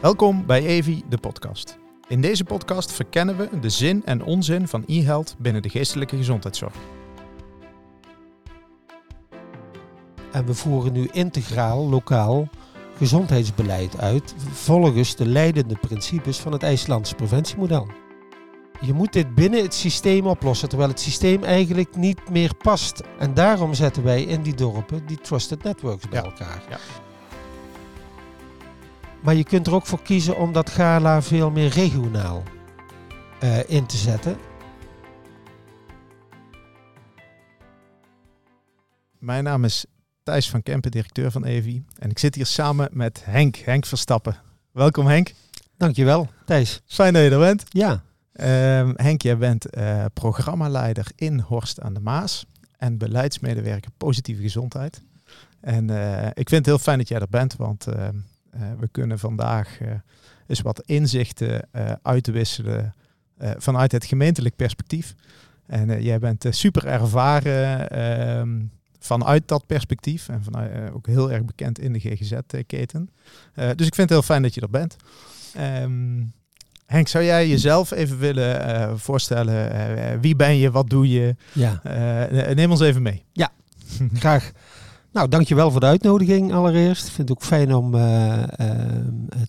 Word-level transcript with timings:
Welkom 0.00 0.46
bij 0.46 0.64
Evi, 0.64 1.02
de 1.08 1.18
podcast. 1.18 1.78
In 2.08 2.20
deze 2.20 2.44
podcast 2.44 2.92
verkennen 2.92 3.36
we 3.36 3.58
de 3.60 3.68
zin 3.68 4.02
en 4.04 4.22
onzin 4.24 4.68
van 4.68 4.84
e-health 4.86 5.36
binnen 5.38 5.62
de 5.62 5.68
geestelijke 5.68 6.16
gezondheidszorg. 6.16 6.74
En 10.32 10.46
we 10.46 10.54
voeren 10.54 10.92
nu 10.92 11.08
integraal, 11.12 11.88
lokaal 11.88 12.48
gezondheidsbeleid 12.96 13.98
uit 13.98 14.34
volgens 14.52 15.16
de 15.16 15.26
leidende 15.26 15.76
principes 15.80 16.38
van 16.38 16.52
het 16.52 16.62
IJslandse 16.62 17.14
preventiemodel. 17.14 17.86
Je 18.80 18.92
moet 18.92 19.12
dit 19.12 19.34
binnen 19.34 19.62
het 19.62 19.74
systeem 19.74 20.26
oplossen, 20.26 20.68
terwijl 20.68 20.90
het 20.90 21.00
systeem 21.00 21.44
eigenlijk 21.44 21.96
niet 21.96 22.30
meer 22.30 22.54
past. 22.54 23.02
En 23.18 23.34
daarom 23.34 23.74
zetten 23.74 24.02
wij 24.02 24.22
in 24.22 24.42
die 24.42 24.54
dorpen 24.54 25.06
die 25.06 25.18
trusted 25.20 25.62
networks 25.62 26.08
bij 26.08 26.18
Ja, 26.20 26.24
elkaar. 26.24 26.62
ja. 26.68 26.78
Maar 29.22 29.34
je 29.34 29.44
kunt 29.44 29.66
er 29.66 29.74
ook 29.74 29.86
voor 29.86 30.02
kiezen 30.02 30.36
om 30.36 30.52
dat 30.52 30.70
gala 30.70 31.22
veel 31.22 31.50
meer 31.50 31.68
regionaal 31.68 32.42
eh, 33.40 33.70
in 33.70 33.86
te 33.86 33.96
zetten. 33.96 34.36
Mijn 39.18 39.44
naam 39.44 39.64
is 39.64 39.84
Thijs 40.22 40.50
van 40.50 40.62
Kempen, 40.62 40.90
directeur 40.90 41.30
van 41.30 41.44
Evi. 41.44 41.84
En 41.98 42.10
ik 42.10 42.18
zit 42.18 42.34
hier 42.34 42.46
samen 42.46 42.88
met 42.92 43.22
Henk, 43.24 43.56
Henk 43.56 43.86
Verstappen. 43.86 44.36
Welkom 44.72 45.06
Henk. 45.06 45.32
Dankjewel, 45.76 46.28
Thijs. 46.44 46.80
Fijn 46.86 47.12
dat 47.12 47.22
je 47.22 47.30
er 47.30 47.38
bent. 47.38 47.64
Ja, 47.68 48.02
Ehm, 48.40 48.92
Henk, 48.96 49.22
jij 49.22 49.36
bent 49.36 49.66
eh, 49.66 50.04
programmaleider 50.14 51.06
in 51.16 51.40
Horst 51.40 51.80
aan 51.80 51.94
de 51.94 52.00
Maas 52.00 52.46
en 52.76 52.98
beleidsmedewerker 52.98 53.90
positieve 53.96 54.42
gezondheid. 54.42 55.02
En 55.60 55.90
eh, 55.90 56.26
ik 56.26 56.48
vind 56.48 56.50
het 56.50 56.66
heel 56.66 56.78
fijn 56.78 56.98
dat 56.98 57.08
jij 57.08 57.18
er 57.20 57.28
bent, 57.30 57.56
want 57.56 57.86
eh, 57.86 58.06
eh, 58.06 58.14
we 58.78 58.88
kunnen 58.92 59.18
vandaag 59.18 59.80
eh, 59.80 59.88
eens 60.46 60.60
wat 60.60 60.82
inzichten 60.86 61.68
eh, 61.72 61.92
uitwisselen 62.02 62.94
eh, 63.36 63.50
vanuit 63.56 63.92
het 63.92 64.04
gemeentelijk 64.04 64.56
perspectief. 64.56 65.14
En 65.66 65.90
eh, 65.90 66.00
jij 66.00 66.18
bent 66.18 66.44
eh, 66.44 66.52
super 66.52 66.86
ervaren 66.86 67.90
ehm, 67.90 68.60
vanuit 68.98 69.48
dat 69.48 69.66
perspectief 69.66 70.28
en 70.28 70.44
vanuit, 70.44 70.72
eh, 70.72 70.94
ook 70.94 71.06
heel 71.06 71.32
erg 71.32 71.44
bekend 71.44 71.78
in 71.78 71.92
de 71.92 71.98
GGZ-keten. 71.98 73.10
Eh, 73.54 73.68
dus 73.76 73.86
ik 73.86 73.94
vind 73.94 74.08
het 74.08 74.10
heel 74.10 74.22
fijn 74.22 74.42
dat 74.42 74.54
je 74.54 74.60
er 74.60 74.70
bent. 74.70 74.96
Ehm, 75.54 76.22
Henk, 76.86 77.08
zou 77.08 77.24
jij 77.24 77.48
jezelf 77.48 77.90
even 77.90 78.18
willen 78.18 78.64
eh, 78.64 78.92
voorstellen? 78.96 79.72
Eh, 79.72 80.18
wie 80.20 80.36
ben 80.36 80.56
je? 80.56 80.70
Wat 80.70 80.90
doe 80.90 81.08
je? 81.08 81.36
ja. 81.52 81.80
Eh, 81.82 82.54
neem 82.54 82.70
ons 82.70 82.80
even 82.80 83.02
mee. 83.02 83.24
Graag. 84.14 84.50
Nou, 85.12 85.28
dankjewel 85.28 85.70
voor 85.70 85.80
de 85.80 85.86
uitnodiging 85.86 86.52
allereerst. 86.52 87.06
Ik 87.06 87.12
vind 87.12 87.28
het 87.28 87.38
ook 87.38 87.44
fijn 87.44 87.74
om 87.74 87.94
eh, 87.94 88.42
eh, 88.42 88.48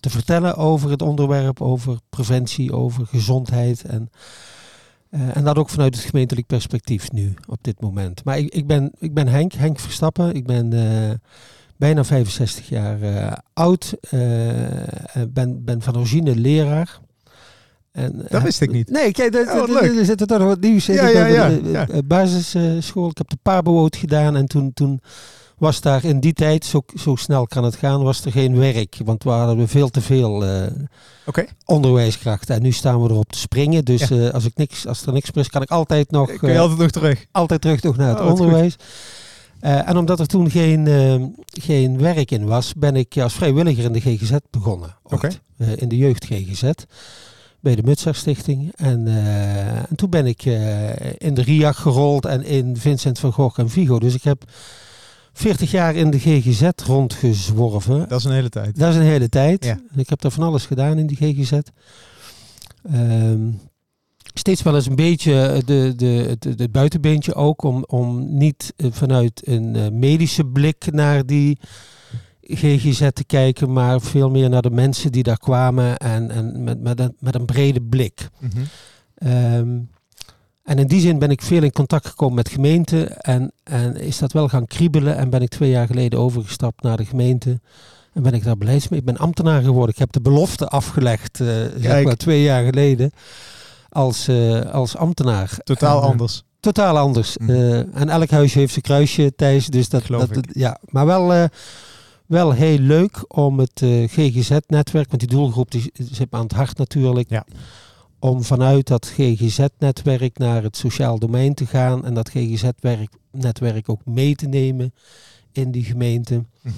te 0.00 0.10
vertellen 0.10 0.56
over 0.56 0.90
het 0.90 1.02
onderwerp, 1.02 1.60
over 1.60 1.98
preventie, 2.10 2.72
over 2.72 3.06
gezondheid. 3.06 3.82
En, 3.84 4.10
eh, 5.10 5.36
en 5.36 5.44
dat 5.44 5.56
ook 5.56 5.68
vanuit 5.68 5.94
het 5.94 6.04
gemeentelijk 6.04 6.46
perspectief 6.46 7.10
nu, 7.12 7.34
op 7.46 7.58
dit 7.60 7.80
moment. 7.80 8.24
Maar 8.24 8.38
ik, 8.38 8.54
ik, 8.54 8.66
ben, 8.66 8.92
ik 8.98 9.14
ben 9.14 9.28
Henk, 9.28 9.52
Henk 9.52 9.78
Verstappen. 9.78 10.34
Ik 10.34 10.46
ben 10.46 10.68
bijna 11.76 12.04
65 12.04 12.68
jaar 12.68 12.98
oud. 13.52 13.94
en 14.10 15.32
ben, 15.32 15.64
ben 15.64 15.82
van 15.82 15.96
origine 15.96 16.36
leraar. 16.36 17.00
En, 17.92 18.26
Dat 18.28 18.42
wist 18.42 18.60
ik 18.60 18.70
niet. 18.72 18.90
Nee, 18.90 19.12
kijk, 19.12 19.34
er, 19.34 19.52
Oh, 19.52 19.68
er- 19.68 19.72
leuk. 19.82 19.98
er 19.98 20.04
zit 20.04 20.20
er 20.20 20.26
toch 20.26 20.38
wat 20.38 20.60
nieuws 20.60 20.88
in. 20.88 20.94
Ja, 20.94 21.06
Ik 21.08 21.14
ja, 21.14 21.86
ja, 21.86 22.02
basisschool, 22.04 23.10
ik 23.10 23.18
heb 23.18 23.28
de 23.28 23.38
Paarbewoot 23.42 23.96
gedaan 23.96 24.36
en 24.36 24.46
toen, 24.46 24.72
toen 24.72 25.00
was 25.62 25.80
daar 25.80 26.04
in 26.04 26.20
die 26.20 26.32
tijd, 26.32 26.64
zo, 26.64 26.82
zo 27.00 27.16
snel 27.16 27.46
kan 27.46 27.64
het 27.64 27.76
gaan, 27.76 28.02
was 28.02 28.24
er 28.24 28.32
geen 28.32 28.58
werk. 28.58 28.96
Want 29.04 29.22
we 29.24 29.30
hadden 29.30 29.68
veel 29.68 29.88
te 29.88 30.00
veel 30.00 30.44
eh, 30.44 30.66
Oké, 31.26 31.44
onderwijskrachten 31.64 32.54
en 32.54 32.62
nu 32.62 32.72
staan 32.72 33.02
we 33.02 33.10
erop 33.10 33.30
te 33.32 33.38
springen. 33.38 33.84
Dus 33.84 34.08
Ja. 34.08 34.16
eh, 34.26 34.34
als, 34.34 34.44
ik 34.44 34.52
niks, 34.56 34.86
als 34.86 35.06
er 35.06 35.12
niks 35.12 35.32
meer 35.32 35.44
is, 35.44 35.50
kan 35.50 35.62
ik 35.62 35.70
altijd 35.70 36.10
nog 36.10 36.36
kun 36.36 36.48
je 36.48 36.54
eh, 36.54 36.60
altijd 36.60 36.78
nog 36.78 36.90
terug? 36.90 37.26
altijd 37.32 37.60
terug 37.60 37.80
toch 37.80 37.96
naar 37.96 38.08
het 38.08 38.20
Oh, 38.20 38.26
onderwijs. 38.30 38.76
Eh, 39.60 39.88
en 39.88 39.96
omdat 39.96 40.20
er 40.20 40.26
toen 40.26 40.50
geen, 40.50 40.86
eh, 40.86 41.22
geen 41.62 41.98
werk 41.98 42.30
in 42.30 42.46
was, 42.46 42.72
ben 42.76 42.96
ik 42.96 43.16
als 43.18 43.32
vrijwilliger 43.34 43.84
in 43.84 43.92
de 43.92 44.00
GGZ 44.00 44.32
begonnen. 44.50 44.96
ooit. 45.02 45.40
Eh, 45.58 45.76
in 45.76 45.88
de 45.88 45.96
jeugd 45.96 46.24
GGZ. 46.24 46.62
Bij 47.60 47.74
de 47.74 47.82
Mutsaar 47.82 48.14
Stichting. 48.14 48.72
En, 48.76 49.06
eh, 49.08 49.66
en 49.76 49.96
toen 49.96 50.10
ben 50.10 50.26
ik 50.26 50.44
eh, 50.44 50.88
in 51.18 51.34
de 51.34 51.42
RIAG 51.42 51.80
gerold 51.80 52.26
en 52.26 52.44
in 52.44 52.76
Vincent 52.76 53.18
van 53.18 53.32
Gogh 53.32 53.58
en 53.60 53.70
Vigo. 53.70 53.98
Dus 53.98 54.14
ik 54.14 54.22
heb 54.24 54.42
40 55.32 55.70
jaar 55.70 55.94
in 55.94 56.10
de 56.10 56.18
GGZ 56.18 56.68
rondgezworven. 56.86 58.08
Dat 58.08 58.18
is 58.18 58.24
een 58.24 58.32
hele 58.32 58.48
tijd. 58.48 58.78
Dat 58.78 58.90
is 58.90 58.96
een 58.96 59.02
hele 59.02 59.28
tijd. 59.28 59.64
Ja. 59.64 59.80
Ik 59.94 60.08
heb 60.08 60.20
daar 60.20 60.30
van 60.30 60.42
alles 60.42 60.66
gedaan 60.66 60.98
in 60.98 61.06
die 61.06 61.16
GGZ. 61.16 61.58
Ehm, 62.82 63.50
steeds 64.34 64.62
wel 64.62 64.74
eens 64.74 64.86
een 64.86 64.96
beetje 64.96 65.62
de, 65.64 65.92
de, 65.96 66.06
het, 66.06 66.44
het 66.44 66.72
buitenbeentje 66.72 67.34
ook. 67.34 67.62
Om, 67.62 67.84
om 67.86 68.36
niet 68.36 68.72
eh, 68.76 68.86
vanuit 68.90 69.48
een 69.48 69.76
eh, 69.76 69.88
medische 69.88 70.44
blik 70.44 70.92
naar 70.92 71.26
die 71.26 71.58
GGZ 72.42 73.08
te 73.12 73.24
kijken. 73.24 73.72
Maar 73.72 74.00
veel 74.00 74.30
meer 74.30 74.48
naar 74.48 74.62
de 74.62 74.70
mensen 74.70 75.12
die 75.12 75.22
daar 75.22 75.38
kwamen. 75.38 75.96
En, 75.96 76.30
en 76.30 76.64
met, 76.64 76.80
met, 76.80 77.00
een, 77.00 77.16
met 77.18 77.34
een 77.34 77.44
brede 77.44 77.82
blik. 77.82 78.28
Ehm, 79.14 79.78
en 80.62 80.78
in 80.78 80.86
die 80.86 81.00
zin 81.00 81.18
ben 81.18 81.30
ik 81.30 81.42
veel 81.42 81.62
in 81.62 81.72
contact 81.72 82.06
gekomen 82.06 82.34
met 82.34 82.48
gemeenten 82.48 83.18
en, 83.18 83.52
en 83.62 83.96
is 83.96 84.18
dat 84.18 84.32
wel 84.32 84.48
gaan 84.48 84.66
kriebelen 84.66 85.16
en 85.16 85.30
ben 85.30 85.42
ik 85.42 85.48
twee 85.48 85.70
jaar 85.70 85.86
geleden 85.86 86.18
overgestapt 86.18 86.82
naar 86.82 86.96
de 86.96 87.04
gemeente 87.04 87.60
en 88.12 88.22
ben 88.22 88.32
ik 88.32 88.44
daar 88.44 88.58
beleids 88.58 88.88
mee. 88.88 88.98
Ik 88.98 89.04
ben 89.04 89.16
ambtenaar 89.16 89.62
geworden. 89.62 89.90
Ik 89.94 89.98
heb 89.98 90.12
de 90.12 90.20
belofte 90.20 90.68
afgelegd, 90.68 91.40
eh, 91.40 91.46
zeg 91.76 92.04
maar 92.04 92.16
twee 92.16 92.42
jaar 92.42 92.64
geleden, 92.64 93.10
als, 93.88 94.28
eh, 94.28 94.60
als 94.60 94.96
ambtenaar. 94.96 95.58
Totaal 95.64 95.96
En, 95.96 96.02
eh, 96.02 96.10
anders. 96.10 96.42
Totaal 96.60 96.98
anders. 96.98 97.36
Mhm. 97.36 97.84
En 97.94 98.08
elk 98.08 98.30
huisje 98.30 98.58
heeft 98.58 98.72
zijn 98.72 98.84
kruisje, 98.84 99.32
Thijs. 99.36 99.66
Dus 99.66 99.88
dat, 99.88 100.02
Geloof 100.02 100.26
dat, 100.26 100.36
ik. 100.36 100.50
ja, 100.54 100.78
maar 100.84 101.06
wel, 101.06 101.48
wel 102.26 102.52
heel 102.52 102.78
leuk 102.78 103.24
om 103.28 103.58
het 103.58 103.80
GGZ-netwerk, 104.06 105.08
want 105.08 105.20
die 105.20 105.28
doelgroep 105.28 105.70
die 105.70 105.92
zit 105.92 106.30
me 106.30 106.38
aan 106.38 106.42
het 106.42 106.52
hart 106.52 106.78
natuurlijk, 106.78 107.30
Ja. 107.30 107.44
Om 108.22 108.42
vanuit 108.42 108.86
dat 108.86 109.06
GGZ-netwerk 109.06 110.38
naar 110.38 110.62
het 110.62 110.76
sociaal 110.76 111.18
domein 111.18 111.54
te 111.54 111.66
gaan 111.66 112.04
en 112.04 112.14
dat 112.14 112.28
GGZ-netwerk 112.28 113.88
ook 113.88 114.04
mee 114.04 114.34
te 114.34 114.46
nemen 114.46 114.94
in 115.52 115.70
die 115.70 115.84
gemeente. 115.84 116.44
Mhm. 116.60 116.74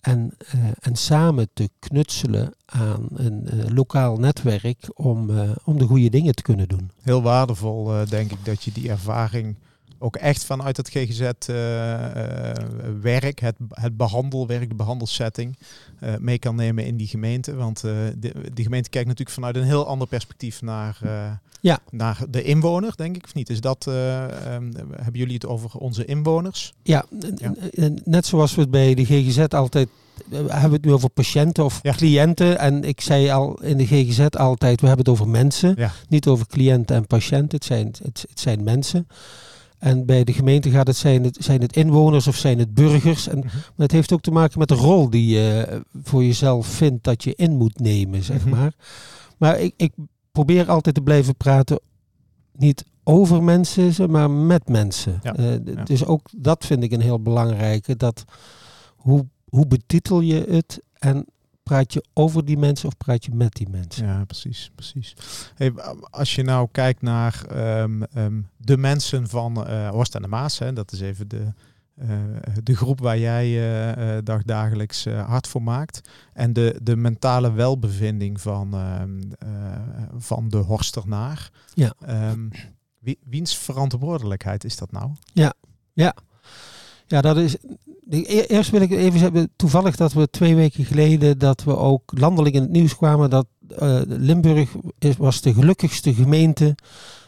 En, 0.00 0.34
eh, 0.38 0.58
en 0.80 0.96
samen 0.96 1.48
te 1.52 1.70
knutselen 1.78 2.54
aan 2.66 3.08
een 3.14 3.48
eh, 3.48 3.68
lokaal 3.74 4.16
netwerk 4.16 4.90
om, 4.94 5.30
eh, 5.30 5.50
om 5.64 5.78
de 5.78 5.84
goede 5.84 6.10
dingen 6.10 6.34
te 6.34 6.42
kunnen 6.42 6.68
doen. 6.68 6.90
Heel 7.02 7.22
waardevol, 7.22 8.04
denk 8.08 8.30
ik, 8.32 8.44
dat 8.44 8.62
je 8.62 8.72
die 8.72 8.90
ervaring 8.90 9.56
ook 9.98 10.16
echt 10.16 10.44
vanuit 10.44 10.76
het 10.76 10.88
GGZ-werk, 12.38 13.40
het, 13.40 13.56
het 13.70 13.96
behandelwerk, 13.96 14.68
de 14.68 14.74
behandelsetting, 14.74 15.56
eh, 16.00 16.16
mee 16.18 16.38
kan 16.38 16.54
nemen 16.54 16.84
in 16.86 16.96
die 16.96 17.06
gemeente. 17.06 17.54
Want 17.54 17.84
eh, 17.84 17.92
de, 18.18 18.32
die 18.52 18.64
gemeente 18.64 18.88
kijkt 18.90 19.08
natuurlijk 19.08 19.36
vanuit 19.36 19.56
een 19.56 19.62
heel 19.62 19.86
ander 19.86 20.08
perspectief 20.08 20.62
naar, 20.62 20.98
eh, 21.02 21.30
Ja. 21.60 21.78
naar 21.90 22.18
de 22.30 22.42
inwoner, 22.42 22.92
denk 22.96 23.16
ik, 23.16 23.24
of 23.24 23.34
niet? 23.34 23.50
Is 23.50 23.60
dat, 23.60 23.86
eh, 23.88 24.24
ehm, 24.54 24.72
hebben 24.96 25.12
jullie 25.20 25.34
het 25.34 25.46
over 25.46 25.70
onze 25.78 26.04
inwoners? 26.04 26.72
Ja, 26.82 27.04
net 28.04 28.26
zoals 28.26 28.54
we 28.54 28.60
het 28.60 28.70
bij 28.70 28.94
de 28.94 29.04
GGZ 29.04 29.38
altijd 29.38 29.88
eh, 30.30 30.38
hebben 30.38 30.70
we 30.70 30.76
het 30.76 30.84
nu 30.84 30.92
over 30.92 31.08
patiënten 31.08 31.64
of 31.64 31.78
Ja. 31.82 31.92
cliënten. 31.92 32.58
En 32.58 32.84
ik 32.84 33.00
zei 33.00 33.30
al 33.30 33.62
in 33.62 33.76
de 33.76 33.86
GGZ 33.86 34.20
altijd, 34.20 34.80
we 34.80 34.86
hebben 34.86 35.04
het 35.04 35.14
over 35.14 35.28
mensen. 35.28 35.76
Niet 36.08 36.26
over 36.26 36.46
cliënten 36.46 36.96
en 36.96 37.06
patiënten. 37.06 37.58
Het 37.58 37.64
zijn, 37.64 37.86
het, 37.86 38.24
het 38.28 38.40
zijn 38.40 38.64
mensen. 38.64 39.06
En 39.78 40.06
bij 40.06 40.24
de 40.24 40.32
gemeente 40.32 40.70
gaat 40.70 40.86
het 40.86 40.96
zijn, 40.96 41.24
het 41.24 41.36
zijn 41.40 41.60
het 41.60 41.76
inwoners 41.76 42.26
of 42.26 42.36
zijn 42.36 42.58
het 42.58 42.74
burgers. 42.74 43.28
En, 43.28 43.38
Mhm. 43.38 43.46
maar 43.56 43.62
het 43.76 43.92
heeft 43.92 44.12
ook 44.12 44.20
te 44.20 44.30
maken 44.30 44.58
met 44.58 44.68
de 44.68 44.74
rol 44.74 45.10
die 45.10 45.26
je 45.26 45.80
voor 46.02 46.24
jezelf 46.24 46.66
vindt 46.66 47.04
dat 47.04 47.24
je 47.24 47.34
in 47.34 47.56
moet 47.56 47.80
nemen, 47.80 48.22
zeg 48.22 48.40
Mhm. 48.44 48.48
maar. 48.56 48.72
Maar 49.38 49.60
ik, 49.60 49.74
ik 49.76 49.92
probeer 50.32 50.68
altijd 50.70 50.94
te 50.94 51.00
blijven 51.00 51.36
praten, 51.36 51.80
niet 52.52 52.84
over 53.04 53.42
mensen, 53.42 54.10
maar 54.10 54.30
met 54.30 54.68
mensen. 54.68 55.20
Ja, 55.22 55.34
Eh, 55.36 55.44
d- 55.54 55.68
ja. 55.76 55.84
Dus 55.84 56.04
ook 56.04 56.28
dat 56.36 56.66
vind 56.66 56.82
ik 56.82 56.92
een 56.92 57.00
heel 57.00 57.20
belangrijke. 57.22 57.96
Dat 57.96 58.24
hoe, 58.96 59.26
hoe 59.48 59.66
betitel 59.66 60.20
je 60.20 60.44
het 60.50 60.80
en 60.94 61.26
praat 61.68 61.92
je 61.92 62.04
over 62.12 62.44
die 62.44 62.58
mensen 62.58 62.88
of 62.88 62.96
praat 62.96 63.24
je 63.24 63.34
met 63.34 63.52
die 63.52 63.68
mensen? 63.68 64.06
Ja, 64.06 64.24
precies, 64.24 64.70
precies. 64.74 65.14
Hey, 65.54 65.72
als 66.10 66.34
je 66.34 66.42
nou 66.42 66.68
kijkt 66.72 67.02
naar 67.02 67.44
ehm, 67.46 68.02
ehm, 68.02 68.40
de 68.56 68.76
mensen 68.76 69.28
van 69.28 69.66
eh 69.66 69.88
Horst 69.88 70.14
en 70.14 70.22
de 70.22 70.28
Maas, 70.28 70.58
hè, 70.58 70.72
dat 70.72 70.92
is 70.92 71.00
even 71.00 71.28
de, 71.28 71.52
eh, 71.94 72.08
de 72.62 72.76
groep 72.76 73.00
waar 73.00 73.18
jij 73.18 73.46
eh, 73.56 74.18
dagdagelijks 74.24 75.06
eh, 75.06 75.28
hard 75.28 75.46
voor 75.46 75.62
maakt. 75.62 76.00
En 76.32 76.52
de, 76.52 76.78
de 76.82 76.96
mentale 76.96 77.52
welbevinding 77.52 78.40
van, 78.40 78.74
ehm, 78.74 79.20
eh, 79.38 79.48
van 80.16 80.48
de 80.48 80.56
Horsternaar. 80.56 81.50
Ja. 81.74 81.94
Ehm, 82.00 82.48
wie, 82.98 83.18
wiens 83.24 83.56
verantwoordelijkheid 83.56 84.64
is 84.64 84.76
dat 84.76 84.92
nou? 84.92 85.10
Ja, 87.06 87.20
dat 87.20 87.36
is. 87.36 87.56
E- 88.10 88.44
Eerst 88.46 88.70
wil 88.70 88.80
ik 88.80 88.90
even 88.90 89.18
zeggen, 89.18 89.50
toevallig 89.56 89.96
dat 89.96 90.12
we 90.12 90.30
twee 90.30 90.54
weken 90.54 90.84
geleden 90.84 91.38
dat 91.38 91.64
we 91.64 91.76
ook 91.76 92.02
landelijk 92.18 92.54
in 92.54 92.62
het 92.62 92.70
nieuws 92.70 92.96
kwamen 92.96 93.30
dat 93.30 93.46
eh, 93.78 94.00
Limburg 94.06 94.68
is, 94.98 95.16
was 95.16 95.40
de 95.40 95.54
gelukkigste 95.54 96.14
gemeente. 96.14 96.74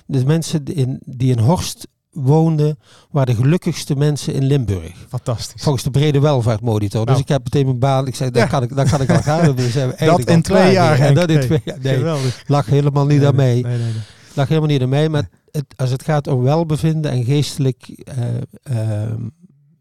De 0.07 0.25
mensen 0.25 0.65
die 0.65 0.75
in, 0.75 1.01
die 1.05 1.31
in 1.33 1.39
Horst 1.39 1.89
woonden, 2.11 2.79
waren 3.11 3.35
de 3.37 3.43
gelukkigste 3.43 3.97
mensen 3.97 4.35
in 4.35 4.45
Limburg. 4.45 5.07
Fantastisch. 5.09 5.63
Volgens 5.63 5.85
de 5.85 5.91
brede 5.91 6.21
welvaartmoditor. 6.21 7.01
Dus 7.01 7.09
Nou. 7.11 7.21
ik 7.21 7.29
heb 7.29 7.43
meteen 7.45 7.65
mijn 7.65 7.79
baan. 7.79 8.07
Ik 8.07 8.15
zei, 8.15 8.31
daar, 8.31 8.43
Ja. 8.45 8.49
kan 8.49 8.63
ik, 8.63 8.77
daar 8.77 8.91
kan 8.91 9.01
ik 9.01 9.11
al 9.11 9.23
gaan. 9.23 9.59
Zijn 9.71 9.89
we 9.99 10.05
Dat 10.05 10.21
in 10.25 10.43
twee 10.43 10.73
jaar. 10.73 10.99
En 10.99 11.15
dat 11.15 11.29
in 11.31 11.37
Nee. 11.37 11.47
twee 11.47 11.61
jaar. 11.65 11.79
Nee, 11.83 11.97
Geweldig. 11.97 12.43
lag 12.47 12.67
helemaal 12.67 13.07
niet 13.07 13.25
aan 13.25 13.35
mij. 13.35 13.53
Nee, 13.55 13.63
nee, 13.63 13.77
nee. 13.79 13.93
lag 14.35 14.49
helemaal 14.49 14.69
niet 14.71 14.83
aan 14.83 14.89
mij. 14.89 15.09
Maar 15.09 15.29
het, 15.51 15.65
als 15.77 15.91
het 15.91 16.03
gaat 16.05 16.27
om 16.27 16.43
welbevinden 16.43 17.11
en 17.11 17.25
geestelijk 17.25 18.03
eh, 18.63 19.03
eh, 19.03 19.13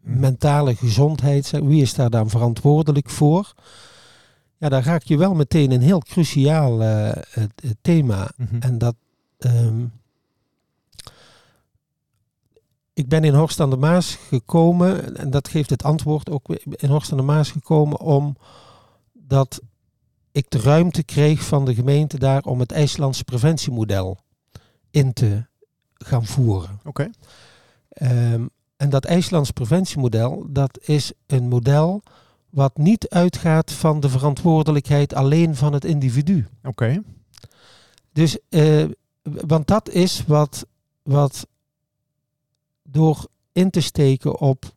mentale 0.00 0.74
gezondheid, 0.74 1.50
wie 1.50 1.82
is 1.82 1.94
daar 1.94 2.10
dan 2.10 2.30
verantwoordelijk 2.30 3.10
voor? 3.10 3.54
Ja, 4.56 4.68
daar 4.68 4.84
raak 4.84 5.02
je 5.02 5.16
wel 5.16 5.34
meteen 5.34 5.70
een 5.70 5.80
heel 5.82 6.00
cruciaal 6.00 6.82
eh, 6.82 7.12
thema. 7.80 8.30
Mhm. 8.36 8.56
En 8.60 8.78
dat. 8.78 8.94
ehm, 9.38 9.84
ik 12.92 13.08
ben 13.08 13.24
in 13.24 13.34
Horst 13.34 13.60
aan 13.60 13.70
de 13.70 13.76
Maas 13.76 14.14
gekomen, 14.14 15.16
en 15.16 15.30
dat 15.30 15.48
geeft 15.48 15.70
het 15.70 15.82
antwoord 15.82 16.30
ook 16.30 16.48
in 16.70 16.88
Horst 16.88 17.10
aan 17.10 17.16
de 17.16 17.22
Maas 17.22 17.50
gekomen 17.50 18.00
omdat 18.00 19.60
ik 20.32 20.50
de 20.50 20.60
ruimte 20.60 21.02
kreeg 21.02 21.42
van 21.42 21.64
de 21.64 21.74
gemeente 21.74 22.18
daar 22.18 22.42
om 22.42 22.60
het 22.60 22.72
IJslandse 22.72 23.24
preventiemodel 23.24 24.18
in 24.90 25.12
te 25.12 25.46
gaan 25.94 26.26
voeren. 26.26 26.80
Oké. 26.84 27.10
Ehm, 27.88 28.46
en 28.80 28.90
dat 28.90 29.04
IJslands 29.04 29.50
preventiemodel, 29.50 30.46
dat 30.48 30.78
is 30.82 31.12
een 31.26 31.48
model 31.48 32.02
wat 32.50 32.76
niet 32.76 33.08
uitgaat 33.08 33.72
van 33.72 34.00
de 34.00 34.08
verantwoordelijkheid 34.08 35.14
alleen 35.14 35.56
van 35.56 35.72
het 35.72 35.84
individu. 35.84 36.46
Oké. 36.62 37.02
Dus, 38.12 38.38
eh, 38.48 38.84
want 39.22 39.66
dat 39.66 39.88
is 39.88 40.24
wat, 40.26 40.66
wat 41.02 41.46
door 42.82 43.26
in 43.52 43.70
te 43.70 43.80
steken 43.80 44.38
op, 44.38 44.74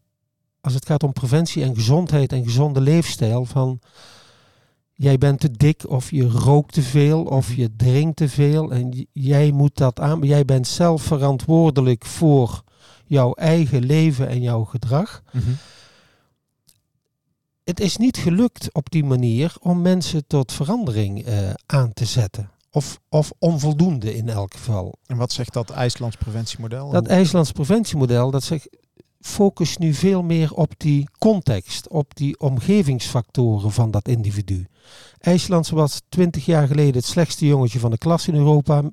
als 0.61 0.73
het 0.73 0.85
gaat 0.85 1.03
om 1.03 1.13
preventie 1.13 1.63
en 1.63 1.75
gezondheid 1.75 2.31
en 2.31 2.43
gezonde 2.43 2.81
leefstijl, 2.81 3.45
van 3.45 3.79
jij 4.93 5.17
bent 5.17 5.39
te 5.39 5.51
dik 5.51 5.89
of 5.89 6.11
je 6.11 6.27
rookt 6.27 6.73
te 6.73 6.81
veel 6.81 7.23
of 7.23 7.55
je 7.55 7.75
drinkt 7.75 8.17
te 8.17 8.29
veel 8.29 8.71
en 8.71 9.07
jij 9.11 9.51
moet 9.51 9.77
dat 9.77 9.99
aan, 9.99 10.21
jij 10.21 10.45
bent 10.45 10.67
zelf 10.67 11.01
verantwoordelijk 11.01 12.05
voor 12.05 12.63
jouw 13.13 13.33
eigen 13.33 13.85
leven 13.85 14.27
en 14.27 14.41
jouw 14.41 14.63
gedrag. 14.63 15.23
Mhm. 15.31 15.51
Het 17.63 17.79
is 17.79 17.97
niet 17.97 18.17
gelukt 18.17 18.73
op 18.73 18.89
die 18.89 19.03
manier 19.03 19.55
om 19.59 19.81
mensen 19.81 20.27
tot 20.27 20.51
verandering 20.51 21.25
eh, 21.25 21.49
aan 21.65 21.93
te 21.93 22.05
zetten. 22.05 22.51
Of, 22.71 22.99
of 23.09 23.31
onvoldoende 23.39 24.15
in 24.15 24.29
elk 24.29 24.53
geval. 24.53 24.93
En 25.05 25.17
wat 25.17 25.31
zegt 25.31 25.53
dat 25.53 25.69
IJslands 25.69 26.15
preventiemodel? 26.15 26.89
Dat 26.89 27.07
IJslands 27.07 27.51
preventiemodel, 27.51 28.31
dat 28.31 28.43
zegt, 28.43 28.69
focust 29.23 29.79
nu 29.79 29.93
veel 29.93 30.23
meer 30.23 30.53
op 30.53 30.73
die 30.77 31.09
context, 31.17 31.87
op 31.87 32.15
die 32.15 32.39
omgevingsfactoren 32.39 33.71
van 33.71 33.91
dat 33.91 34.07
individu. 34.07 34.67
IJsland 35.19 35.69
was 35.69 36.01
twintig 36.09 36.45
jaar 36.45 36.67
geleden 36.67 36.93
het 36.93 37.05
slechtste 37.05 37.45
jongetje 37.45 37.79
van 37.79 37.91
de 37.91 37.97
klas 37.97 38.27
in 38.27 38.35
Europa. 38.35 38.83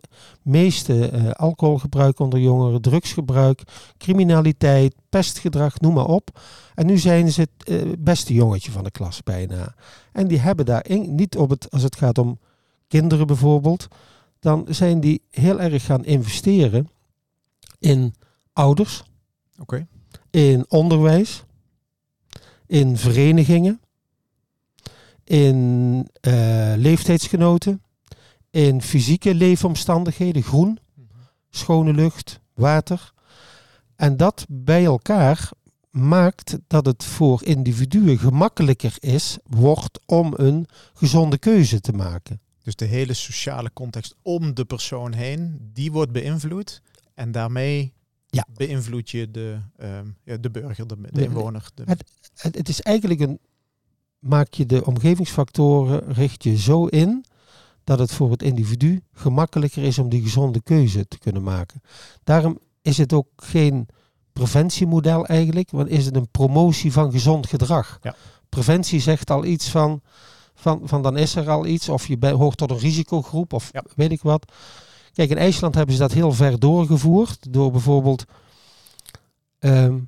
Meeste 0.42 1.08
eh, 1.08 1.30
alcoholgebruik 1.30 2.18
onder 2.18 2.38
jongeren, 2.38 2.82
drugsgebruik, 2.82 3.62
criminaliteit, 3.98 4.94
pestgedrag, 5.08 5.80
noem 5.80 5.94
maar 5.94 6.06
op. 6.06 6.40
En 6.74 6.86
nu 6.86 6.98
zijn 6.98 7.32
ze 7.32 7.40
het 7.40 7.68
eh, 7.68 7.92
beste 7.98 8.34
jongetje 8.34 8.70
van 8.70 8.84
de 8.84 8.90
klas 8.90 9.22
bijna. 9.22 9.74
En 10.12 10.28
die 10.28 10.38
hebben 10.38 10.66
daarin, 10.66 11.14
niet 11.14 11.36
op 11.36 11.50
het, 11.50 11.70
als 11.70 11.82
het 11.82 11.96
gaat 11.96 12.18
om 12.18 12.38
kinderen 12.88 13.26
bijvoorbeeld, 13.26 13.88
dan 14.40 14.66
zijn 14.68 15.00
die 15.00 15.22
heel 15.30 15.60
erg 15.60 15.84
gaan 15.84 16.04
investeren 16.04 16.88
in 17.78 18.14
ouders, 18.52 19.02
Oké. 19.60 19.86
In 20.30 20.64
onderwijs, 20.68 21.44
in 22.66 22.96
verenigingen, 22.96 23.80
in 25.24 26.08
eh, 26.20 26.72
leeftijdsgenoten, 26.76 27.82
in 28.50 28.82
fysieke 28.82 29.34
leefomstandigheden, 29.34 30.42
groen, 30.42 30.78
schone 31.50 31.92
lucht, 31.92 32.40
water. 32.54 33.12
En 33.96 34.16
dat 34.16 34.46
bij 34.48 34.84
elkaar 34.84 35.50
maakt 35.90 36.58
dat 36.66 36.86
het 36.86 37.04
voor 37.04 37.44
individuen 37.44 38.18
gemakkelijker 38.18 38.96
is, 39.00 39.38
wordt 39.42 40.00
om 40.06 40.32
een 40.36 40.66
gezonde 40.94 41.38
keuze 41.38 41.80
te 41.80 41.92
maken. 41.92 42.40
Dus 42.62 42.76
de 42.76 42.84
hele 42.84 43.14
sociale 43.14 43.72
context 43.72 44.14
om 44.22 44.54
de 44.54 44.64
persoon 44.64 45.12
heen, 45.12 45.70
die 45.72 45.92
wordt 45.92 46.12
beïnvloed. 46.12 46.82
En 47.14 47.32
daarmee 47.32 47.92
Ja. 48.30 48.46
beïnvloed 48.56 49.10
je 49.10 49.30
de, 49.30 49.58
ehm, 49.76 50.06
ja, 50.24 50.36
de 50.36 50.50
burger, 50.50 50.86
de, 50.86 51.22
inwoner. 51.22 51.70
De, 51.74 51.82
Het, 51.86 52.04
het, 52.34 52.56
het 52.56 52.68
is 52.68 52.80
eigenlijk 52.80 53.20
een. 53.20 53.38
Maak 54.18 54.52
je 54.54 54.66
de 54.66 54.84
omgevingsfactoren, 54.86 56.12
richt 56.12 56.42
je 56.44 56.56
zo 56.56 56.86
in 56.86 57.24
dat 57.84 57.98
het 57.98 58.12
voor 58.12 58.30
het 58.30 58.42
individu 58.42 59.02
gemakkelijker 59.12 59.82
is 59.82 59.98
om 59.98 60.08
die 60.08 60.22
gezonde 60.22 60.62
keuze 60.62 61.08
te 61.08 61.18
kunnen 61.18 61.42
maken. 61.42 61.80
Daarom 62.24 62.58
is 62.82 62.98
het 62.98 63.12
ook 63.12 63.28
geen 63.36 63.86
preventiemodel 64.32 65.26
eigenlijk, 65.26 65.70
want 65.70 65.88
is 65.88 66.04
het 66.06 66.16
een 66.16 66.28
promotie 66.30 66.92
van 66.92 67.10
gezond 67.12 67.46
gedrag. 67.46 67.98
Ja. 68.02 68.14
Preventie 68.48 69.00
zegt 69.00 69.30
al 69.30 69.44
iets 69.44 69.70
van, 69.70 70.00
van, 70.54 70.80
van 70.84 71.02
dan 71.02 71.16
is 71.16 71.34
er 71.36 71.48
al 71.48 71.66
iets, 71.66 71.88
of 71.88 72.06
je 72.06 72.18
bij- 72.18 72.32
hoort 72.32 72.56
tot 72.56 72.70
een 72.70 72.78
risicogroep, 72.78 73.52
of 73.52 73.70
weet 73.96 74.12
ik 74.12 74.22
wat. 74.22 74.52
Kijk, 75.20 75.32
in 75.32 75.38
IJsland 75.38 75.74
hebben 75.74 75.94
ze 75.94 76.00
dat 76.00 76.12
heel 76.12 76.32
ver 76.32 76.58
doorgevoerd, 76.58 77.52
door 77.52 77.70
bijvoorbeeld 77.70 78.24
ehm, 79.58 79.98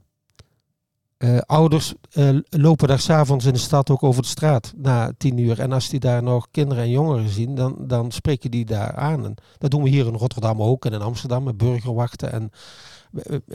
eh, 1.16 1.38
ouders 1.38 1.94
eh, 2.10 2.28
lopen 2.48 2.88
daar 2.88 2.98
s'avonds 2.98 3.44
in 3.44 3.52
de 3.52 3.58
stad 3.58 3.90
ook 3.90 4.02
over 4.02 4.22
de 4.22 4.28
straat 4.28 4.72
na 4.76 5.12
tien 5.18 5.38
uur. 5.38 5.60
En 5.60 5.72
als 5.72 5.88
die 5.88 6.00
daar 6.00 6.22
nog 6.22 6.48
kinderen 6.50 6.82
en 6.82 6.90
jongeren 6.90 7.28
zien, 7.28 7.54
dan, 7.54 7.76
dan 7.78 8.10
spreken 8.10 8.50
die 8.50 8.64
daar 8.64 8.94
aan. 8.94 9.34
Dat 9.58 9.70
doen 9.70 9.82
we 9.82 9.88
hier 9.88 10.06
in 10.06 10.14
Rotterdam 10.14 10.62
ook 10.62 10.84
en 10.84 10.92
in 10.92 11.02
Amsterdam 11.02 11.42
met 11.42 11.56
burgerwachten. 11.56 12.32
En, 12.32 12.50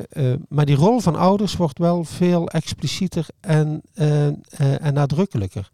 eh, 0.09 0.33
maar 0.50 0.65
die 0.65 0.75
rol 0.75 1.00
van 1.00 1.15
ouders 1.15 1.56
wordt 1.56 1.80
wel 1.80 2.04
veel 2.04 2.48
explicieter 2.48 3.27
en, 3.39 3.81
en 4.80 4.94
nadrukkelijker. 4.94 5.71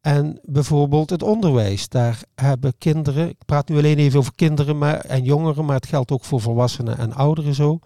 En 0.00 0.38
bijvoorbeeld 0.42 1.10
het 1.10 1.22
onderwijs. 1.22 1.88
Daar 1.88 2.22
hebben 2.34 2.74
kinderen, 2.78 3.28
ik 3.28 3.44
praat 3.46 3.68
nu 3.68 3.76
alleen 3.76 3.98
even 3.98 4.18
over 4.18 4.34
kinderen 4.34 4.78
maar, 4.78 5.00
en 5.00 5.24
jongeren, 5.24 5.64
maar 5.64 5.76
het 5.76 5.86
geldt 5.86 6.10
ook 6.10 6.24
voor 6.24 6.40
volwassenen 6.40 6.98
en 6.98 7.12
ouderen 7.12 7.54
zo. 7.54 7.78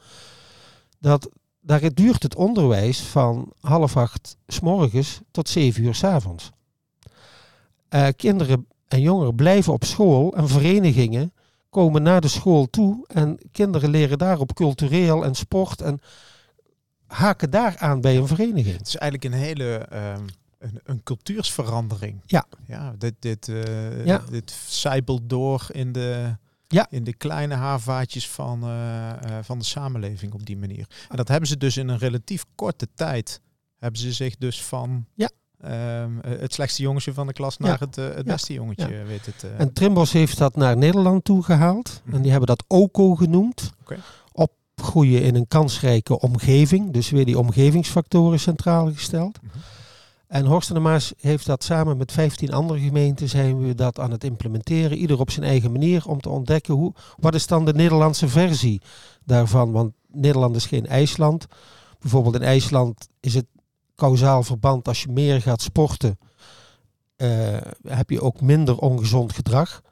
Dat 0.99 1.31
daar 1.61 1.95
duurt 1.95 2.23
het 2.23 2.35
onderwijs 2.35 3.00
van 3.00 3.52
half 3.61 3.97
acht 3.97 4.37
s 4.47 4.61
morgens 4.61 5.21
tot 5.31 5.49
zeven 5.49 5.85
uur 5.85 5.95
s 5.95 6.04
avonds. 6.04 6.50
Eh, 7.88 8.09
kinderen 8.16 8.66
en 8.88 9.00
jongeren 9.00 9.35
blijven 9.35 9.73
op 9.73 9.85
school 9.85 10.35
en 10.37 10.49
verenigingen 10.49 11.33
komen 11.71 12.02
naar 12.02 12.21
de 12.21 12.28
school 12.28 12.66
toe 12.71 13.04
en 13.07 13.38
kinderen 13.52 13.90
leren 13.90 14.19
daar 14.19 14.38
op 14.38 14.54
cultureel 14.54 15.25
en 15.25 15.35
sport 15.35 15.81
en 15.81 16.00
haken 17.07 17.50
daar 17.50 17.76
aan 17.78 18.00
bij 18.00 18.16
een 18.16 18.26
vereniging. 18.26 18.76
Het 18.76 18.87
is 18.87 18.97
eigenlijk 18.97 19.35
een 19.35 19.40
hele 19.40 19.76
ehm, 19.78 20.25
een, 20.62 20.81
een 20.85 21.02
cultuursverandering. 21.02 22.21
Ja. 22.26 22.45
Ja, 22.66 22.95
dit, 22.99 23.14
dit, 23.19 23.49
eh, 23.49 24.04
Ja. 24.07 24.23
dit 24.31 24.50
zijpelt 24.66 25.23
door 25.31 25.66
in 25.71 25.92
de, 25.92 26.37
Ja. 26.69 26.87
in 26.90 27.04
de 27.04 27.14
kleine 27.14 27.54
haarvaatjes 27.54 28.28
van, 28.28 28.62
eh, 28.62 29.11
eh, 29.11 29.45
van 29.45 29.59
de 29.59 29.64
samenleving 29.64 30.33
op 30.35 30.47
die 30.47 30.57
manier. 30.57 30.87
En 31.09 31.16
dat 31.16 31.28
hebben 31.28 31.49
ze 31.49 31.57
dus 31.57 31.76
in 31.76 31.88
een 31.88 31.99
relatief 31.99 32.45
korte 32.54 32.88
tijd. 32.95 33.40
Hebben 33.78 34.00
ze 34.00 34.12
zich 34.12 34.37
dus 34.37 34.62
van 34.62 35.07
Ja. 35.14 35.31
ehm, 35.61 36.19
eh, 36.21 36.40
het 36.40 36.52
slechtste 36.52 36.83
jongetje 36.83 37.12
van 37.12 37.26
de 37.26 37.33
klas 37.33 37.59
naar 37.59 37.81
het, 37.81 37.97
het 37.97 38.25
beste 38.26 38.52
jongetje. 38.52 39.02
Weet 39.04 39.26
het. 39.26 39.45
En 39.59 39.73
Trimbos 39.73 40.12
heeft 40.12 40.38
dat 40.38 40.57
naar 40.57 40.76
Nederland 40.76 41.25
toe 41.25 41.42
gehaald. 41.42 42.00
Mhm. 42.04 42.14
En 42.16 42.23
die 42.23 42.31
hebben 42.31 42.49
dat 42.49 42.64
OCO 42.69 43.14
genoemd. 43.14 43.71
Oké. 43.81 43.99
Opgroeien 44.33 45.23
in 45.23 45.35
een 45.35 45.49
kansrijke 45.49 46.21
omgeving. 46.21 46.92
Dus 46.92 47.11
weer 47.11 47.25
die 47.25 47.38
omgevingsfactoren 47.38 48.40
centraal 48.40 48.92
gesteld. 48.92 49.42
Mhm. 49.42 49.59
En 50.32 50.46
Horst 50.46 50.70
en 50.70 50.82
Maas 50.82 51.12
heeft 51.20 51.46
dat 51.46 51.64
samen 51.64 51.96
met 51.96 52.12
15 52.12 52.52
andere 52.52 52.80
gemeenten 52.80 53.28
zijn 53.28 53.60
we 53.60 53.74
dat 53.74 53.98
aan 53.98 54.10
het 54.10 54.24
implementeren. 54.24 54.98
Ieder 54.98 55.20
op 55.20 55.30
zijn 55.30 55.46
eigen 55.46 55.72
manier 55.72 56.06
om 56.06 56.20
te 56.20 56.28
ontdekken 56.28 56.74
hoe, 56.74 56.92
wat 57.16 57.34
is 57.34 57.46
dan 57.46 57.64
de 57.64 57.72
Nederlandse 57.72 58.28
versie 58.28 58.80
daarvan. 59.24 59.72
Want 59.72 59.92
Nederland 60.08 60.56
is 60.56 60.66
geen 60.66 60.86
IJsland. 60.86 61.46
Bijvoorbeeld 62.00 62.34
in 62.34 62.42
IJsland 62.42 63.08
is 63.20 63.34
het 63.34 63.46
kausaal 63.94 64.42
verband 64.42 64.88
als 64.88 65.02
je 65.02 65.08
meer 65.08 65.42
gaat 65.42 65.62
sporten. 65.62 66.18
eh, 67.16 67.56
heb 67.82 68.10
je 68.10 68.20
ook 68.20 68.40
minder 68.40 68.78
ongezond 68.78 69.32
gedrag. 69.32 69.82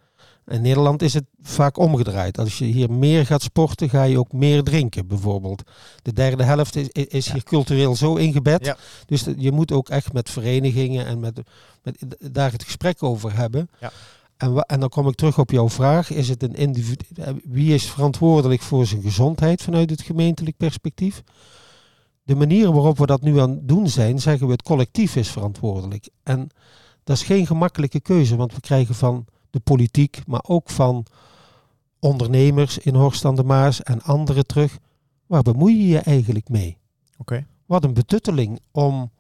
In 0.51 0.63
Nederland 0.63 1.03
is 1.03 1.15
het 1.15 1.25
vaak 1.43 1.79
omgedraaid. 1.79 2.39
Als 2.39 2.59
je 2.59 2.65
hier 2.65 2.93
meer 2.93 3.27
gaat 3.27 3.43
sporten, 3.43 3.89
ga 3.89 4.03
je 4.03 4.19
ook 4.19 4.33
meer 4.33 4.63
drinken, 4.63 5.07
bijvoorbeeld. 5.07 5.63
De 6.03 6.13
derde 6.13 6.43
helft 6.43 6.77
is, 6.77 6.89
is 6.89 7.27
Ja. 7.27 7.33
hier 7.33 7.43
cultureel 7.43 7.97
zo 7.97 8.15
ingebed. 8.15 8.65
Ja. 8.65 8.77
Dus 9.07 9.27
je 9.37 9.53
moet 9.53 9.73
ook 9.73 9.89
echt 9.89 10.13
met 10.13 10.31
verenigingen 10.31 11.07
en 11.07 11.21
met, 11.21 11.41
met 11.83 12.05
daar 12.33 12.53
het 12.53 12.65
gesprek 12.65 13.03
over 13.03 13.37
hebben. 13.37 13.71
Ja. 13.81 13.93
En, 14.37 14.57
en 14.57 14.81
dan 14.81 14.89
kom 14.89 15.09
ik 15.09 15.15
terug 15.15 15.39
op 15.39 15.51
jouw 15.51 15.69
vraag. 15.69 16.11
Is 16.11 16.29
het 16.29 16.43
een 16.43 16.55
individu 16.55 17.05
eh, 17.15 17.33
wie 17.45 17.75
is 17.75 17.91
verantwoordelijk 17.91 18.61
voor 18.63 18.87
zijn 18.87 19.03
gezondheid 19.03 19.63
vanuit 19.63 19.91
het 19.91 20.03
gemeentelijk 20.03 20.57
perspectief? 20.57 21.23
De 22.23 22.35
manier 22.35 22.73
waarop 22.73 22.99
we 22.99 23.07
dat 23.07 23.23
nu 23.23 23.41
aan 23.41 23.51
het 23.51 23.69
doen 23.69 23.89
zijn, 23.89 24.19
zeggen 24.19 24.47
we 24.47 24.53
het 24.53 24.63
collectief 24.63 25.17
is 25.17 25.31
verantwoordelijk. 25.31 26.09
En 26.23 26.49
dat 27.05 27.17
is 27.17 27.23
geen 27.23 27.47
gemakkelijke 27.47 28.01
keuze, 28.01 28.37
want 28.37 28.55
we 28.55 28.61
krijgen 28.61 28.95
van 28.95 29.25
de 29.51 29.61
politiek, 29.61 30.23
maar 30.27 30.45
ook 30.47 30.71
van 30.71 31.07
ondernemers 31.99 32.79
in 32.79 32.95
Horst 32.95 33.25
aan 33.25 33.37
de 33.37 33.45
Maas 33.45 33.83
en 33.83 34.03
anderen 34.03 34.47
terug. 34.47 34.79
Waar 35.27 35.43
bemoei 35.43 35.77
je 35.77 35.87
je 35.87 35.99
eigenlijk 35.99 36.49
mee? 36.49 36.79
Oké. 37.17 37.47
Wat 37.67 37.85
een 37.85 37.95
betutteling 37.95 38.61
om, 38.71 39.11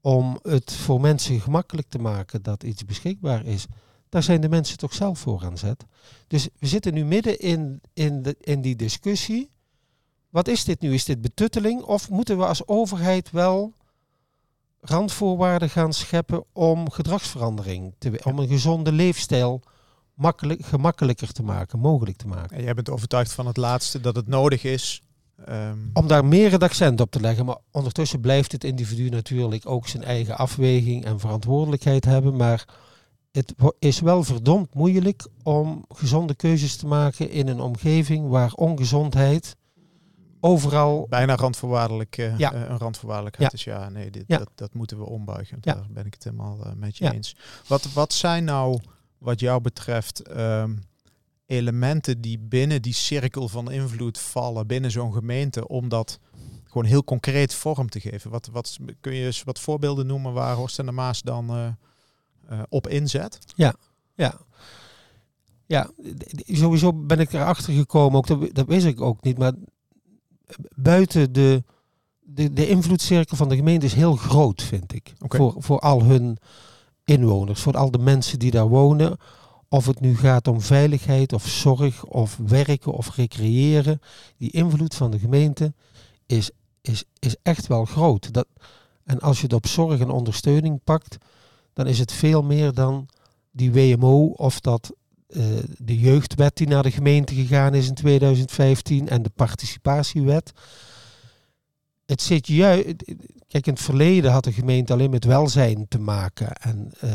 om 0.00 0.38
het 0.42 0.72
voor 0.72 1.00
mensen 1.00 1.40
gemakkelijk 1.40 1.88
te 1.88 1.98
maken 1.98 2.42
dat 2.42 2.62
iets 2.62 2.84
beschikbaar 2.84 3.44
is. 3.44 3.66
Daar 4.08 4.22
zijn 4.22 4.40
de 4.40 4.48
mensen 4.48 4.78
toch 4.78 4.94
zelf 4.94 5.18
voor 5.18 5.44
aan 5.44 5.58
zet. 5.58 5.84
Dus 6.26 6.48
we 6.58 6.66
zitten 6.66 6.94
nu 6.94 7.04
midden 7.04 7.38
in, 7.38 7.80
in, 7.92 8.22
de, 8.22 8.36
in 8.40 8.60
die 8.60 8.76
discussie. 8.76 9.50
Wat 10.30 10.48
is 10.48 10.64
dit 10.64 10.80
nu? 10.80 10.94
Is 10.94 11.04
dit 11.04 11.20
betutteling? 11.20 11.82
Of 11.82 12.10
moeten 12.10 12.38
we 12.38 12.46
als 12.46 12.66
overheid 12.66 13.30
wel 13.30 13.72
randvoorwaarden 14.84 15.70
gaan 15.70 15.92
scheppen 15.92 16.44
om 16.52 16.90
gedragsverandering, 16.90 17.94
te, 17.98 18.20
om 18.24 18.38
een 18.38 18.48
gezonde 18.48 18.92
leefstijl 18.92 19.62
makkelijk, 20.14 20.64
gemakkelijker 20.64 21.32
te 21.32 21.42
maken, 21.42 21.78
mogelijk 21.78 22.16
te 22.16 22.26
maken? 22.26 22.56
En 22.56 22.62
jij 22.62 22.74
bent 22.74 22.90
overtuigd 22.90 23.32
van 23.32 23.46
het 23.46 23.56
laatste, 23.56 24.00
dat 24.00 24.16
het 24.16 24.28
nodig 24.28 24.64
is. 24.64 25.02
ehm, 25.44 25.78
Om 25.92 26.06
daar 26.06 26.24
meer 26.24 26.52
het 26.52 26.62
accent 26.62 27.00
op 27.00 27.10
te 27.10 27.20
leggen. 27.20 27.44
Maar 27.44 27.58
ondertussen 27.70 28.20
blijft 28.20 28.52
het 28.52 28.64
individu 28.64 29.08
natuurlijk 29.08 29.68
ook 29.68 29.88
zijn 29.88 30.04
eigen 30.04 30.36
afweging 30.36 31.04
en 31.04 31.20
verantwoordelijkheid 31.20 32.04
hebben. 32.04 32.36
Maar 32.36 32.64
het 33.32 33.54
is 33.78 34.00
wel 34.00 34.24
verdomd 34.24 34.74
moeilijk 34.74 35.26
om 35.42 35.84
gezonde 35.88 36.34
keuzes 36.34 36.76
te 36.76 36.86
maken 36.86 37.30
in 37.30 37.48
een 37.48 37.60
omgeving 37.60 38.28
waar 38.28 38.52
ongezondheid 38.52 39.56
overal. 40.44 41.06
bijna 41.08 41.36
randvoorwaardelijk, 41.36 42.18
eh, 42.18 42.38
Ja. 42.38 42.52
eh, 42.52 42.60
een 42.60 42.78
randvoorwaardelijkheid 42.78 43.50
Ja. 43.52 43.58
is. 43.58 43.64
Ja, 43.64 43.88
nee, 43.88 44.10
dit, 44.10 44.24
Ja. 44.26 44.38
Dat, 44.38 44.50
dat 44.54 44.74
moeten 44.74 44.98
we 44.98 45.04
ombuigen. 45.04 45.58
Ja. 45.60 45.74
Daar 45.74 45.86
ben 45.90 46.06
ik 46.06 46.14
het 46.14 46.24
helemaal 46.24 46.64
eh, 46.64 46.72
met 46.72 46.96
je 46.96 47.04
Ja. 47.04 47.12
eens. 47.12 47.36
Wat, 47.66 47.92
wat 47.92 48.12
zijn 48.12 48.44
nou, 48.44 48.80
wat 49.18 49.40
jou 49.40 49.60
betreft, 49.60 50.20
ehm, 50.20 50.74
elementen 51.46 52.20
die 52.20 52.38
binnen 52.38 52.82
die 52.82 52.94
cirkel 52.94 53.48
van 53.48 53.70
invloed 53.70 54.18
vallen, 54.18 54.66
binnen 54.66 54.90
zo'n 54.90 55.12
gemeente, 55.12 55.68
om 55.68 55.88
dat 55.88 56.18
gewoon 56.64 56.84
heel 56.86 57.04
concreet 57.04 57.54
vorm 57.54 57.88
te 57.88 58.00
geven? 58.00 58.30
Wat, 58.30 58.48
wat, 58.52 58.76
kun 59.00 59.14
je 59.14 59.24
eens 59.24 59.42
wat 59.42 59.60
voorbeelden 59.60 60.06
noemen 60.06 60.32
waar 60.32 60.54
Horst 60.56 60.78
en 60.78 60.86
de 60.86 60.92
Maas 60.92 61.22
dan 61.22 61.76
op 62.68 62.88
inzet? 62.88 63.38
Ja. 63.56 63.74
Ja, 65.66 65.90
d- 66.18 66.42
sowieso 66.46 66.92
ben 66.92 67.20
ik 67.20 67.32
erachter 67.32 67.72
gekomen, 67.74 68.18
ook 68.18 68.26
dat, 68.26 68.54
dat 68.54 68.66
wist 68.66 68.86
ik 68.86 69.00
ook 69.00 69.22
niet, 69.22 69.38
maar 69.38 69.52
buiten 70.74 71.32
de, 71.32 71.64
de, 72.20 72.52
de 72.52 72.68
invloedcirkel 72.68 73.36
van 73.36 73.48
de 73.48 73.56
gemeente 73.56 73.86
is 73.86 73.94
heel 73.94 74.16
groot, 74.16 74.62
vind 74.62 74.94
ik. 74.94 75.12
Voor, 75.18 75.54
voor 75.58 75.78
al 75.78 76.02
hun 76.02 76.38
inwoners, 77.04 77.60
voor 77.60 77.76
al 77.76 77.90
de 77.90 77.98
mensen 77.98 78.38
die 78.38 78.50
daar 78.50 78.68
wonen. 78.68 79.16
Of 79.68 79.86
het 79.86 80.00
nu 80.00 80.16
gaat 80.16 80.48
om 80.48 80.60
veiligheid 80.60 81.32
of 81.32 81.48
zorg 81.48 82.04
of 82.04 82.38
werken 82.46 82.92
of 82.92 83.16
recreëren. 83.16 84.00
Die 84.36 84.50
invloed 84.50 84.94
van 84.94 85.10
de 85.10 85.18
gemeente 85.18 85.74
is, 86.26 86.50
is, 86.80 87.04
is 87.18 87.36
echt 87.42 87.66
wel 87.66 87.84
groot. 87.84 88.32
Dat, 88.32 88.46
en 89.04 89.20
als 89.20 89.36
je 89.36 89.42
het 89.42 89.52
op 89.52 89.66
zorg 89.66 90.00
en 90.00 90.10
ondersteuning 90.10 90.80
pakt, 90.84 91.16
dan 91.72 91.86
is 91.86 91.98
het 91.98 92.12
veel 92.12 92.42
meer 92.42 92.72
dan 92.72 93.08
die 93.50 93.72
WMO 93.72 94.26
of 94.26 94.60
dat 94.60 94.92
de 95.76 95.98
jeugdwet 95.98 96.56
die 96.56 96.66
naar 96.66 96.82
de 96.82 96.90
gemeente 96.90 97.34
gegaan 97.34 97.74
is 97.74 97.88
in 97.88 97.94
2015 97.94 99.08
en 99.08 99.22
de 99.22 99.30
participatiewet. 99.34 100.52
Het 102.06 102.22
zit 102.22 102.46
juist. 102.46 102.86
Kijk, 103.48 103.66
in 103.66 103.72
het 103.72 103.82
verleden 103.82 104.30
had 104.30 104.44
de 104.44 104.52
gemeente 104.52 104.92
alleen 104.92 105.10
met 105.10 105.24
welzijn 105.24 105.88
te 105.88 105.98
maken 105.98 106.52
en 106.52 106.92
eh, 107.00 107.10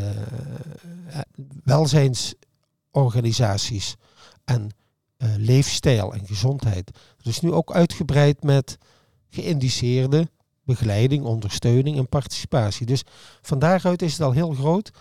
welzijnsorganisaties 1.64 3.96
en 4.46 4.70
eh, 5.18 5.30
leefstijl 5.38 6.14
en 6.14 6.28
gezondheid. 6.28 6.92
Dat 7.18 7.26
is 7.26 7.40
nu 7.40 7.52
ook 7.52 7.72
uitgebreid 7.72 8.44
met 8.44 8.78
geïndiceerde 9.30 10.30
begeleiding, 10.64 11.24
ondersteuning 11.24 11.98
en 11.98 12.10
participatie. 12.10 12.86
Dus 12.86 13.04
van 13.42 13.60
daaruit 13.60 14.02
is 14.02 14.12
het 14.12 14.22
al 14.22 14.32
heel 14.32 14.52
groot. 14.52 14.92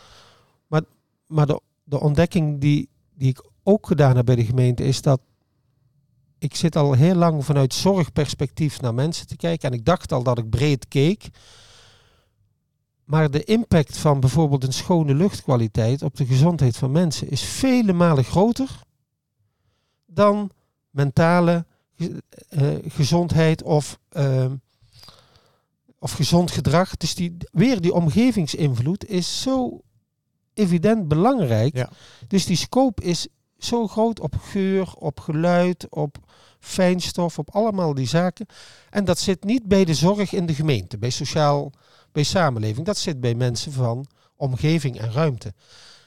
Maar, 0.67 0.83
maar 1.27 1.47
de, 1.47 1.61
de 1.85 2.01
ontdekking 2.01 2.61
die, 2.61 2.89
die 3.17 3.29
ik 3.29 3.51
ook 3.63 3.87
gedaan 3.87 4.17
heb 4.17 4.27
bij 4.27 4.35
de 4.35 4.45
gemeente 4.45 4.85
is 4.85 5.03
dat 5.03 5.21
ik 6.39 6.55
zit 6.55 6.77
al 6.77 6.93
heel 6.93 7.15
lang 7.15 7.45
vanuit 7.45 7.75
zorgperspectief 7.75 8.81
naar 8.81 8.95
mensen 8.95 9.27
te 9.27 9.37
kijken. 9.37 9.71
En 9.71 9.79
ik 9.79 9.85
dacht 9.85 10.13
al 10.13 10.23
dat 10.23 10.39
ik 10.39 10.51
breed 10.51 10.89
keek. 10.89 11.29
Maar 13.05 13.31
de 13.31 13.45
impact 13.45 13.97
van 13.97 14.21
bijvoorbeeld 14.21 14.65
een 14.65 14.73
schone 14.73 15.15
luchtkwaliteit 15.15 16.03
op 16.03 16.17
de 16.17 16.27
gezondheid 16.27 16.77
van 16.77 16.93
mensen 16.93 17.31
is 17.31 17.43
vele 17.43 17.93
malen 17.93 18.25
groter 18.25 18.81
dan 20.07 20.51
mentale 20.91 21.67
eh, 22.49 22.75
gezondheid 22.89 23.63
of, 23.63 23.99
ehm, 24.09 24.57
of 25.99 26.13
gezond 26.13 26.51
gedrag. 26.51 26.97
Dus 26.97 27.15
die, 27.15 27.37
weer 27.53 27.81
die 27.81 27.93
omgevingsinvloed 27.93 29.07
is 29.07 29.41
zo 29.41 29.81
evident 30.57 31.09
belangrijk. 31.09 31.77
Ja. 31.77 31.91
Dus 32.29 32.47
die 32.47 32.57
scope 32.57 33.03
is 33.03 33.29
zo 33.59 33.87
groot 33.87 34.21
op 34.21 34.37
geur, 34.37 34.93
op 34.99 35.21
geluid, 35.21 35.87
op 35.91 36.17
fijnstof, 36.61 37.39
op 37.39 37.51
allemaal 37.51 37.95
die 37.95 38.07
zaken. 38.07 38.47
En 38.91 39.05
dat 39.05 39.19
zit 39.19 39.45
niet 39.45 39.67
bij 39.67 39.85
de 39.85 39.95
zorg 39.95 40.33
in 40.33 40.47
de 40.47 40.55
gemeente, 40.55 40.99
bij 40.99 41.11
sociaal, 41.11 41.73
bij 42.13 42.23
samenleving. 42.23 42.87
Dat 42.87 42.99
zit 42.99 43.21
bij 43.21 43.35
mensen 43.35 43.73
van 43.73 44.07
omgeving 44.37 45.01
en 45.01 45.13
ruimte. 45.13 45.55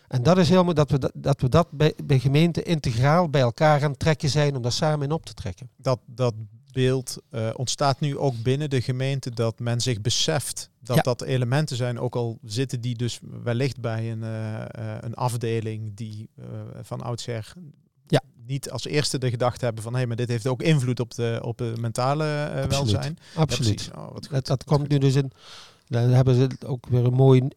En 0.07 0.23
dat 0.23 0.37
is 0.37 0.49
helemaal 0.49 0.73
dat 0.73 0.91
we 0.91 0.99
dat, 0.99 1.11
dat, 1.13 1.41
we 1.41 1.49
dat 1.49 1.71
bij, 1.71 1.93
bij 2.03 2.19
gemeenten 2.19 2.65
integraal 2.65 3.29
bij 3.29 3.41
elkaar 3.41 3.83
aan 3.83 3.89
het 3.89 3.99
trekken 3.99 4.29
zijn 4.29 4.55
om 4.55 4.61
daar 4.61 4.71
samen 4.71 5.05
in 5.05 5.11
op 5.11 5.25
te 5.25 5.33
trekken. 5.33 5.69
dat, 5.77 5.99
dat 6.05 6.33
beeld 6.71 7.17
eh, 7.29 7.49
ontstaat 7.55 7.99
nu 7.99 8.17
ook 8.17 8.33
binnen 8.43 8.69
de 8.69 8.81
gemeente 8.81 9.29
dat 9.31 9.59
men 9.59 9.81
zich 9.81 10.01
beseft 10.01 10.69
dat 10.81 10.95
Ja. 10.95 11.01
dat 11.01 11.21
elementen 11.21 11.75
zijn, 11.75 11.99
ook 11.99 12.15
al 12.15 12.37
zitten 12.43 12.81
die 12.81 12.95
dus 12.95 13.19
wellicht 13.43 13.79
bij 13.79 14.11
een, 14.11 14.23
eh, 14.23 14.61
eh, 14.61 14.97
een 14.99 15.13
afdeling 15.13 15.91
die 15.95 16.29
van 16.81 17.01
oudsher 17.01 17.53
Ja. 18.07 18.21
niet 18.45 18.71
als 18.71 18.85
eerste 18.85 19.17
de 19.17 19.29
gedachte 19.29 19.65
hebben 19.65 19.83
van 19.83 19.95
hé, 19.95 20.05
maar 20.05 20.15
dit 20.15 20.29
heeft 20.29 20.47
ook 20.47 20.61
invloed 20.61 20.99
op 20.99 21.13
de 21.15 21.39
op 21.43 21.57
de 21.57 21.73
mentale 21.79 22.45
Absoluut. 22.45 22.69
welzijn. 22.69 23.17
Absoluut. 23.35 23.91
Oh, 23.95 24.07
goed. 24.07 24.45
dat, 24.45 24.63
komt 24.63 24.87
nu 24.87 24.97
dus 24.97 25.15
in. 25.15 25.31
Dan 25.87 26.09
hebben 26.09 26.35
ze 26.35 26.67
ook 26.67 26.85
weer 26.89 27.05
een 27.05 27.13
mooi 27.13 27.47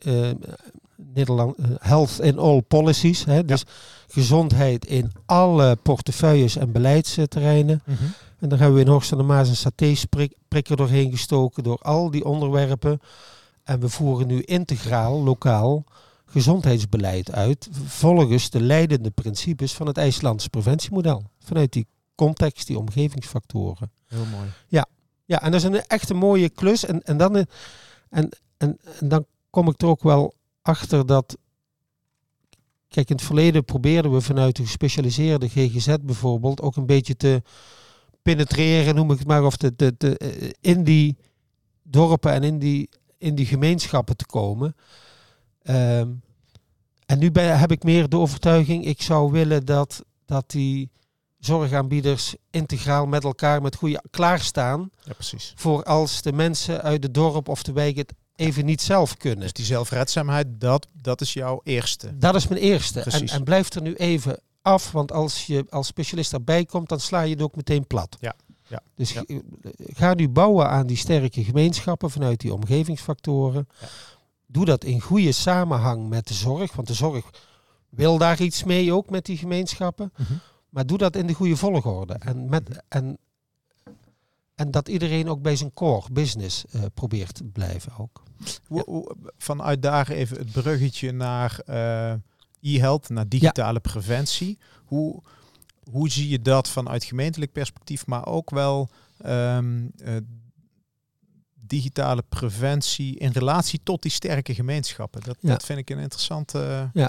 Nederland 0.96 1.56
health 1.78 2.18
in 2.20 2.38
all 2.38 2.60
policies. 2.60 3.24
Hè? 3.24 3.44
Dus 3.44 3.64
gezondheid 4.08 4.86
in 4.86 5.12
alle 5.26 5.76
portefeuilles 5.76 6.56
en 6.56 6.72
beleidsterreinen. 6.72 7.82
Mhm. 7.84 8.04
En 8.42 8.48
daar 8.48 8.58
hebben 8.58 8.76
we 8.76 8.84
in 8.84 8.90
Horst 8.90 9.10
de 9.10 9.22
Maas 9.22 9.48
een 9.48 9.56
saté-prikker 9.56 10.76
doorheen 10.76 11.10
gestoken 11.10 11.62
door 11.62 11.78
al 11.78 12.10
die 12.10 12.24
onderwerpen. 12.24 13.00
En 13.62 13.80
we 13.80 13.88
voeren 13.88 14.26
nu 14.26 14.40
integraal, 14.40 15.22
lokaal, 15.22 15.84
gezondheidsbeleid 16.24 17.32
uit. 17.32 17.68
Volgens 17.84 18.50
de 18.50 18.60
leidende 18.60 19.10
principes 19.10 19.72
van 19.72 19.86
het 19.86 19.96
IJslandse 19.96 20.48
preventiemodel. 20.48 21.24
Vanuit 21.38 21.72
die 21.72 21.86
context, 22.14 22.66
die 22.66 22.78
omgevingsfactoren. 22.78 23.90
Heel 24.06 24.24
mooi. 24.24 24.48
Ja, 25.24 25.42
en 25.42 25.50
dat 25.50 25.60
is 25.60 25.66
een 25.66 25.86
echt 25.86 26.10
een 26.10 26.16
mooie 26.16 26.48
klus. 26.48 26.84
En, 26.84 27.02
en, 27.02 27.16
dan, 27.16 27.36
eh, 27.36 27.42
en, 28.08 28.28
en, 28.56 28.78
en 29.00 29.08
dan 29.08 29.26
kom 29.50 29.68
ik 29.68 29.82
er 29.82 29.88
ook 29.88 30.02
wel 30.02 30.34
achter 30.62 31.06
dat. 31.06 31.36
Kijk, 32.88 33.10
in 33.10 33.16
het 33.16 33.24
verleden 33.24 33.64
probeerden 33.64 34.12
we 34.12 34.20
vanuit 34.20 34.56
de 34.56 34.62
gespecialiseerde 34.62 35.48
GGZ 35.48 35.94
bijvoorbeeld 36.02 36.60
ook 36.60 36.76
een 36.76 36.86
beetje 36.86 37.16
te 37.16 37.42
penetreren, 38.22 38.94
noem 38.94 39.10
ik 39.10 39.18
het 39.18 39.26
maar, 39.26 39.44
of 39.44 39.56
te, 39.56 39.76
te, 39.76 39.96
te, 39.96 40.18
eh, 40.18 40.50
in 40.60 40.84
die 40.84 41.16
dorpen 41.82 42.32
en 42.32 42.42
in 42.42 42.58
die, 42.58 42.88
in 43.18 43.34
die 43.34 43.46
gemeenschappen 43.46 44.16
te 44.16 44.26
komen. 44.26 44.76
Ehm, 45.62 46.08
en 47.06 47.18
nu 47.18 47.30
ben, 47.30 47.58
heb 47.58 47.70
ik 47.70 47.82
meer 47.82 48.08
de 48.08 48.16
overtuiging, 48.16 48.84
ik 48.84 49.02
zou 49.02 49.32
willen 49.32 49.66
dat, 49.66 50.04
dat 50.24 50.50
die 50.50 50.90
zorgaanbieders 51.38 52.34
integraal 52.50 53.06
met 53.06 53.24
elkaar 53.24 53.62
met 53.62 53.76
goede 53.76 54.02
klaarstaan 54.10 54.90
Ja, 55.04 55.12
precies. 55.12 55.52
voor 55.56 55.82
als 55.82 56.22
de 56.22 56.32
mensen 56.32 56.82
uit 56.82 57.02
het 57.02 57.14
dorp 57.14 57.48
of 57.48 57.62
de 57.62 57.72
wijk 57.72 57.96
het 57.96 58.12
even 58.36 58.64
niet 58.64 58.80
zelf 58.80 59.16
kunnen. 59.16 59.40
Dus 59.40 59.52
die 59.52 59.64
zelfredzaamheid, 59.64 60.46
dat, 60.50 60.86
dat 60.92 61.20
is 61.20 61.32
jouw 61.32 61.60
eerste. 61.64 62.18
Dat 62.18 62.34
is 62.34 62.48
mijn 62.48 62.60
eerste. 62.60 63.00
En, 63.00 63.10
Precies. 63.10 63.32
en 63.32 63.44
blijft 63.44 63.74
er 63.74 63.82
nu 63.82 63.94
even 63.94 64.40
af, 64.62 64.92
want 64.92 65.12
als 65.12 65.46
je 65.46 65.66
als 65.70 65.86
specialist 65.86 66.30
daarbij 66.30 66.64
komt, 66.64 66.88
dan 66.88 67.00
sla 67.00 67.20
je 67.20 67.32
het 67.32 67.42
ook 67.42 67.56
meteen 67.56 67.86
plat. 67.86 68.16
Ja, 68.20 68.34
ja, 68.68 68.82
Dus 68.94 69.12
ja. 69.12 69.24
ga 69.76 70.14
nu 70.14 70.28
bouwen 70.28 70.68
aan 70.68 70.86
die 70.86 70.96
sterke 70.96 71.44
gemeenschappen 71.44 72.10
vanuit 72.10 72.40
die 72.40 72.54
omgevingsfactoren. 72.54 73.68
Ja. 73.80 73.86
Doe 74.46 74.64
dat 74.64 74.84
in 74.84 75.00
goede 75.00 75.32
samenhang 75.32 76.08
met 76.08 76.28
de 76.28 76.34
zorg, 76.34 76.72
want 76.72 76.88
de 76.88 76.94
zorg 76.94 77.30
wil 77.88 78.18
daar 78.18 78.40
iets 78.40 78.64
mee 78.64 78.92
ook 78.92 79.10
met 79.10 79.24
die 79.24 79.36
gemeenschappen. 79.36 80.12
Mhm. 80.16 80.32
Maar 80.68 80.86
doe 80.86 80.98
dat 80.98 81.16
in 81.16 81.26
de 81.26 81.34
goede 81.34 81.56
volgorde. 81.56 82.14
En, 82.14 82.48
met, 82.48 82.82
en, 82.88 83.18
en 84.54 84.70
dat 84.70 84.88
iedereen 84.88 85.28
ook 85.28 85.42
bij 85.42 85.56
zijn 85.56 85.72
core 85.72 86.06
business 86.12 86.64
eh, 86.66 86.82
probeert 86.94 87.34
te 87.34 87.44
blijven 87.44 87.92
ook. 87.98 88.22
Vanuit 89.38 89.82
daar 89.82 90.08
even 90.08 90.38
het 90.38 90.52
bruggetje 90.52 91.12
naar 91.12 91.60
eh, 91.66 92.14
e-health, 92.62 93.08
naar 93.08 93.28
digitale 93.28 93.80
preventie. 93.80 94.58
Hoe, 94.84 95.22
hoe 95.90 96.08
zie 96.10 96.28
je 96.28 96.40
dat 96.42 96.68
vanuit 96.68 97.04
gemeentelijk 97.04 97.52
perspectief, 97.52 98.06
maar 98.06 98.26
ook 98.26 98.50
wel 98.50 98.88
ehm, 99.18 99.86
eh, 100.04 100.16
digitale 101.54 102.22
preventie 102.28 103.18
in 103.18 103.30
relatie 103.30 103.80
tot 103.82 104.02
die 104.02 104.10
sterke 104.10 104.54
gemeenschappen? 104.54 105.20
Dat, 105.24 105.36
Ja. 105.40 105.48
dat 105.50 105.64
vind 105.64 105.78
ik 105.78 105.90
een 105.90 105.98
interessante. 105.98 106.90
eh, 106.92 107.00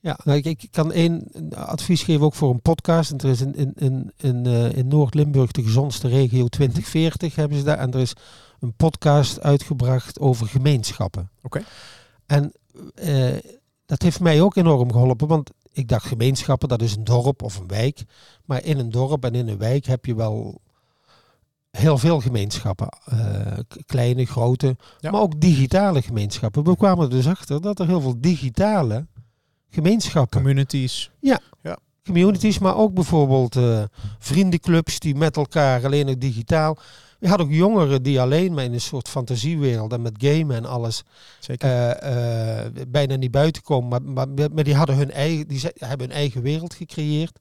Ja, 0.00 0.18
nou, 0.24 0.38
ik, 0.38 0.44
ik 0.62 0.68
kan 0.70 0.92
één 0.92 1.24
advies 1.54 2.02
geven 2.02 2.24
ook 2.24 2.34
voor 2.34 2.50
een 2.50 2.62
podcast. 2.62 3.10
En 3.10 3.18
er 3.18 3.28
is 3.28 3.40
in, 3.40 3.54
in, 3.54 3.72
in, 3.76 4.12
in, 4.16 4.46
eh, 4.46 4.72
in 4.72 4.88
Noord-Limburg 4.88 5.50
de 5.50 5.62
gezondste 5.62 6.08
regio 6.08 6.48
2040 6.48 7.34
hebben 7.34 7.58
ze 7.58 7.64
daar. 7.64 7.78
En 7.78 7.92
er 7.92 8.00
is 8.00 8.12
een 8.60 8.72
podcast 8.74 9.40
uitgebracht 9.40 10.18
over 10.20 10.46
gemeenschappen. 10.46 11.30
Oké. 11.42 11.64
En 12.26 12.52
eh, 12.94 13.36
dat 13.88 14.02
heeft 14.02 14.20
mij 14.20 14.40
ook 14.42 14.56
enorm 14.56 14.92
geholpen. 14.92 15.28
Want 15.28 15.50
ik 15.72 15.88
dacht 15.88 16.06
gemeenschappen, 16.06 16.68
dat 16.68 16.82
is 16.82 16.96
een 16.96 17.04
dorp 17.04 17.42
of 17.42 17.58
een 17.58 17.66
wijk. 17.66 18.04
Maar 18.44 18.64
in 18.64 18.78
een 18.78 18.90
dorp 18.90 19.24
en 19.24 19.34
in 19.34 19.48
een 19.48 19.58
wijk 19.58 19.86
heb 19.86 20.04
je 20.04 20.14
wel 20.14 20.60
heel 21.70 21.98
veel 21.98 22.20
gemeenschappen. 22.20 22.88
Eh, 23.04 23.58
kleine, 23.86 24.24
grote, 24.24 24.76
Ja. 24.98 25.10
maar 25.10 25.20
ook 25.20 25.40
digitale 25.40 26.02
gemeenschappen. 26.02 26.64
We 26.64 26.76
kwamen 26.76 27.04
er 27.04 27.10
dus 27.10 27.26
achter 27.26 27.60
dat 27.60 27.78
er 27.78 27.86
heel 27.86 28.00
veel 28.00 28.20
digitale 28.20 29.06
gemeenschappen, 29.70 30.38
communities. 30.40 31.10
communities, 32.04 32.58
maar 32.58 32.76
ook 32.76 32.94
bijvoorbeeld 32.94 33.56
eh, 33.56 33.82
vriendenclubs 34.18 34.98
die 34.98 35.14
met 35.14 35.36
elkaar 35.36 35.84
alleen 35.84 36.06
nog 36.06 36.18
digitaal. 36.18 36.78
Je 37.20 37.28
had 37.28 37.40
ook 37.40 37.50
jongeren 37.52 38.02
die 38.02 38.20
alleen 38.20 38.54
maar 38.54 38.64
in 38.64 38.72
een 38.72 38.80
soort 38.80 39.08
fantasiewereld 39.08 39.92
en 39.92 40.02
met 40.02 40.14
gamen 40.18 40.56
en 40.56 40.64
alles 40.64 41.02
Zeker. 41.40 41.68
eh, 41.70 42.64
eh, 42.66 42.72
bijna 42.88 43.16
niet 43.16 43.30
buiten 43.30 43.62
komen. 43.62 44.12
Maar, 44.12 44.28
maar, 44.28 44.50
maar 44.52 44.64
die 44.64 44.74
hadden 44.74 44.96
hun 44.96 45.10
eigen, 45.10 45.48
die 45.48 45.60
hebben 45.78 46.06
hun 46.08 46.16
eigen 46.16 46.42
wereld 46.42 46.74
gecreëerd. 46.74 47.38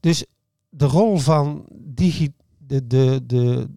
Dus 0.00 0.24
de 0.68 0.84
rol 0.86 1.16
van 1.18 1.64
digi, 1.70 2.32
de, 2.58 2.86
de, 2.86 3.20
de, 3.26 3.68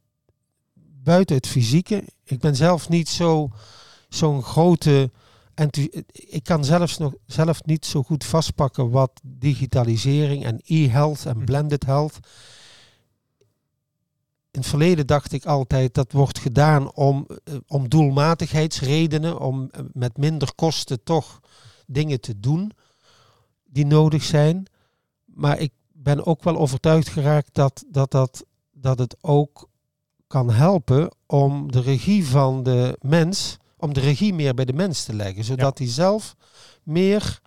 buiten 1.04 1.36
het 1.36 1.48
fysieke. 1.48 2.04
Ik 2.24 2.40
ben 2.40 2.56
zelf 2.56 2.90
niet 2.90 3.10
zo, 3.10 3.50
zo'n 4.10 4.44
grote. 4.44 5.12
enthou- 5.54 6.04
Ik 6.12 6.44
kan 6.44 6.66
zelfs 6.66 6.98
nog 6.98 7.14
zelf 7.26 7.64
niet 7.66 7.86
zo 7.86 8.04
goed 8.04 8.24
vastpakken 8.26 8.90
wat 8.90 9.12
digitalisering 9.24 10.46
en 10.46 10.62
e-health 10.66 11.26
en 11.26 11.36
Mhm. 11.36 11.46
blended 11.46 11.86
health. 11.86 12.20
In 14.58 14.64
het 14.64 14.72
verleden 14.72 15.08
dacht 15.08 15.32
ik 15.32 15.46
altijd 15.46 15.94
dat 15.94 16.12
wordt 16.12 16.40
gedaan 16.40 16.94
om, 16.94 17.28
eh, 17.44 17.56
om 17.68 17.90
doelmatigheidsredenen, 17.90 19.40
om 19.40 19.70
eh, 19.72 19.82
met 19.94 20.18
minder 20.18 20.56
kosten 20.56 21.04
toch 21.04 21.40
dingen 21.86 22.22
te 22.22 22.40
doen 22.40 22.72
die 23.66 23.86
nodig 23.86 24.24
zijn. 24.24 24.66
Maar 25.26 25.60
ik 25.60 25.72
ben 25.92 26.26
ook 26.26 26.44
wel 26.44 26.58
overtuigd 26.58 27.08
geraakt 27.08 27.50
dat, 27.52 27.84
dat, 27.88 28.12
dat, 28.12 28.46
dat 28.72 29.00
het 29.00 29.18
ook 29.22 29.70
kan 30.28 30.52
helpen 30.52 31.16
om 31.26 31.72
de 31.72 31.82
regie 31.82 32.26
van 32.26 32.64
de 32.64 32.98
mens, 33.02 33.58
om 33.78 33.94
de 33.94 34.00
regie 34.00 34.34
meer 34.34 34.54
bij 34.54 34.66
de 34.66 34.74
mens 34.74 35.04
te 35.04 35.14
leggen. 35.14 35.44
Zodat 35.44 35.78
hij 35.78 35.88
zelf 35.88 36.36
meer 36.84 37.42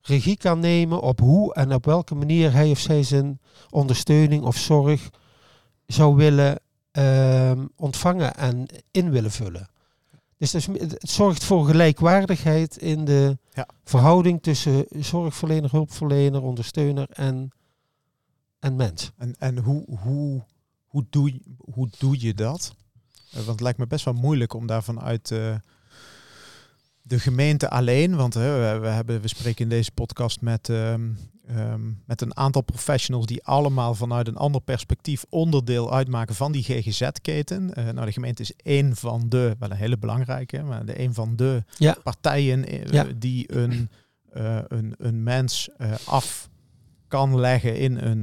regie 0.00 0.36
kan 0.36 0.58
nemen 0.58 1.00
op 1.00 1.20
hoe 1.20 1.54
en 1.54 1.74
op 1.74 1.84
welke 1.84 2.14
manier 2.14 2.52
hij 2.52 2.70
of 2.70 2.78
zij 2.78 3.02
zijn 3.02 3.40
ondersteuning 3.70 4.42
of 4.42 4.56
zorg 4.56 5.10
zou 5.88 6.16
willen 6.16 6.60
ehm, 6.90 7.66
ontvangen 7.76 8.34
en 8.36 8.66
in 8.90 9.10
willen 9.10 9.30
vullen. 9.30 9.68
Dus 10.36 10.52
het, 10.52 10.68
is- 10.68 10.80
het 10.90 11.10
zorgt 11.10 11.44
voor 11.44 11.66
gelijkwaardigheid 11.66 12.76
in 12.76 13.04
de 13.04 13.38
Ja. 13.54 13.68
verhouding 13.84 14.42
tussen 14.42 14.86
zorgverlener, 14.90 15.70
hulpverlener, 15.70 16.42
ondersteuner 16.42 17.06
en, 17.10 17.50
en 18.58 18.76
mens. 18.76 19.10
En, 19.16 19.34
en 19.38 19.58
hoe, 19.58 19.84
hoe, 20.02 20.44
hoe, 20.86 21.04
doe, 21.10 21.32
je- 21.32 21.42
hoe 21.72 21.88
doe 21.98 22.20
je 22.20 22.34
dat? 22.34 22.74
Eh, 23.30 23.34
want 23.34 23.46
het 23.46 23.60
lijkt 23.60 23.78
me 23.78 23.86
best 23.86 24.04
wel 24.04 24.14
moeilijk 24.14 24.54
om 24.54 24.66
daar 24.66 24.82
vanuit 24.82 25.30
eh, 25.30 25.54
de 27.08 27.18
gemeente 27.20 27.70
alleen, 27.70 28.16
want 28.16 28.34
hè, 28.34 28.72
we, 28.72 28.78
we, 28.78 28.86
hebben, 28.88 29.20
we 29.20 29.28
spreken 29.28 29.62
in 29.62 29.68
deze 29.68 29.90
podcast 29.92 30.40
met, 30.40 30.68
ehm, 30.68 31.08
ehm, 31.46 31.80
met 32.06 32.20
een 32.20 32.36
aantal 32.36 32.62
professionals 32.62 33.26
die 33.26 33.44
allemaal 33.44 33.94
vanuit 33.94 34.28
een 34.28 34.36
ander 34.36 34.60
perspectief 34.60 35.24
onderdeel 35.28 35.92
uitmaken 35.94 36.34
van 36.34 36.52
die 36.52 36.62
GGZ-keten. 36.62 37.74
Eh, 37.74 37.84
nou, 37.88 38.06
de 38.06 38.12
gemeente 38.12 38.42
is 38.42 38.52
één 38.56 38.96
van 38.96 39.28
de, 39.28 39.56
wel 39.58 39.70
een 39.70 39.76
hele 39.76 39.98
belangrijke, 39.98 40.62
maar 40.62 40.84
de 40.84 41.00
een 41.00 41.14
van 41.14 41.36
de 41.36 41.64
Ja. 41.78 41.96
partijen 42.02 42.64
eh, 42.66 42.86
Ja. 42.86 43.04
die 43.16 43.54
een, 43.56 43.88
eh, 44.32 44.58
een, 44.68 44.94
een 44.98 45.22
mens 45.22 45.68
af 46.06 46.48
kan 47.08 47.40
leggen 47.40 47.76
in 47.76 47.96
een, 47.98 48.22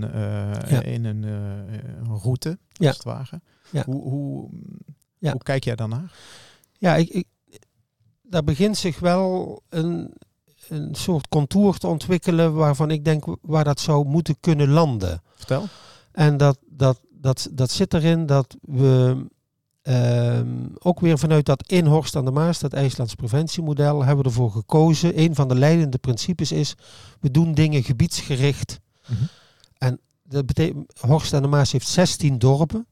Ja. 0.69 0.81
in 0.81 1.05
een, 1.05 1.23
een 1.23 2.17
route, 2.21 2.57
Ja. 2.73 2.87
als 2.87 2.95
het 2.95 3.05
ware. 3.05 3.41
Ja. 3.69 3.83
Hoe, 3.85 4.01
hoe, 4.01 4.49
hoe 5.19 5.43
kijk 5.43 5.63
jij 5.63 5.75
daarnaar? 5.75 6.11
Ja, 6.77 6.95
ik, 6.95 7.09
ik, 7.09 7.25
daar 8.29 8.43
begint 8.43 8.77
zich 8.77 8.99
wel 8.99 9.61
een, 9.69 10.13
een 10.69 10.95
soort 10.95 11.27
contour 11.27 11.77
te 11.77 11.87
ontwikkelen 11.87 12.53
waarvan 12.53 12.91
ik 12.91 13.05
denk 13.05 13.25
waar 13.41 13.63
dat 13.63 13.79
zou 13.79 14.05
moeten 14.05 14.39
kunnen 14.39 14.69
landen. 14.69 15.21
Vertel. 15.35 15.67
En 16.11 16.37
dat, 16.37 16.57
dat, 16.65 16.99
dat, 17.09 17.49
dat 17.51 17.71
zit 17.71 17.93
erin 17.93 18.25
dat 18.25 18.55
we 18.61 19.25
ehm, 19.81 20.65
ook 20.79 20.99
weer 20.99 21.19
vanuit 21.19 21.45
dat 21.45 21.63
Inhorst 21.67 22.15
aan 22.15 22.25
de 22.25 22.31
Maas, 22.31 22.59
dat 22.59 22.73
IJslands 22.73 23.15
preventiemodel, 23.15 24.03
hebben 24.03 24.23
we 24.23 24.29
ervoor 24.29 24.51
gekozen. 24.51 25.19
Een 25.19 25.35
van 25.35 25.47
de 25.47 25.55
leidende 25.55 25.97
principes 25.97 26.51
is, 26.51 26.75
we 27.19 27.31
doen 27.31 27.53
dingen 27.53 27.83
gebiedsgericht. 27.83 28.79
Mhm. 29.07 29.23
En 29.77 29.99
dat 30.23 30.45
betekent, 30.45 30.99
Horst 30.99 31.33
aan 31.33 31.41
de 31.41 31.47
Maas 31.47 31.71
heeft 31.71 31.87
16 31.87 32.39
dorpen. 32.39 32.87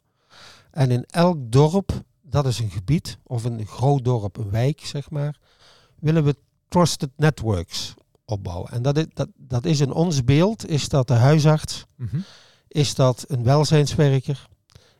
En 0.71 0.91
in 0.91 1.03
elk 1.09 1.37
dorp, 1.39 2.03
dat 2.33 2.45
is 2.45 2.59
een 2.59 2.69
gebied, 2.69 3.17
of 3.23 3.43
een 3.43 3.65
groot 3.67 4.03
dorp, 4.03 4.37
een 4.37 4.49
wijk, 4.49 4.85
zeg 4.85 5.09
maar, 5.09 5.39
willen 5.99 6.23
we 6.23 6.35
trusted 6.67 7.09
networks 7.15 7.93
opbouwen. 8.25 8.71
En 8.71 8.81
dat 8.81 8.97
is, 8.97 9.05
dat, 9.13 9.27
dat 9.37 9.65
is 9.65 9.79
in 9.79 9.91
ons 9.91 10.23
beeld, 10.23 10.69
is 10.69 10.89
dat 10.89 11.07
de 11.07 11.13
huisarts, 11.13 11.85
Mhm. 11.95 12.17
is 12.67 12.95
dat 12.95 13.25
een 13.27 13.43
welzijnswerker? 13.43 14.47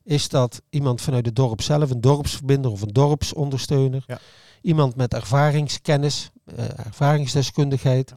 Is 0.04 0.30
dat 0.30 0.62
iemand 0.70 1.02
vanuit 1.02 1.26
het 1.26 1.36
dorp 1.36 1.62
zelf, 1.62 1.90
een 1.90 2.02
dorpsverbinder 2.02 2.72
of 2.72 2.82
een 2.82 2.94
dorpsondersteuner? 2.94 4.04
Ja. 4.08 4.20
Iemand 4.62 4.96
met 4.96 5.14
ervaringskennis, 5.14 6.32
eh, 6.56 6.86
ervaringsdeskundigheid. 6.86 8.14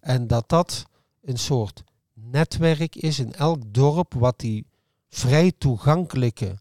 En 0.00 0.26
dat 0.26 0.48
dat 0.48 0.84
een 1.22 1.38
soort 1.38 1.82
netwerk 2.14 2.96
is 2.96 3.18
in 3.18 3.32
elk 3.34 3.62
dorp 3.66 4.14
wat 4.14 4.38
die 4.38 4.66
vrij 5.08 5.52
toegankelijke 5.58 6.58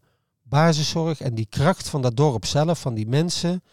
basiszorg 0.50 1.22
en 1.22 1.36
die 1.36 1.48
kracht 1.50 1.90
van 1.90 2.02
dat 2.02 2.18
dorp 2.18 2.46
zelf, 2.46 2.80
van 2.80 2.94
die 2.94 3.08
mensen, 3.08 3.64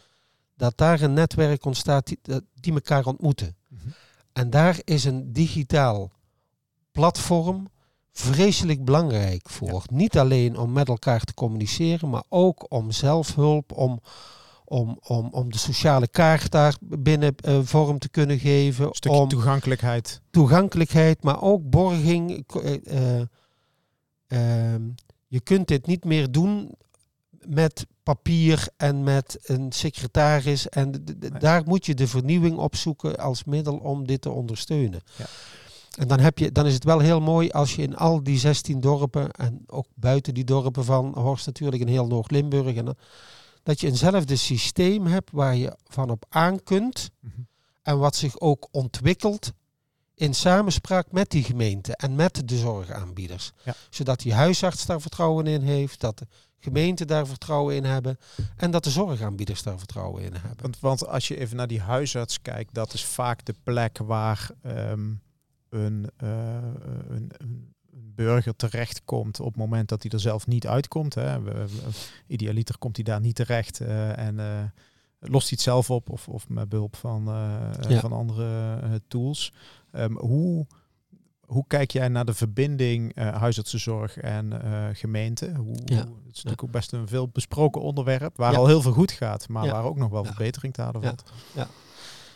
dat 0.57 0.77
daar 0.77 1.01
een 1.01 1.13
netwerk 1.13 1.65
ontstaat 1.65 2.07
die, 2.07 2.19
die 2.55 2.73
elkaar 2.73 3.07
ontmoeten. 3.07 3.57
Mhm. 3.69 3.89
En 4.33 4.51
daar 4.51 4.81
is 4.85 5.05
een 5.05 5.33
digitaal 5.33 6.11
platform 6.93 7.69
vreselijk 8.13 8.85
belangrijk 8.85 9.49
voor. 9.49 9.85
Niet 9.91 10.19
alleen 10.19 10.59
om 10.59 10.73
met 10.73 10.89
elkaar 10.89 11.21
te 11.21 11.35
communiceren, 11.35 12.11
maar 12.11 12.25
ook 12.29 12.67
om 12.69 12.91
zelfhulp, 12.91 13.73
om, 13.73 14.01
om, 14.65 14.99
om, 15.03 15.29
om 15.31 15.53
de 15.53 15.59
sociale 15.59 16.09
kaart 16.09 16.51
daar 16.51 16.77
binnen 16.81 17.35
eh, 17.37 17.59
vorm 17.63 17.99
te 17.99 18.09
kunnen 18.09 18.39
geven. 18.39 18.87
Een 18.87 18.95
stukje 18.95 19.19
om 19.19 19.29
toegankelijkheid. 19.29 20.21
toegankelijkheid, 20.31 21.23
maar 21.23 21.43
ook 21.43 21.71
borging. 21.71 22.45
Eh, 22.47 22.87
eh, 22.87 23.23
ehm, 24.27 24.83
je 25.33 25.40
kunt 25.40 25.68
dit 25.68 25.87
niet 25.87 26.05
meer 26.05 26.31
doen 26.33 26.75
met 27.47 27.87
papier 28.03 28.68
en 28.77 29.03
met 29.05 29.38
een 29.42 29.73
secretaris. 29.73 30.68
En 30.68 30.90
Nee. 30.90 31.31
daar 31.31 31.62
moet 31.66 31.87
je 31.87 31.95
de 31.95 32.07
vernieuwing 32.09 32.57
opzoeken 32.57 33.16
als 33.16 33.45
middel 33.45 33.77
om 33.77 34.07
dit 34.07 34.21
te 34.21 34.31
ondersteunen. 34.31 35.01
Ja. 35.18 35.25
En 35.99 36.09
dan, 36.09 36.18
heb 36.21 36.38
je, 36.38 36.53
dan 36.53 36.66
is 36.66 36.75
het 36.75 36.85
wel 36.85 36.99
heel 36.99 37.21
mooi 37.21 37.51
als 37.51 37.75
je 37.75 37.83
in 37.83 37.97
al 37.97 38.23
die 38.23 38.38
16 38.38 38.81
dorpen, 38.81 39.31
en 39.31 39.62
ook 39.66 39.87
buiten 39.95 40.35
die 40.35 40.45
dorpen 40.45 40.85
van 40.85 41.18
Horst 41.18 41.47
natuurlijk 41.47 41.83
in 41.83 41.88
heel 41.88 42.07
Noord-Limburg, 42.07 42.77
en 42.77 42.85
dan- 42.85 42.97
dat 43.62 43.81
je 43.81 43.87
eenzelfde 43.87 44.37
systeem 44.37 45.07
hebt 45.07 45.31
waar 45.31 45.57
je 45.57 45.77
van 45.85 46.11
op 46.11 46.25
aan 46.29 46.62
kunt 46.62 47.11
Mhm. 47.21 47.40
en 47.83 47.99
wat 47.99 48.16
zich 48.16 48.40
ook 48.40 48.68
ontwikkelt 48.71 49.53
in 50.23 50.35
samenspraak 50.35 51.13
met 51.13 51.31
die 51.31 51.45
gemeente 51.45 51.97
en 51.97 52.15
met 52.15 52.49
de 52.49 52.57
zorgaanbieders. 52.57 53.53
Ja. 53.65 53.75
Zodat 53.91 54.21
die 54.21 54.35
huisarts 54.35 54.87
daar 54.87 55.01
vertrouwen 55.01 55.47
in 55.47 55.61
heeft, 55.61 56.01
dat 56.01 56.19
de 56.19 56.27
gemeente 56.59 57.05
daar 57.05 57.27
vertrouwen 57.27 57.75
in 57.75 57.85
hebben 57.85 58.19
en 58.57 58.71
dat 58.71 58.85
de 58.85 58.91
zorgaanbieders 58.91 59.63
daar 59.63 59.79
vertrouwen 59.79 60.23
in 60.23 60.33
hebben. 60.33 60.57
Want, 60.61 60.81
want 60.81 61.07
als 61.07 61.29
je 61.29 61.39
even 61.39 61.57
naar 61.57 61.67
die 61.67 61.81
huisarts 61.81 62.43
kijkt, 62.43 62.75
dat 62.75 62.95
is 62.95 63.05
vaak 63.05 63.45
de 63.45 63.55
plek 63.63 63.99
waar 63.99 64.51
ehm, 64.63 65.11
een, 65.69 66.11
eh, 66.17 66.29
een, 67.09 67.31
een 67.39 67.75
burger 68.15 68.57
terechtkomt 68.57 69.41
op 69.41 69.47
het 69.47 69.57
moment 69.57 69.89
dat 69.89 70.03
hij 70.03 70.11
er 70.11 70.21
zelf 70.21 70.47
niet 70.47 70.67
uitkomt. 70.67 71.15
Hè. 71.15 71.39
Idealiter 72.27 72.79
komt 72.79 72.97
hij 72.97 73.05
daar 73.05 73.21
niet 73.21 73.35
terecht 73.35 73.81
eh, 73.81 74.19
en 74.19 74.41
eh, 74.41 74.63
lost 75.31 75.49
hij 75.49 75.51
het 75.51 75.61
zelf 75.61 75.91
op 75.91 76.11
of, 76.11 76.29
of 76.29 76.49
met 76.49 76.69
behulp 76.69 76.97
van, 76.97 77.29
eh, 77.29 77.91
Ja. 77.91 78.01
van 78.01 78.13
andere 78.13 78.79
eh, 78.83 78.91
tools. 79.09 79.53
Ehm, 79.91 80.13
hoe, 80.17 80.67
hoe 81.47 81.65
kijk 81.67 81.91
jij 81.91 82.09
naar 82.09 82.25
de 82.25 82.35
verbinding 82.35 83.15
eh, 83.15 83.35
huisartsenzorg 83.37 84.17
en 84.17 84.63
eh, 84.65 84.85
gemeente? 84.93 85.53
Hoe, 85.57 85.75
Ja. 85.85 85.97
Het 85.97 86.07
is 86.07 86.45
natuurlijk 86.45 86.63
ook 86.63 86.71
best 86.71 86.93
een 86.93 87.09
veel 87.09 87.29
besproken 87.29 87.81
onderwerp, 87.83 88.37
waar 88.37 88.53
Ja. 88.53 88.59
al 88.59 88.67
heel 88.67 88.83
veel 88.83 88.93
goed 88.93 89.13
gaat, 89.13 89.49
maar 89.49 89.65
Ja. 89.65 89.73
waar 89.73 89.85
ook 89.85 89.97
nog 89.97 90.11
wel 90.11 90.23
Ja. 90.23 90.29
verbetering 90.29 90.75
te 90.75 90.83
halen 90.83 91.01
Ja. 91.01 91.07
valt. 91.07 91.33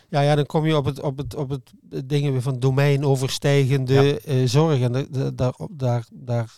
Ja, 0.09 0.21
ja, 0.21 0.35
dan 0.35 0.45
kom 0.45 0.65
je 0.65 0.77
op 0.77 0.85
het, 0.85 1.01
op 1.01 1.17
het, 1.17 1.35
op 1.35 1.49
het 1.49 1.73
dingen 2.05 2.31
weer 2.31 2.41
van 2.41 2.59
domeinoverstijgende 2.59 3.93
Ja. 3.93 4.17
eh, 4.17 4.45
zorg. 4.47 4.79
En 4.79 4.91
da- 4.91 5.05
da- 5.09 5.31
daar, 5.31 5.53
daar, 5.71 6.05
daar 6.11 6.57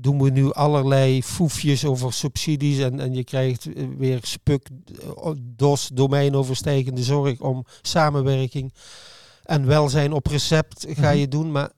doen 0.00 0.22
we 0.22 0.30
nu 0.30 0.52
allerlei 0.52 1.22
foefjes 1.22 1.84
over 1.84 2.12
subsidies. 2.12 2.78
En, 2.78 3.00
en 3.00 3.14
je 3.14 3.24
krijgt 3.24 3.72
eh, 3.72 3.86
weer 3.96 4.18
spuk, 4.22 4.68
eh, 5.22 5.30
DOS, 5.40 5.88
domeinoverstijgende 5.92 7.02
zorg 7.02 7.40
om 7.40 7.64
samenwerking. 7.82 8.72
En 9.44 9.66
welzijn 9.66 10.12
op 10.12 10.26
recept 10.26 10.86
ga 10.88 11.10
Mhm. 11.10 11.18
je 11.18 11.28
doen. 11.28 11.50
Maar 11.52 11.72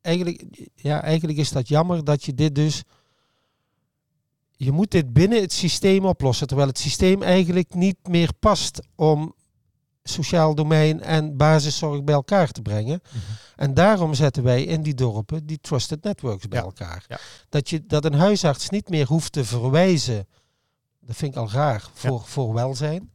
eigenlijk, 0.00 0.44
ja, 0.74 1.02
eigenlijk 1.02 1.38
is 1.38 1.50
dat 1.50 1.68
jammer 1.68 2.04
dat 2.04 2.24
je 2.24 2.34
dit 2.34 2.54
dus... 2.54 2.82
Je 4.56 4.72
moet 4.72 4.90
dit 4.90 5.12
binnen 5.12 5.40
het 5.40 5.52
systeem 5.52 6.04
oplossen. 6.04 6.46
Terwijl 6.46 6.68
het 6.68 6.78
systeem 6.78 7.22
eigenlijk 7.22 7.74
niet 7.74 7.96
meer 8.08 8.30
past 8.40 8.80
om 8.94 9.34
sociaal 10.10 10.54
domein 10.54 11.02
en 11.02 11.36
basiszorg 11.36 12.04
bij 12.04 12.14
elkaar 12.14 12.50
te 12.50 12.62
brengen. 12.62 13.00
Mhm. 13.08 13.18
En 13.56 13.74
daarom 13.74 14.14
zetten 14.14 14.42
wij 14.42 14.62
in 14.64 14.82
die 14.82 14.94
dorpen 14.94 15.46
die 15.46 15.58
trusted 15.60 16.02
networks 16.04 16.48
bij 16.48 16.58
Ja, 16.58 16.64
elkaar. 16.64 17.04
ja. 17.08 17.18
Dat, 17.48 17.68
je, 17.70 17.86
dat 17.86 18.04
een 18.04 18.14
huisarts 18.14 18.68
niet 18.70 18.88
meer 18.88 19.06
hoeft 19.06 19.32
te 19.32 19.44
verwijzen, 19.44 20.26
dat 21.00 21.16
vind 21.16 21.32
ik 21.32 21.38
al 21.38 21.50
raar, 21.50 21.88
voor, 21.94 22.22
voor 22.24 22.54
welzijn. 22.54 23.10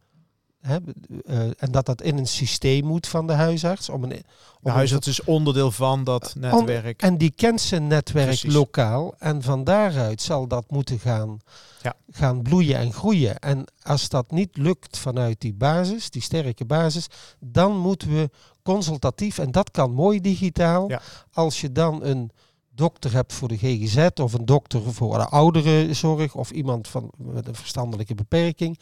Hè, 0.65 0.78
eh, 1.25 1.39
en 1.58 1.71
dat 1.71 1.86
dat 1.86 2.01
in 2.01 2.17
een 2.17 2.28
systeem 2.28 2.86
moet 2.86 3.08
van 3.08 3.28
de 3.28 3.34
huisarts. 3.34 3.89
Om 3.89 4.04
een, 4.04 4.12
om 4.12 4.21
De 4.62 4.69
huisarts 4.69 5.08
is 5.08 5.23
onderdeel 5.23 5.71
van 5.71 6.04
dat 6.04 6.34
netwerk. 6.38 7.01
en 7.01 7.17
die 7.17 7.32
kent 7.36 7.62
zijn 7.62 7.88
netwerk 7.88 8.25
Precies. 8.25 8.54
lokaal. 8.54 9.15
En 9.19 9.41
van 9.41 9.63
daaruit 9.63 10.21
zal 10.21 10.47
dat 10.47 10.63
moeten 10.69 10.99
gaan, 10.99 11.39
Ja. 11.82 11.93
gaan 12.12 12.41
bloeien 12.41 12.78
en 12.78 12.93
groeien. 12.93 13.39
En 13.39 13.65
als 13.84 14.10
dat 14.10 14.32
niet 14.32 14.58
lukt 14.58 14.97
vanuit 14.97 15.41
die 15.41 15.54
basis, 15.54 16.10
die 16.10 16.21
sterke 16.21 16.65
basis, 16.65 17.08
dan 17.39 17.78
moeten 17.78 18.13
we 18.13 18.30
consultatief, 18.63 19.38
en 19.38 19.51
dat 19.51 19.71
kan 19.71 19.91
mooi 19.91 20.21
digitaal, 20.21 20.89
Ja. 20.89 21.01
als 21.34 21.62
je 21.62 21.71
dan 21.71 22.04
een 22.04 22.32
dokter 22.75 23.13
hebt 23.13 23.33
voor 23.33 23.47
de 23.47 23.57
GGZ 23.57 24.07
of 24.21 24.33
een 24.33 24.45
dokter 24.45 24.93
voor 24.93 25.17
de 25.17 25.25
ouderenzorg 25.27 26.35
of 26.35 26.51
iemand 26.51 26.88
van, 26.88 27.11
met 27.17 27.47
een 27.47 27.55
verstandelijke 27.55 28.15
beperking, 28.15 28.79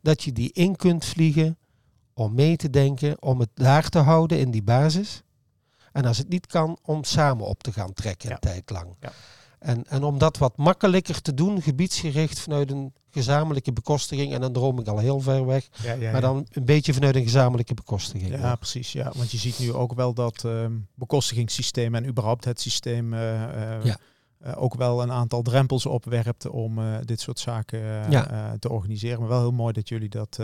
dat 0.00 0.22
je 0.22 0.32
die 0.32 0.52
in 0.52 0.76
kunt 0.76 1.04
vliegen 1.04 1.58
om 2.14 2.34
mee 2.34 2.56
te 2.56 2.70
denken, 2.70 3.22
om 3.22 3.40
het 3.40 3.50
daar 3.54 3.88
te 3.88 3.98
houden 3.98 4.38
in 4.38 4.50
die 4.50 4.62
basis. 4.62 5.22
En 5.92 6.04
als 6.04 6.18
het 6.18 6.28
niet 6.28 6.46
kan, 6.46 6.78
om 6.82 7.04
samen 7.04 7.46
op 7.46 7.62
te 7.62 7.72
gaan 7.72 7.92
trekken 7.92 8.28
Ja. 8.28 8.34
een 8.34 8.40
tijd 8.40 8.70
lang. 8.70 8.96
Ja. 9.00 9.12
En, 9.66 9.84
en 9.88 10.02
om 10.02 10.18
dat 10.18 10.38
wat 10.38 10.56
makkelijker 10.56 11.22
te 11.22 11.34
doen, 11.34 11.62
gebiedsgericht 11.62 12.40
vanuit 12.40 12.70
een 12.70 12.92
gezamenlijke 13.10 13.72
bekostiging. 13.72 14.32
En 14.32 14.40
dan 14.40 14.52
droom 14.52 14.78
ik 14.80 14.86
al 14.86 14.98
heel 14.98 15.20
ver 15.20 15.46
weg. 15.46 15.68
ja, 15.82 15.92
ja, 15.92 16.12
Maar 16.12 16.20
dan 16.20 16.46
een 16.50 16.64
beetje 16.64 16.94
vanuit 16.94 17.14
een 17.14 17.22
gezamenlijke 17.22 17.74
bekostiging. 17.74 18.38
Ja, 18.38 18.56
precies. 18.56 18.92
Ja. 18.92 19.12
Want 19.16 19.30
je 19.30 19.38
ziet 19.38 19.58
nu 19.58 19.72
ook 19.72 19.94
wel 19.94 20.14
dat 20.14 20.44
ehm 20.44 20.72
bekostigingssysteem 20.94 21.94
en 21.94 22.06
überhaupt 22.06 22.44
het 22.44 22.60
systeem 22.60 23.14
eh, 23.14 23.42
eh, 23.42 23.94
eh, 24.38 24.62
ook 24.62 24.74
wel 24.74 25.02
een 25.02 25.12
aantal 25.12 25.42
drempels 25.42 25.86
opwerpt 25.86 26.48
om 26.48 26.80
dit 27.04 27.20
soort 27.20 27.38
zaken 27.38 28.10
te 28.58 28.70
organiseren. 28.70 29.20
Maar 29.20 29.28
wel 29.28 29.40
heel 29.40 29.52
mooi 29.52 29.72
dat 29.72 29.88
jullie 29.88 30.08
dat 30.08 30.38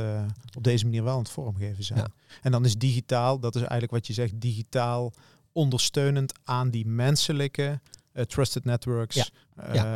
op 0.56 0.64
deze 0.64 0.84
manier 0.84 1.04
wel 1.04 1.12
aan 1.12 1.18
het 1.18 1.30
vormgeven 1.30 1.84
zijn. 1.84 2.12
En 2.42 2.52
dan 2.52 2.64
is 2.64 2.78
digitaal, 2.78 3.38
dat 3.38 3.54
is 3.54 3.60
eigenlijk 3.60 3.92
wat 3.92 4.06
je 4.06 4.12
zegt, 4.12 4.40
digitaal 4.40 5.12
ondersteunend 5.52 6.32
aan 6.44 6.70
die 6.70 6.86
menselijke 6.86 7.80
trusted 8.26 8.64
networks 8.64 9.14
Ja. 9.14 9.24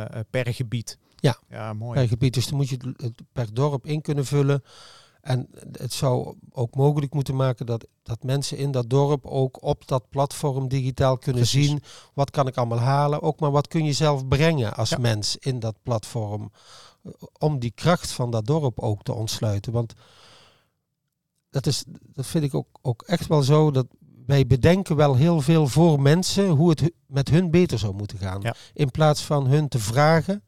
eh, 0.09 0.19
eh, 0.19 0.25
per 0.29 0.53
gebied. 0.53 0.97
Ja. 1.15 1.37
ja 1.49 1.73
mooi. 1.73 1.99
per 1.99 2.07
gebied. 2.07 2.33
Dus 2.33 2.47
dan 2.47 2.57
moet 2.57 2.69
je 2.69 2.77
het- 2.97 3.21
per 3.31 3.53
dorp 3.53 3.85
in 3.85 4.01
kunnen 4.01 4.25
vullen. 4.25 4.63
En 5.21 5.47
het 5.71 5.93
zou 5.93 6.35
ook 6.51 6.75
mogelijk 6.75 7.13
moeten 7.13 7.35
maken 7.35 7.65
dat, 7.65 7.87
dat 8.03 8.23
mensen 8.23 8.57
in 8.57 8.71
dat 8.71 8.89
dorp 8.89 9.25
ook 9.25 9.63
op 9.63 9.87
dat 9.87 10.09
platform 10.09 10.67
digitaal 10.67 11.17
kunnen 11.17 11.41
Precies. 11.41 11.67
zien. 11.67 11.83
Wat 12.13 12.29
kan 12.31 12.47
ik 12.47 12.55
allemaal 12.57 12.79
halen? 12.79 13.21
Ook 13.21 13.39
maar 13.39 13.51
wat 13.51 13.67
kun 13.67 13.85
je 13.85 13.93
zelf 13.93 14.27
brengen 14.27 14.73
als 14.73 14.89
Ja. 14.89 14.97
mens 14.97 15.37
in 15.37 15.59
dat 15.59 15.75
platform. 15.83 16.51
eh, 17.03 17.11
Om 17.39 17.59
die 17.59 17.71
kracht 17.71 18.11
van 18.11 18.31
dat 18.31 18.45
dorp 18.45 18.79
ook 18.79 19.03
te 19.03 19.13
ontsluiten. 19.13 19.71
Want 19.73 19.93
dat, 21.49 21.65
is, 21.65 21.83
dat 22.01 22.25
vind 22.25 22.43
ik 22.43 22.53
ook, 22.53 22.67
ook 22.81 23.01
echt 23.01 23.27
wel 23.27 23.43
zo. 23.43 23.71
Dat 23.71 23.87
wij 24.27 24.47
bedenken 24.47 24.95
wel 24.95 25.15
heel 25.15 25.41
veel 25.41 25.67
voor 25.67 26.01
mensen 26.01 26.47
hoe 26.49 26.69
het 26.69 26.91
met 27.05 27.29
hun 27.29 27.51
beter 27.51 27.79
zou 27.79 27.93
moeten 27.93 28.17
gaan. 28.17 28.41
Ja. 28.41 28.55
In 28.73 28.91
plaats 28.91 29.21
van 29.21 29.47
hun 29.47 29.67
te 29.67 29.79
vragen. 29.79 30.43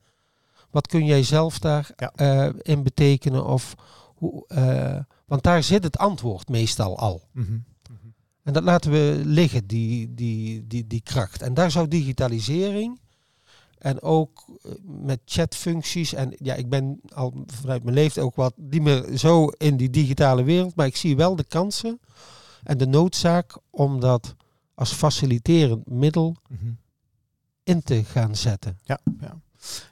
Wat 0.72 0.88
kun 0.88 1.06
jij 1.06 1.24
zelf 1.24 1.60
daar 1.60 1.92
Ja. 1.96 2.12
eh, 2.16 2.50
in 2.62 2.84
betekenen? 2.84 3.46
Of 3.46 3.76
hoe, 4.16 4.48
eh, 4.48 5.00
want 5.26 5.44
daar 5.44 5.64
zit 5.64 5.84
het 5.84 5.98
antwoord 5.98 6.50
meestal 6.50 6.98
al. 6.98 7.22
Mhm. 7.34 7.58
En 8.44 8.54
dat 8.54 8.64
laten 8.64 8.92
we 8.92 9.22
liggen, 9.26 9.68
die, 9.68 10.14
die, 10.14 10.68
die, 10.68 10.88
die 10.88 11.02
kracht. 11.02 11.42
En 11.42 11.54
daar 11.54 11.72
zou 11.72 11.88
digitalisering 11.88 13.00
en 13.78 14.02
ook 14.02 14.46
eh, 14.64 14.72
met 14.84 15.20
chatfuncties. 15.26 16.14
En 16.14 16.34
ja, 16.38 16.54
ik 16.56 16.70
ben 16.70 17.02
al 17.14 17.34
vanuit 17.46 17.84
mijn 17.84 17.96
leeftijd 17.96 18.26
ook 18.26 18.36
wat 18.36 18.54
niet 18.58 18.82
meer 18.82 19.18
zo 19.18 19.48
in 19.48 19.78
die 19.78 19.90
digitale 19.90 20.44
wereld. 20.44 20.76
Maar 20.76 20.86
ik 20.86 20.96
zie 20.96 21.16
wel 21.16 21.36
de 21.36 21.44
kansen 21.48 22.00
en 22.64 22.78
de 22.78 22.88
noodzaak 22.88 23.58
om 23.70 24.00
dat 24.00 24.36
als 24.74 24.94
faciliterend 24.94 25.90
middel 25.90 26.36
Mhm. 26.50 26.72
in 27.64 27.82
te 27.84 28.04
gaan 28.04 28.36
zetten. 28.36 28.80
Ja, 28.84 29.00
ja. 29.20 29.40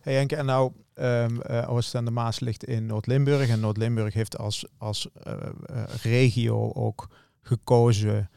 Hey 0.01 0.13
Henk, 0.13 0.31
en 0.31 0.45
nou, 0.45 0.71
eh, 0.93 1.65
Oost 1.67 1.95
aan 1.95 2.05
de 2.05 2.11
Maas 2.11 2.39
ligt 2.39 2.63
in 2.63 2.85
Noord-Limburg. 2.85 3.49
En 3.49 3.59
Noord-Limburg 3.59 4.13
heeft 4.13 4.37
als, 4.37 4.65
als 4.77 5.07
eh, 5.13 5.33
eh, 5.33 5.83
regio 6.01 6.71
ook 6.73 7.07
gekozen 7.41 8.29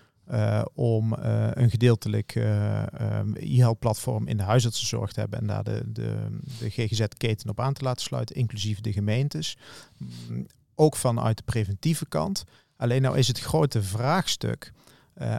om 0.75 1.13
een 1.53 1.71
gedeeltelijk 1.71 2.35
eh 2.35 2.83
um, 3.01 3.35
e-health-platform 3.37 4.27
in 4.27 4.37
de 4.37 4.43
huisartsenzorg 4.43 5.13
te 5.13 5.21
hebben. 5.21 5.39
En 5.39 5.47
daar 5.47 5.65
de, 5.65 5.83
de, 5.93 6.17
de 6.59 6.71
GGZ-keten 6.71 7.51
op 7.51 7.61
aan 7.61 7.73
te 7.73 7.85
laten 7.85 8.03
sluiten, 8.03 8.37
inclusief 8.37 8.81
de 8.81 8.93
gemeentes. 8.93 9.57
Mm, 9.97 10.47
ook 10.75 10.97
vanuit 10.97 11.37
de 11.37 11.43
preventieve 11.43 12.07
kant. 12.09 12.45
Alleen 12.81 13.03
nou 13.03 13.19
is 13.19 13.29
het 13.29 13.41
grote 13.41 13.83
vraagstuk... 13.83 14.73
eh, 15.15 15.39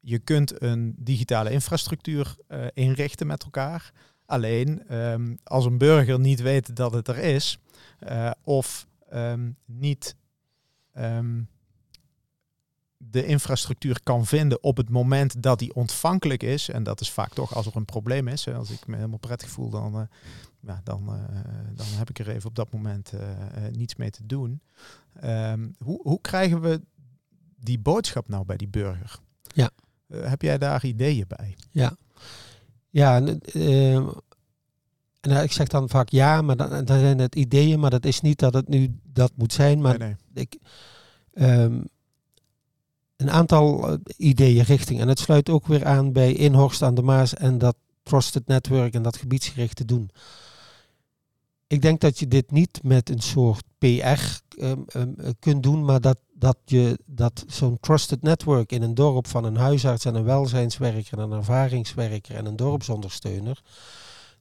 je 0.00 0.18
kunt 0.18 0.62
een 0.62 0.94
digitale 0.98 1.50
infrastructuur 1.50 2.36
eh, 2.48 2.66
inrichten 2.72 3.26
met 3.26 3.42
elkaar. 3.42 3.92
Alleen 4.26 4.88
ehm, 4.88 5.34
als 5.44 5.64
een 5.64 5.78
burger 5.78 6.20
niet 6.20 6.40
weet 6.40 6.76
dat 6.76 6.92
het 6.92 7.08
er 7.08 7.18
is, 7.18 7.58
eh, 7.98 8.30
of 8.42 8.86
ehm, 9.08 9.50
niet 9.64 10.16
ehm, 10.92 11.42
de 13.10 13.26
infrastructuur 13.26 14.00
kan 14.02 14.26
vinden 14.26 14.62
op 14.62 14.76
het 14.76 14.88
moment 14.88 15.42
dat 15.42 15.58
die 15.58 15.74
ontvankelijk 15.74 16.42
is, 16.42 16.68
en 16.68 16.82
dat 16.82 17.00
is 17.00 17.10
vaak 17.10 17.32
toch 17.32 17.54
als 17.54 17.66
er 17.66 17.76
een 17.76 17.84
probleem 17.84 18.28
is, 18.28 18.44
hè, 18.44 18.54
als 18.54 18.70
ik 18.70 18.86
me 18.86 18.96
helemaal 18.96 19.18
prettig 19.18 19.48
voel, 19.48 19.70
dan, 19.70 19.94
eh, 19.94 20.02
ja, 20.60 20.80
dan, 20.84 21.08
eh, 21.08 21.38
dan 21.74 21.86
heb 21.86 22.10
ik 22.10 22.18
er 22.18 22.28
even 22.28 22.48
op 22.48 22.54
dat 22.54 22.72
moment 22.72 23.12
eh, 23.12 23.28
niets 23.72 23.96
mee 23.96 24.10
te 24.10 24.26
doen. 24.26 24.60
Ehm, 25.20 25.68
hoe, 25.78 26.00
hoe 26.02 26.20
krijgen 26.20 26.60
we 26.60 26.80
die 27.56 27.78
boodschap 27.78 28.28
nou 28.28 28.44
bij 28.44 28.56
die 28.56 28.68
burger? 28.68 29.18
Ja. 29.54 29.70
Heb 30.06 30.42
jij 30.42 30.58
daar 30.58 30.84
ideeën 30.84 31.24
bij? 31.28 31.56
Ja, 31.70 31.96
ja 32.90 33.16
en, 33.16 33.40
en 35.20 35.42
ik 35.42 35.52
zeg 35.52 35.68
dan 35.68 35.88
vaak 35.88 36.08
ja, 36.08 36.42
maar 36.42 36.56
dan, 36.56 36.84
dan 36.84 36.98
zijn 36.98 37.18
het 37.18 37.34
ideeën, 37.34 37.80
maar 37.80 37.90
dat 37.90 38.04
is 38.04 38.20
niet 38.20 38.38
dat 38.38 38.54
het 38.54 38.68
nu 38.68 38.98
dat 39.02 39.32
moet 39.34 39.52
zijn. 39.52 39.80
Maar 39.80 39.98
nee, 39.98 40.16
nee. 40.32 40.44
ik, 40.44 40.58
ehm, 41.32 41.80
een 43.24 43.30
aantal 43.30 43.88
eh, 43.88 43.98
ideeën 44.16 44.64
richting. 44.64 45.00
En 45.00 45.08
het 45.08 45.18
sluit 45.18 45.50
ook 45.50 45.66
weer 45.66 45.84
aan 45.84 46.12
bij 46.12 46.32
In, 46.32 46.54
Horst, 46.54 46.82
aan 46.82 46.94
de 46.94 47.02
Maas 47.02 47.34
en 47.34 47.58
dat 47.58 47.76
Trusted 48.02 48.46
Network 48.46 48.94
en 48.94 49.02
dat 49.02 49.16
gebiedsgerichte 49.16 49.84
doen. 49.84 50.10
Ik 51.66 51.82
denk 51.82 52.00
dat 52.00 52.18
je 52.18 52.28
dit 52.28 52.50
niet 52.50 52.82
met 52.82 53.10
een 53.10 53.20
soort 53.20 53.64
PR 53.78 53.86
ehm, 53.86 54.80
ehm, 54.86 55.10
kunt 55.38 55.62
doen, 55.62 55.84
maar 55.84 56.00
dat, 56.00 56.18
dat 56.32 56.58
je 56.64 56.98
dat 57.06 57.44
zo'n 57.46 57.80
trusted 57.80 58.22
network 58.22 58.72
in 58.72 58.82
een 58.82 58.94
dorp 58.94 59.26
van 59.26 59.44
een 59.44 59.56
huisarts 59.56 60.04
en 60.04 60.14
een 60.14 60.24
welzijnswerker 60.24 61.18
en 61.18 61.24
een 61.24 61.38
ervaringswerker 61.38 62.36
en 62.36 62.46
een 62.46 62.56
dorpsondersteuner, 62.56 63.62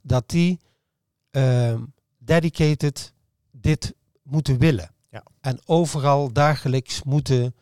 dat 0.02 0.30
die 0.30 0.60
ehm, 1.32 1.82
dedicated 2.18 3.14
dit 3.52 3.94
moeten 4.24 4.58
willen. 4.58 4.92
Ja. 5.10 5.24
En 5.42 5.60
overal 5.66 6.34
dagelijks 6.34 7.04
moeten 7.04 7.56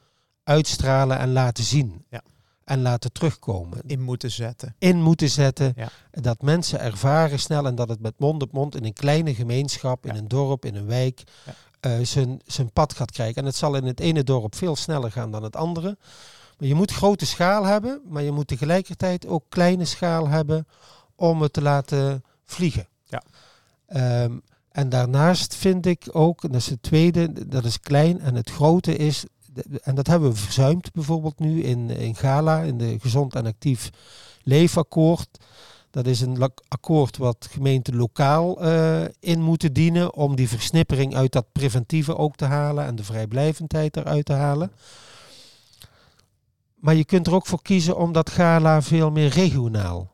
uitstralen 0.44 1.18
en 1.18 1.32
laten 1.32 1.64
zien. 1.64 2.06
Ja. 2.10 2.22
En 2.64 2.82
laten 2.82 3.12
terugkomen. 3.12 3.82
In 3.86 4.02
moeten 4.02 4.32
zetten. 4.32 4.76
In 4.78 5.02
moeten 5.02 5.30
zetten. 5.30 5.74
Ja. 5.76 5.90
Dat 6.12 6.42
mensen 6.42 6.80
ervaren 6.80 7.40
snel 7.40 7.66
en 7.66 7.76
dat 7.76 7.90
het 7.90 8.00
met 8.02 8.20
mond 8.20 8.42
op 8.42 8.52
mond 8.52 8.76
in 8.76 8.86
een 8.86 8.94
kleine 8.94 9.36
gemeenschap, 9.36 10.06
in 10.06 10.16
een 10.16 10.28
dorp, 10.28 10.66
in 10.66 10.76
een 10.76 10.88
wijk, 10.88 11.24
eh, 11.80 12.00
zijn, 12.02 12.42
zijn 12.46 12.72
pad 12.72 12.94
gaat 12.94 13.12
krijgen. 13.12 13.36
En 13.36 13.46
het 13.46 13.56
zal 13.56 13.76
in 13.76 13.86
het 13.86 14.00
ene 14.00 14.24
dorp 14.24 14.56
veel 14.56 14.76
sneller 14.76 15.12
gaan 15.12 15.32
dan 15.32 15.44
het 15.44 15.56
andere. 15.56 15.98
Maar 16.58 16.68
je 16.68 16.76
moet 16.76 16.92
grote 16.92 17.26
schaal 17.26 17.66
hebben, 17.66 18.02
maar 18.06 18.24
je 18.24 18.32
moet 18.32 18.48
tegelijkertijd 18.48 19.28
ook 19.28 19.44
kleine 19.50 19.86
schaal 19.86 20.28
hebben 20.28 20.68
om 21.16 21.42
het 21.42 21.54
te 21.54 21.62
laten 21.62 22.24
vliegen. 22.46 22.88
Ja. 23.04 23.24
Ehm, 23.86 24.38
en 24.72 24.90
daarnaast 24.90 25.56
vind 25.56 25.86
ik 25.86 26.08
ook, 26.12 26.44
en 26.44 26.52
dat 26.52 26.62
is 26.62 26.70
het 26.70 26.84
tweede, 26.84 27.48
dat 27.48 27.66
is 27.66 27.80
klein. 27.80 28.20
En 28.20 28.36
het 28.36 28.50
grote 28.50 28.96
is, 28.96 29.24
en 29.82 29.96
dat 29.96 30.08
hebben 30.08 30.30
we 30.30 30.36
verzuimd 30.36 30.92
bijvoorbeeld 30.92 31.40
nu 31.40 31.64
in, 31.64 31.90
in 31.90 32.16
Gala, 32.16 32.62
in 32.62 32.78
de 32.78 33.00
Gezond 33.00 33.36
en 33.36 33.46
Actief 33.46 33.90
Leefakkoord. 34.44 35.40
Dat 35.90 36.06
is 36.06 36.22
een 36.22 36.52
akkoord 36.68 37.18
wat 37.18 37.48
gemeenten 37.52 37.96
lokaal 37.96 38.62
eh, 38.62 39.04
in 39.20 39.42
moeten 39.42 39.74
dienen 39.74 40.14
om 40.14 40.36
die 40.36 40.50
versnippering 40.50 41.16
uit 41.16 41.32
dat 41.32 41.52
preventieve 41.52 42.18
ook 42.18 42.36
te 42.36 42.46
halen 42.46 42.86
en 42.86 42.96
de 42.96 43.04
vrijblijvendheid 43.04 43.98
eruit 43.98 44.26
te 44.26 44.34
halen. 44.34 44.72
Maar 46.76 46.96
je 46.96 47.06
kunt 47.06 47.28
er 47.28 47.34
ook 47.34 47.46
voor 47.46 47.62
kiezen 47.62 47.98
om 47.98 48.12
dat 48.12 48.30
gala 48.30 48.82
veel 48.82 49.12
meer 49.12 49.30
regionaal 49.30 50.12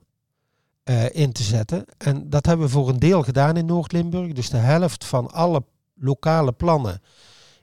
eh, 0.83 1.15
in 1.15 1.31
te 1.31 1.43
zetten. 1.43 1.85
En 1.97 2.29
dat 2.29 2.45
hebben 2.45 2.65
we 2.65 2.71
voor 2.71 2.89
een 2.89 2.99
deel 2.99 3.23
gedaan 3.23 3.57
in 3.57 3.65
Noord-Limburg. 3.65 4.33
Dus 4.33 4.49
de 4.49 4.57
helft 4.57 5.05
van 5.05 5.31
alle 5.31 5.63
lokale 5.93 6.51
plannen 6.51 7.01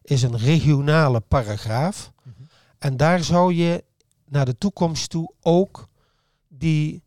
is 0.04 0.22
een 0.22 0.36
regionale 0.38 1.20
paragraaf. 1.20 2.12
Mhm. 2.22 2.34
En 2.78 2.96
daar 2.96 3.24
zou 3.24 3.54
je 3.54 3.84
naar 4.28 4.44
de 4.44 4.58
toekomst 4.58 5.10
toe 5.10 5.32
ook 5.40 5.88
die 6.48 7.02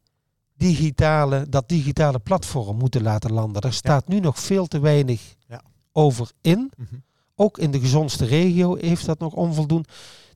digitale, 0.58 1.46
dat 1.50 1.70
digitale 1.70 2.20
platform 2.20 2.78
moeten 2.78 3.02
laten 3.02 3.32
landen. 3.34 3.62
Daar 3.62 3.74
staat 3.74 4.08
nu 4.08 4.20
nog 4.20 4.40
veel 4.40 4.68
te 4.68 4.80
weinig 4.80 5.36
Ja. 5.48 5.62
over 5.92 6.32
in. 6.42 6.72
Mhm. 6.78 6.96
Ook 7.36 7.58
in 7.58 7.72
de 7.72 7.80
gezondste 7.80 8.26
regio 8.26 8.76
heeft 8.76 9.06
dat 9.06 9.20
nog 9.20 9.34
onvoldoende. 9.34 9.88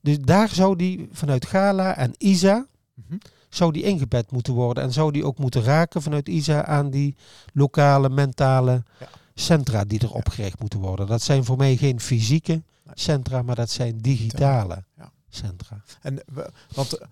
Dus 0.02 0.19
daar 0.19 0.50
zou 0.50 0.76
die 0.76 1.10
vanuit 1.12 1.45
Gala 1.45 1.95
en 1.97 2.13
ISA 2.17 2.65
Mhm. 2.93 3.17
zou 3.50 3.71
die 3.71 3.84
ingebed 3.84 4.32
moeten 4.32 4.54
worden. 4.54 4.84
En 4.84 4.91
zou 4.93 5.12
die 5.12 5.26
ook 5.26 5.38
moeten 5.38 5.63
raken 5.63 6.02
vanuit 6.02 6.30
ISA 6.30 6.65
aan 6.65 6.89
die 6.89 7.15
lokale 7.54 8.10
mentale 8.10 8.84
Ja. 9.00 9.08
Centra 9.42 9.84
die 9.84 10.00
er 10.00 10.14
opgericht 10.14 10.60
moeten 10.60 10.80
worden. 10.80 11.08
Dat 11.08 11.22
zijn 11.22 11.44
voor 11.44 11.58
mij 11.58 11.76
geen 11.76 12.00
fysieke 12.00 12.62
centra, 12.94 13.42
maar 13.42 13.56
dat 13.56 13.70
zijn 13.70 13.98
digitale 13.98 14.84
Ja. 14.98 15.12
centra. 15.30 15.82
En 16.02 16.24
want 16.76 16.94
eh, 16.98 17.08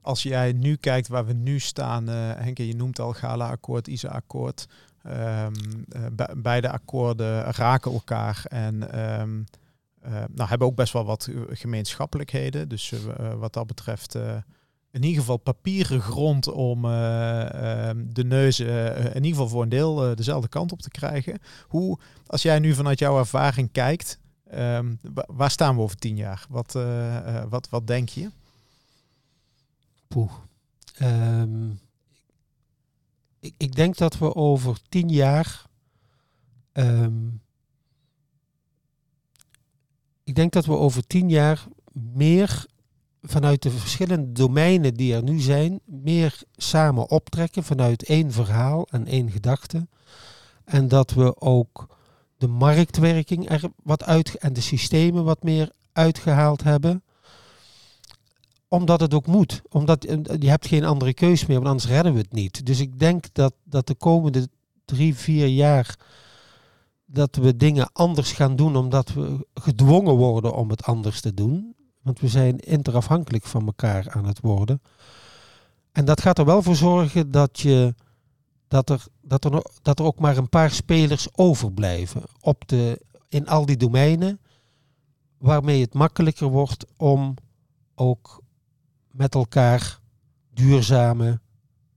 als 0.00 0.22
jij 0.22 0.52
nu 0.52 0.76
kijkt 0.76 1.08
waar 1.08 1.26
we 1.26 1.32
nu 1.32 1.58
staan, 1.58 2.08
eh 2.08 2.14
Henke, 2.34 2.66
je 2.66 2.76
noemt 2.76 2.98
al 2.98 3.12
Gala-akkoord, 3.12 3.88
ISA-akkoord. 3.88 4.66
Be- 6.12 6.34
beide 6.36 6.70
akkoorden 6.70 7.42
raken 7.42 7.92
elkaar 7.92 8.44
en 8.48 8.90
eh, 8.92 9.22
nou, 10.34 10.48
hebben 10.48 10.66
ook 10.66 10.74
best 10.76 10.92
wel 10.92 11.04
wat 11.04 11.28
gemeenschappelijkheden. 11.50 12.68
Dus 12.68 12.92
wat 13.38 13.52
dat 13.52 13.66
betreft 13.66 14.16
in 14.92 15.02
ieder 15.02 15.20
geval 15.20 15.36
papieren 15.36 16.00
grond 16.00 16.48
om 16.48 16.84
eh, 16.84 17.88
ehm, 17.88 18.04
de 18.12 18.24
neuzen 18.24 18.96
eh, 18.96 19.04
in 19.04 19.14
ieder 19.14 19.30
geval 19.30 19.48
voor 19.48 19.62
een 19.62 19.68
deel 19.68 20.08
eh, 20.08 20.16
dezelfde 20.16 20.48
kant 20.48 20.72
op 20.72 20.80
te 20.82 20.90
krijgen. 20.90 21.38
Hoe, 21.68 21.98
als 22.26 22.42
jij 22.42 22.58
nu 22.58 22.74
vanuit 22.74 22.98
jouw 22.98 23.18
ervaring 23.18 23.72
kijkt, 23.72 24.18
ehm, 24.50 24.94
wa- 25.14 25.26
waar 25.28 25.50
staan 25.50 25.76
we 25.76 25.82
over 25.82 25.96
tien 25.96 26.16
jaar? 26.16 26.46
Wat, 26.48 26.74
eh, 26.74 27.16
eh, 27.16 27.44
wat, 27.48 27.68
wat 27.68 27.86
denk 27.86 28.08
je? 28.08 28.30
Poeh. 30.08 30.32
Ehm, 30.96 31.70
ik, 33.40 33.54
ik 33.56 33.74
denk 33.74 33.96
dat 33.96 34.18
we 34.18 34.34
over 34.34 34.78
tien 34.88 35.08
jaar. 35.08 35.70
ik 40.24 40.34
denk 40.34 40.52
dat 40.52 40.66
we 40.66 40.72
over 40.76 41.06
tien 41.06 41.28
jaar 41.28 41.66
meer 41.92 42.66
vanuit 43.22 43.62
de 43.62 43.70
verschillende 43.70 44.32
domeinen 44.32 44.94
die 44.94 45.14
er 45.14 45.22
nu 45.22 45.40
zijn, 45.40 45.80
meer 45.84 46.42
samen 46.56 47.10
optrekken 47.10 47.64
vanuit 47.64 48.04
één 48.04 48.32
verhaal 48.32 48.86
en 48.90 49.06
één 49.06 49.30
gedachte. 49.30 49.88
En 50.64 50.88
dat 50.88 51.10
we 51.10 51.40
ook 51.40 51.86
de 52.36 52.46
marktwerking 52.46 53.50
er 53.50 53.62
wat 53.82 54.04
uit 54.04 54.34
en 54.34 54.52
de 54.52 54.60
systemen 54.60 55.24
wat 55.24 55.42
meer 55.42 55.70
uitgehaald 55.92 56.62
hebben 56.62 57.02
omdat 58.72 59.00
het 59.00 59.14
ook 59.14 59.26
moet. 59.26 59.62
Omdat 59.68 60.04
eh, 60.04 60.18
je 60.38 60.48
hebt 60.48 60.66
geen 60.66 60.84
andere 60.84 61.14
keus 61.14 61.46
meer, 61.46 61.56
want 61.56 61.68
anders 61.68 61.90
redden 61.90 62.12
we 62.12 62.18
het 62.18 62.32
niet. 62.32 62.66
Dus 62.66 62.80
ik 62.80 62.98
denk 62.98 63.24
dat, 63.32 63.54
dat 63.64 63.86
de 63.86 63.94
komende 63.94 64.48
drie, 64.84 65.14
vier 65.14 65.46
jaar 65.46 65.96
dat 67.04 67.36
we 67.36 67.56
dingen 67.56 67.92
anders 67.92 68.32
gaan 68.32 68.56
doen, 68.56 68.76
omdat 68.76 69.12
we 69.12 69.46
gedwongen 69.54 70.14
worden 70.14 70.54
om 70.54 70.70
het 70.70 70.84
anders 70.84 71.20
te 71.20 71.34
doen. 71.34 71.74
Want 72.02 72.20
we 72.20 72.28
zijn 72.28 72.58
interafhankelijk 72.58 73.44
van 73.44 73.66
elkaar 73.66 74.10
aan 74.10 74.26
het 74.26 74.40
worden. 74.40 74.82
En 75.92 76.04
dat 76.04 76.20
gaat 76.20 76.38
er 76.38 76.44
wel 76.44 76.62
voor 76.62 76.76
zorgen 76.76 77.30
dat, 77.30 77.60
je, 77.60 77.94
dat, 78.68 78.90
er, 78.90 79.04
dat, 79.20 79.44
er, 79.44 79.64
dat 79.82 79.98
er 79.98 80.04
ook 80.04 80.18
maar 80.18 80.36
een 80.36 80.48
paar 80.48 80.70
spelers 80.70 81.28
overblijven 81.32 82.22
op 82.40 82.68
de, 82.68 83.00
in 83.28 83.48
al 83.48 83.66
die 83.66 83.76
domeinen, 83.76 84.40
waarmee 85.38 85.80
het 85.80 85.94
makkelijker 85.94 86.46
wordt 86.46 86.86
om 86.96 87.34
ook 87.94 88.42
met 89.10 89.34
elkaar 89.34 90.00
duurzame, 90.52 91.40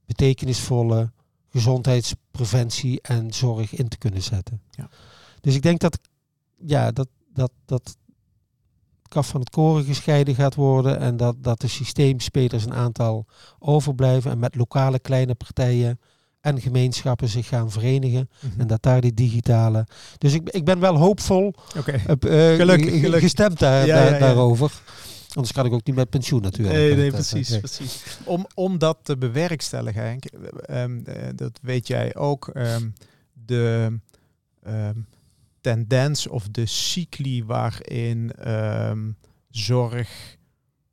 betekenisvolle 0.04 1.12
gezondheidspreventie 1.48 3.00
en 3.00 3.34
zorg 3.34 3.74
in 3.74 3.88
te 3.88 3.98
kunnen 3.98 4.22
zetten. 4.22 4.62
Ja. 4.70 4.88
Dus 5.40 5.54
ik 5.54 5.62
denk 5.62 5.80
dat, 5.80 5.98
ja, 6.56 6.90
dat, 6.90 7.08
dat, 7.32 7.50
dat 7.64 7.96
kaf 9.08 9.28
van 9.28 9.40
het 9.40 9.50
koren 9.50 9.84
gescheiden 9.84 10.34
gaat 10.34 10.54
worden 10.54 10.98
en 10.98 11.16
dat, 11.16 11.36
dat 11.38 11.60
de 11.60 11.68
systeemspelers 11.68 12.64
een 12.64 12.74
aantal 12.74 13.26
overblijven 13.58 14.30
en 14.30 14.38
met 14.38 14.54
lokale 14.54 14.98
kleine 14.98 15.34
partijen 15.34 16.00
en 16.40 16.60
gemeenschappen 16.60 17.28
zich 17.28 17.48
gaan 17.48 17.70
verenigen 17.70 18.28
en 18.58 18.66
dat 18.66 18.82
daar 18.82 19.00
die 19.00 19.14
digitale... 19.14 19.86
Dus 20.18 20.32
ik, 20.32 20.50
ik 20.50 20.64
ben 20.64 20.80
wel 20.80 20.96
hoopvol 20.96 21.54
Oké. 21.78 21.90
eh, 21.92 22.50
eh, 22.52 22.56
Gelukkig, 22.56 22.90
ge- 22.90 22.96
gelukkig. 22.98 23.20
gestemd 23.20 23.58
daar, 23.58 23.86
Ja, 23.86 23.94
daar- 23.94 24.04
ja, 24.06 24.12
ja. 24.12 24.18
daarover. 24.18 24.72
Anders 25.34 25.52
kan 25.54 25.66
ik 25.66 25.72
ook 25.72 25.84
niet 25.86 25.96
met 25.96 26.10
pensioen 26.10 26.42
natuurlijk. 26.42 26.76
Nee, 26.76 26.94
nee, 26.94 27.06
eh, 27.06 27.12
precies, 27.12 27.48
nee. 27.48 27.58
precies. 27.58 28.02
Om, 28.24 28.46
om 28.54 28.78
dat 28.78 28.98
te 29.02 29.16
bewerkstelligen, 29.18 30.02
Henk, 30.02 30.24
ehm, 30.24 30.98
eh, 31.04 31.28
dat 31.34 31.58
weet 31.62 31.86
jij 31.86 32.14
ook, 32.16 32.48
ehm, 32.48 32.88
de 33.46 33.92
ehm, 34.62 34.94
tendens 35.66 36.26
of 36.26 36.48
de 36.48 36.66
cycli 36.66 37.44
waarin 37.44 38.32
ehm, 38.32 39.10
zorg 39.50 40.36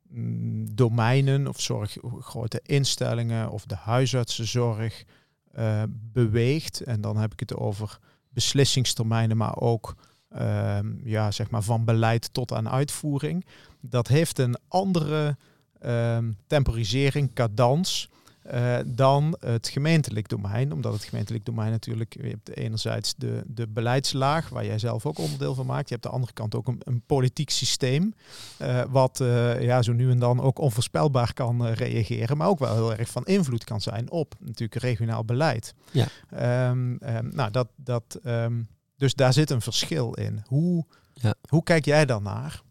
mm, 0.08 1.46
of 1.46 1.60
zorg 1.60 1.96
grote 2.20 2.60
instellingen 2.62 3.50
of 3.50 3.64
de 3.64 3.74
huisartsenzorg 3.74 5.04
eh, 5.52 5.82
beweegt. 5.88 6.80
En 6.80 7.00
dan 7.00 7.16
heb 7.16 7.32
ik 7.32 7.40
het 7.40 7.54
over 7.54 7.98
beslissingstermijnen, 8.28 9.36
maar 9.36 9.56
ook 9.56 9.94
ehm, 10.28 11.08
ja, 11.08 11.30
zeg 11.30 11.50
maar 11.50 11.62
van 11.62 11.84
beleid 11.84 12.32
tot 12.32 12.52
aan 12.52 12.68
uitvoering. 12.68 13.46
Dat 13.80 14.08
heeft 14.08 14.38
een 14.38 14.56
andere 14.68 15.36
ehm, 15.80 16.32
temporisering, 16.46 17.34
cadans, 17.34 18.08
eh, 18.44 18.76
dan 18.86 19.36
het 19.40 19.68
gemeentelijk 19.68 20.28
domein. 20.28 20.72
Omdat 20.72 20.92
het 20.92 21.04
gemeentelijk 21.04 21.44
domein 21.44 21.70
natuurlijk, 21.70 22.14
je 22.22 22.28
hebt 22.28 22.56
enerzijds 22.56 23.14
de, 23.16 23.42
de 23.46 23.68
beleidslaag, 23.68 24.48
waar 24.48 24.64
jij 24.64 24.78
zelf 24.78 25.06
ook 25.06 25.18
onderdeel 25.18 25.54
van 25.54 25.66
maakt. 25.66 25.88
Je 25.88 25.94
hebt 25.94 26.06
aan 26.06 26.10
de 26.10 26.16
andere 26.16 26.32
kant 26.32 26.54
ook 26.54 26.68
een, 26.68 26.80
een 26.84 27.02
politiek 27.06 27.50
systeem, 27.50 28.14
eh, 28.56 28.82
wat 28.88 29.20
eh, 29.20 29.62
ja, 29.62 29.82
zo 29.82 29.92
nu 29.92 30.10
en 30.10 30.18
dan 30.18 30.40
ook 30.40 30.58
onvoorspelbaar 30.58 31.32
kan 31.32 31.66
reageren, 31.66 32.36
maar 32.36 32.48
ook 32.48 32.58
wel 32.58 32.74
heel 32.74 32.94
erg 32.94 33.08
van 33.10 33.24
invloed 33.24 33.64
kan 33.64 33.80
zijn 33.80 34.10
op 34.10 34.34
natuurlijk 34.38 34.82
regionaal 34.82 35.24
beleid. 35.24 35.74
Ja. 35.90 36.06
Ehm, 36.30 36.96
ehm, 36.96 37.28
nou, 37.32 37.50
dat, 37.50 37.68
dat, 37.76 38.18
ehm, 38.22 38.62
dus 38.96 39.14
daar 39.14 39.32
zit 39.32 39.50
een 39.50 39.60
verschil 39.60 40.12
in. 40.12 40.42
Hoe, 40.46 40.84
Ja. 41.14 41.34
hoe 41.48 41.62
kijk 41.62 41.84
jij 41.84 42.06
dan 42.06 42.22
naar? 42.22 42.62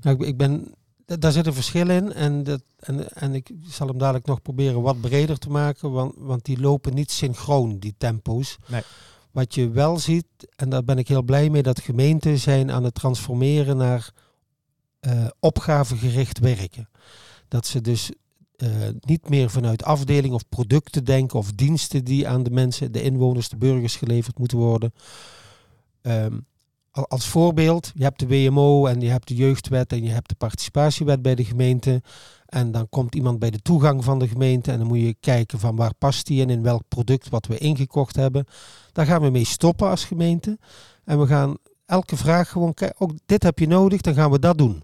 Nou, 0.00 0.16
ik, 0.16 0.26
ik 0.28 0.36
ben, 0.36 0.74
daar 1.06 1.32
zit 1.32 1.46
een 1.46 1.54
verschil 1.54 1.90
in 1.90 2.12
en, 2.12 2.42
dat, 2.42 2.62
en, 2.76 3.12
en 3.12 3.34
ik 3.34 3.50
zal 3.62 3.86
hem 3.86 3.98
dadelijk 3.98 4.26
nog 4.26 4.42
proberen 4.42 4.82
wat 4.82 5.00
breder 5.00 5.38
te 5.38 5.50
maken, 5.50 5.90
want, 5.90 6.14
want 6.16 6.44
die 6.44 6.60
lopen 6.60 6.94
niet 6.94 7.10
synchroon, 7.10 7.78
die 7.78 7.94
tempo's. 7.98 8.56
Nee. 8.66 8.82
Wat 9.30 9.54
je 9.54 9.70
wel 9.70 9.98
ziet, 9.98 10.26
en 10.56 10.68
daar 10.68 10.84
ben 10.84 10.98
ik 10.98 11.08
heel 11.08 11.22
blij 11.22 11.50
mee, 11.50 11.62
dat 11.62 11.80
gemeenten 11.80 12.38
zijn 12.38 12.70
aan 12.70 12.84
het 12.84 12.94
transformeren 12.94 13.76
naar 13.76 14.10
uh, 15.00 15.26
opgavegericht 15.40 16.38
werken. 16.38 16.88
Dat 17.48 17.66
ze 17.66 17.80
dus 17.80 18.10
uh, 18.56 18.70
niet 19.00 19.28
meer 19.28 19.50
vanuit 19.50 19.84
afdeling 19.84 20.34
of 20.34 20.48
producten 20.48 21.04
denken 21.04 21.38
of 21.38 21.52
diensten 21.52 22.04
die 22.04 22.28
aan 22.28 22.42
de 22.42 22.50
mensen, 22.50 22.92
de 22.92 23.02
inwoners, 23.02 23.48
de 23.48 23.56
burgers 23.56 23.96
geleverd 23.96 24.38
moeten 24.38 24.58
worden. 24.58 24.92
Um, 26.02 26.46
als 27.04 27.26
voorbeeld, 27.26 27.92
je 27.94 28.02
hebt 28.02 28.18
de 28.18 28.26
WMO 28.26 28.86
en 28.86 29.00
je 29.00 29.08
hebt 29.08 29.28
de 29.28 29.34
jeugdwet 29.34 29.92
en 29.92 30.04
je 30.04 30.10
hebt 30.10 30.28
de 30.28 30.34
participatiewet 30.34 31.22
bij 31.22 31.34
de 31.34 31.44
gemeente. 31.44 32.02
En 32.46 32.72
dan 32.72 32.88
komt 32.88 33.14
iemand 33.14 33.38
bij 33.38 33.50
de 33.50 33.62
toegang 33.62 34.04
van 34.04 34.18
de 34.18 34.28
gemeente 34.28 34.72
en 34.72 34.78
dan 34.78 34.86
moet 34.86 35.00
je 35.00 35.16
kijken 35.20 35.58
van 35.58 35.76
waar 35.76 35.94
past 35.94 36.26
die 36.26 36.40
in, 36.40 36.50
in 36.50 36.62
welk 36.62 36.82
product 36.88 37.28
wat 37.28 37.46
we 37.46 37.58
ingekocht 37.58 38.16
hebben. 38.16 38.46
Daar 38.92 39.06
gaan 39.06 39.22
we 39.22 39.30
mee 39.30 39.44
stoppen 39.44 39.88
als 39.88 40.04
gemeente. 40.04 40.58
En 41.04 41.20
we 41.20 41.26
gaan 41.26 41.56
elke 41.86 42.16
vraag 42.16 42.48
gewoon 42.48 42.74
kijken, 42.74 43.00
ook 43.00 43.12
dit 43.26 43.42
heb 43.42 43.58
je 43.58 43.66
nodig, 43.66 44.00
dan 44.00 44.14
gaan 44.14 44.30
we 44.30 44.38
dat 44.38 44.58
doen. 44.58 44.82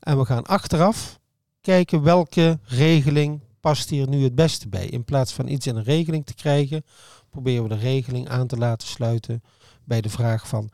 En 0.00 0.18
we 0.18 0.24
gaan 0.24 0.44
achteraf 0.44 1.18
kijken 1.60 2.02
welke 2.02 2.58
regeling 2.64 3.40
past 3.60 3.90
hier 3.90 4.08
nu 4.08 4.22
het 4.22 4.34
beste 4.34 4.68
bij. 4.68 4.86
In 4.86 5.04
plaats 5.04 5.32
van 5.32 5.48
iets 5.48 5.66
in 5.66 5.76
een 5.76 5.82
regeling 5.82 6.26
te 6.26 6.34
krijgen, 6.34 6.84
proberen 7.30 7.62
we 7.62 7.68
de 7.68 7.80
regeling 7.80 8.28
aan 8.28 8.46
te 8.46 8.56
laten 8.56 8.88
sluiten 8.88 9.42
bij 9.84 10.00
de 10.00 10.10
vraag 10.10 10.48
van 10.48 10.70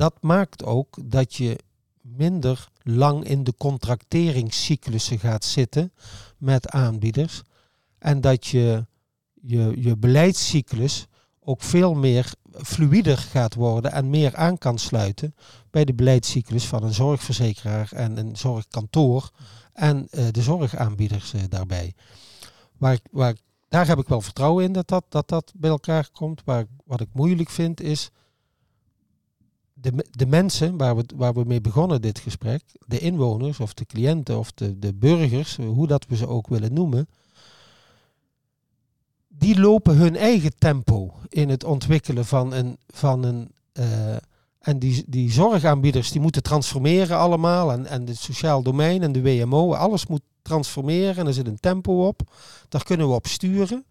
dat 0.00 0.16
maakt 0.20 0.64
ook 0.64 0.98
dat 1.04 1.34
je 1.34 1.58
minder 2.00 2.68
lang 2.82 3.24
in 3.24 3.44
de 3.44 3.54
contracteringscyclussen 3.58 5.18
gaat 5.18 5.44
zitten 5.44 5.92
met 6.38 6.68
aanbieders. 6.68 7.42
En 7.98 8.20
dat 8.20 8.46
je 8.46 8.86
je, 9.42 9.72
je 9.76 9.96
beleidscyclus 9.96 11.06
ook 11.40 11.62
veel 11.62 11.94
meer 11.94 12.34
fluider 12.52 13.18
gaat 13.18 13.54
worden 13.54 13.92
en 13.92 14.10
meer 14.10 14.36
aan 14.36 14.58
kan 14.58 14.78
sluiten 14.78 15.34
bij 15.70 15.84
de 15.84 15.94
beleidscyclus 15.94 16.66
van 16.66 16.82
een 16.82 16.94
zorgverzekeraar 16.94 17.92
en 17.92 18.16
een 18.16 18.36
zorgkantoor 18.36 19.30
en 19.72 20.08
uh, 20.10 20.24
de 20.30 20.42
zorgaanbieders 20.42 21.34
uh, 21.34 21.40
daarbij. 21.48 21.94
Waar, 22.78 22.98
waar, 23.10 23.36
daar 23.68 23.86
heb 23.86 23.98
ik 23.98 24.08
wel 24.08 24.20
vertrouwen 24.20 24.64
in 24.64 24.72
dat 24.72 24.88
dat, 24.88 25.04
dat, 25.08 25.28
dat 25.28 25.52
bij 25.56 25.70
elkaar 25.70 26.08
komt. 26.12 26.42
Waar, 26.44 26.66
wat 26.84 27.00
ik 27.00 27.08
moeilijk 27.12 27.50
vind 27.50 27.80
is 27.80 28.10
de, 29.80 30.06
de 30.10 30.26
mensen 30.26 30.76
waar 30.76 30.96
we, 30.96 31.04
waar 31.16 31.34
we 31.34 31.44
mee 31.44 31.60
begonnen 31.60 32.02
dit 32.02 32.18
gesprek, 32.18 32.62
de 32.86 32.98
inwoners 32.98 33.60
of 33.60 33.74
de 33.74 33.84
cliënten 33.84 34.38
of 34.38 34.52
de, 34.52 34.78
de 34.78 34.94
burgers, 34.94 35.56
hoe 35.56 35.86
dat 35.86 36.06
we 36.08 36.16
ze 36.16 36.26
ook 36.26 36.48
willen 36.48 36.72
noemen, 36.72 37.08
die 39.28 39.60
lopen 39.60 39.96
hun 39.96 40.16
eigen 40.16 40.58
tempo 40.58 41.14
in 41.28 41.48
het 41.48 41.64
ontwikkelen 41.64 42.24
van 42.24 42.52
een. 42.52 42.76
Van 42.88 43.24
een 43.24 43.50
uh, 43.72 44.16
en 44.60 44.78
die, 44.78 45.04
die 45.06 45.32
zorgaanbieders 45.32 46.10
die 46.10 46.20
moeten 46.20 46.42
transformeren 46.42 47.16
allemaal. 47.16 47.72
En, 47.72 47.86
en 47.86 48.06
het 48.06 48.16
sociaal 48.16 48.62
domein 48.62 49.02
en 49.02 49.12
de 49.12 49.22
WMO, 49.22 49.74
alles 49.74 50.06
moet 50.06 50.22
transformeren. 50.42 51.16
En 51.16 51.26
er 51.26 51.32
zit 51.32 51.46
een 51.46 51.60
tempo 51.60 52.06
op. 52.06 52.20
Daar 52.68 52.84
kunnen 52.84 53.08
we 53.08 53.14
op 53.14 53.26
sturen. 53.26 53.84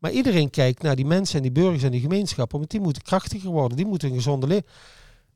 Maar 0.00 0.10
iedereen 0.10 0.50
kijkt 0.50 0.82
naar 0.82 0.96
die 0.96 1.06
mensen 1.06 1.36
en 1.36 1.42
die 1.42 1.52
burgers 1.52 1.82
en 1.82 1.90
die 1.90 2.00
gemeenschappen, 2.00 2.58
want 2.58 2.70
die 2.70 2.80
moeten 2.80 3.02
krachtiger 3.02 3.50
worden, 3.50 3.76
die 3.76 3.86
moeten 3.86 4.08
een 4.08 4.14
gezonde 4.14 4.46
leven. 4.46 4.66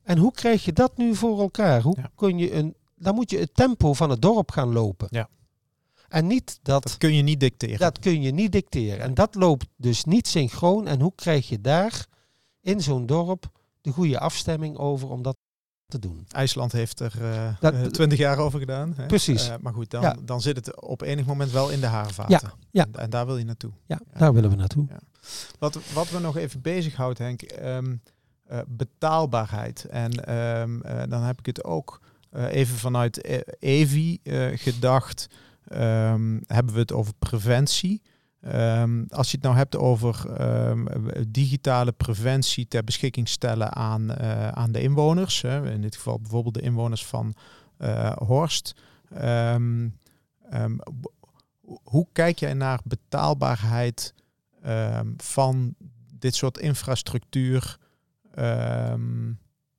En 0.03 0.19
hoe 0.19 0.33
krijg 0.33 0.65
je 0.65 0.73
dat 0.73 0.97
nu 0.97 1.15
voor 1.15 1.41
elkaar? 1.41 1.83
Hoe 1.83 1.97
kun 2.15 2.39
je 2.39 2.53
een, 2.53 2.75
dan 2.97 3.15
moet 3.15 3.31
je 3.31 3.39
het 3.39 3.55
tempo 3.55 3.93
van 3.93 4.11
het 4.11 4.23
dorp 4.23 4.51
gaan 4.51 4.73
lopen. 4.73 5.07
Ja. 5.11 5.29
En 6.09 6.27
niet 6.27 6.59
dat, 6.63 6.83
dat 6.83 6.97
kun 6.97 7.15
je 7.15 7.23
niet 7.23 7.41
dicteren. 7.41 7.79
Dat 7.79 7.99
kun 7.99 8.23
je 8.23 8.31
niet 8.31 8.53
dicteren. 8.53 9.01
En 9.01 9.15
dat 9.15 9.35
loopt 9.35 9.67
dus 9.77 10.05
niet 10.05 10.29
synchroon. 10.29 10.87
En 10.87 11.01
hoe 11.01 11.13
krijg 11.15 11.49
je 11.49 11.61
daar 11.61 12.07
in 12.61 12.81
zo'n 12.81 13.07
dorp 13.07 13.51
de 13.81 13.91
goede 13.91 14.19
afstemming 14.19 14.77
over 14.77 15.11
om 15.11 15.23
dat 15.23 15.37
te 15.87 15.99
doen. 15.99 16.27
IJsland 16.31 16.73
heeft 16.73 17.01
er 17.01 17.13
uh, 17.21 17.83
twintig 17.83 18.19
jaar 18.19 18.39
over 18.39 18.59
gedaan. 18.59 18.93
Hè? 18.97 19.07
Precies. 19.07 19.49
Uh, 19.49 19.55
maar 19.61 19.73
goed, 19.73 19.91
dan, 19.91 20.19
dan 20.25 20.41
zit 20.41 20.57
het 20.57 20.81
op 20.81 21.03
enig 21.03 21.27
moment 21.27 21.51
wel 21.51 21.71
in 21.71 21.81
de 21.81 21.87
haarvaten. 21.87 22.41
Ja. 22.43 22.53
ja. 22.71 22.85
En, 22.85 23.01
en, 23.01 23.11
daar 23.11 23.27
wil 23.27 23.37
je 23.37 23.45
naartoe. 23.45 23.73
Ja, 23.87 24.01
daar 24.13 24.33
willen 24.33 24.51
we 24.51 24.57
naartoe. 24.57 24.87
Wat, 25.59 25.79
wat 25.93 26.11
we 26.11 26.19
nog 26.19 26.37
even 26.37 26.61
bezighoudt, 26.61 27.19
Henk, 27.19 27.43
um, 27.63 28.03
uh, 28.51 28.59
betaalbaarheid. 28.67 29.85
En 29.85 30.35
um, 30.35 30.83
dan 31.09 31.23
heb 31.23 31.39
ik 31.39 31.47
het 31.47 31.65
ook 31.65 32.01
even 32.33 32.77
vanuit 32.77 33.45
EVI 33.59 34.21
gedacht. 34.55 35.29
Um, 35.73 36.43
hebben 36.47 36.75
we 36.75 36.81
het 36.81 36.93
over 36.93 37.15
preventie. 37.19 38.03
Um, 38.47 39.07
als 39.09 39.31
je 39.31 39.37
het 39.37 39.45
nou 39.45 39.57
hebt 39.57 39.77
over 39.77 40.41
um, 40.69 40.89
digitale 41.29 41.93
preventie 41.93 42.69
ter 42.69 42.85
beschikking 42.85 43.29
stellen 43.29 43.75
aan, 43.75 44.11
uh, 44.11 44.49
aan 44.49 44.73
de 44.73 44.81
inwoners, 44.81 45.43
hè, 45.43 45.71
in 45.71 45.81
dit 45.81 45.97
geval 45.97 46.21
bijvoorbeeld 46.21 46.55
de 46.55 46.61
inwoners 46.61 47.07
van 47.07 47.35
uh, 47.79 48.13
Horst. 48.17 48.75
Um, 49.23 49.99
hoe 51.83 52.07
kijk 52.13 52.39
jij 52.39 52.55
naar 52.55 52.81
betaalbaarheid 52.85 54.15
van 55.17 55.75
dit 56.19 56.35
soort 56.35 56.59
infrastructuur? 56.59 57.79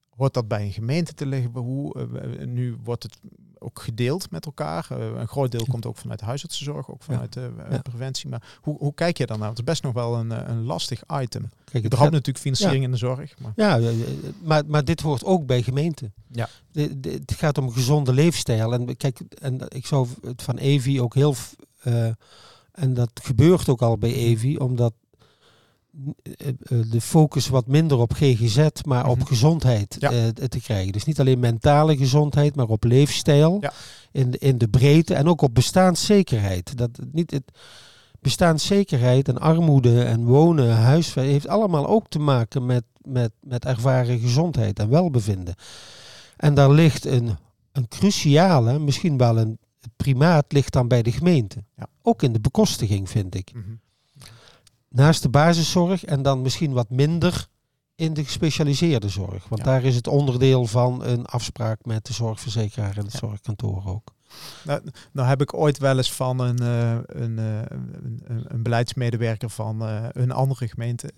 hoort 0.10 0.34
dat 0.34 0.48
bij 0.48 0.62
een 0.62 0.72
gemeente 0.72 1.14
te 1.14 1.26
liggen? 1.26 1.52
Hoe, 1.52 1.98
uh, 1.98 2.46
nu 2.48 2.78
wordt 2.84 3.04
het 3.04 3.20
ook 3.66 3.82
gedeeld 3.82 4.32
met 4.32 4.46
elkaar. 4.46 4.88
Uh, 4.92 4.98
een 4.98 5.28
groot 5.28 5.52
deel 5.52 5.66
komt 5.70 5.86
ook 5.86 5.98
vanuit 5.98 6.22
huisartsenzorg, 6.22 6.92
ook 6.92 7.04
vanuit 7.04 7.34
de 7.34 7.50
uh, 7.58 7.72
ja. 7.72 7.82
preventie. 7.82 8.30
Maar 8.30 8.58
hoe, 8.62 8.78
hoe 8.78 8.94
kijk 8.94 9.18
je 9.18 9.26
dan 9.26 9.40
naar? 9.40 9.50
Het 9.50 9.58
is 9.58 9.64
best 9.64 9.84
nog 9.84 9.94
wel 9.94 10.16
een, 10.16 10.50
een 10.50 10.64
lastig 10.64 11.04
item. 11.22 11.50
Kijk, 11.64 11.84
het 11.84 11.96
gaat 11.96 12.12
natuurlijk 12.12 12.38
financiering 12.38 12.84
in 12.84 12.92
de 12.92 12.98
zorg. 12.98 13.40
Maar. 13.40 13.54
Ja, 13.56 13.92
maar, 14.44 14.64
maar 14.68 14.86
dit 14.86 15.02
hoort 15.02 15.24
ook 15.24 15.46
bij 15.46 15.64
gemeenten. 15.64 16.14
Ja. 16.32 16.50
De, 16.72 17.00
de, 17.00 17.10
het 17.10 17.34
gaat 17.34 17.58
om 17.58 17.72
gezonde 17.72 18.14
leefstijl. 18.14 18.74
En 18.74 18.98
kijk, 18.98 19.20
en 19.42 19.60
ik 19.68 19.86
zou 19.86 20.08
het 20.22 20.42
van 20.42 20.58
Evi 20.58 21.02
ook 21.02 21.14
heel... 21.14 21.36
en 22.72 22.94
dat 22.94 23.12
gebeurt 23.14 23.70
ook 23.70 23.82
al 23.82 23.98
bij 23.98 24.14
Evi, 24.14 24.58
omdat 24.58 24.94
eh, 25.05 25.05
eh, 25.05 25.05
de 26.92 27.02
focus 27.02 27.48
wat 27.48 27.68
minder 27.68 27.98
op 27.98 28.14
GGZ, 28.14 28.68
maar 28.86 29.10
op 29.10 29.18
mhm. 29.18 29.28
gezondheid 29.28 29.96
ja. 30.00 30.12
uh, 30.12 30.28
te 30.28 30.62
krijgen. 30.62 30.92
Dus 30.92 31.04
niet 31.04 31.20
alleen 31.20 31.40
mentale 31.40 31.98
gezondheid, 31.98 32.56
maar 32.56 32.68
op 32.68 32.84
leefstijl 32.84 33.58
ja. 33.62 33.74
in, 34.12 34.32
de, 34.32 34.38
in 34.38 34.58
de 34.58 34.68
breedte 34.68 35.14
en 35.14 35.28
ook 35.28 35.42
op 35.42 35.54
bestaanszekerheid. 35.54 36.78
Dat 36.78 36.90
niet 37.12 37.32
het 37.32 37.52
bestaanszekerheid 38.20 39.28
en 39.28 39.38
armoede 39.38 40.04
en 40.04 40.26
wonen, 40.26 40.76
huisvesting 40.76 41.34
heeft 41.34 41.48
allemaal 41.48 41.88
ook 41.88 42.08
te 42.08 42.20
maken 42.20 42.66
met, 42.66 42.84
met, 43.02 43.32
met 43.42 43.66
ervaren 43.66 44.20
gezondheid 44.20 44.80
en 44.80 44.90
welbevinden. 44.90 45.56
En 46.38 46.54
daar 46.54 46.72
ligt 46.72 47.06
een, 47.06 47.38
een 47.72 47.88
cruciale, 47.88 48.80
misschien 48.80 49.18
wel 49.18 49.38
een 49.38 49.60
primaat, 49.96 50.46
ligt 50.48 50.74
dan 50.74 50.88
bij 50.88 51.02
de 51.02 51.12
gemeente. 51.12 51.64
Ja. 51.76 51.88
Ook 52.02 52.24
in 52.24 52.34
de 52.34 52.40
bekostiging, 52.40 53.10
vind 53.10 53.36
ik. 53.36 53.52
Mm 53.54 53.84
naast 54.96 55.22
de 55.22 55.30
basiszorg 55.30 56.06
en 56.06 56.22
dan 56.22 56.42
misschien 56.42 56.74
wat 56.74 56.90
minder 56.90 57.48
in 57.96 58.14
de 58.14 58.24
gespecialiseerde 58.24 59.10
zorg. 59.10 59.48
Want 59.48 59.64
daar 59.64 59.84
is 59.84 59.96
het 59.96 60.08
onderdeel 60.08 60.66
van 60.66 61.04
een 61.04 61.26
afspraak 61.26 61.86
met 61.86 62.06
de 62.06 62.14
zorgverzekeraar 62.14 62.98
en 62.98 63.04
het 63.04 63.12
ja. 63.12 63.20
zorgkantoor 63.20 63.84
ook. 63.86 64.14
Nou, 64.64 64.82
nou, 65.12 65.28
heb 65.28 65.42
ik 65.42 65.54
ooit 65.54 65.78
wel 65.78 65.98
eens 65.98 66.14
van 66.14 66.40
een, 66.40 66.62
uh, 66.62 66.98
een, 67.06 67.38
uh, 67.38 67.60
een, 67.60 68.46
een, 68.48 68.64
beleidsmedewerker 68.64 69.50
van 69.50 69.84
uh, 69.84 70.06
een 70.12 70.32
andere 70.32 70.68
gemeente 70.68 71.12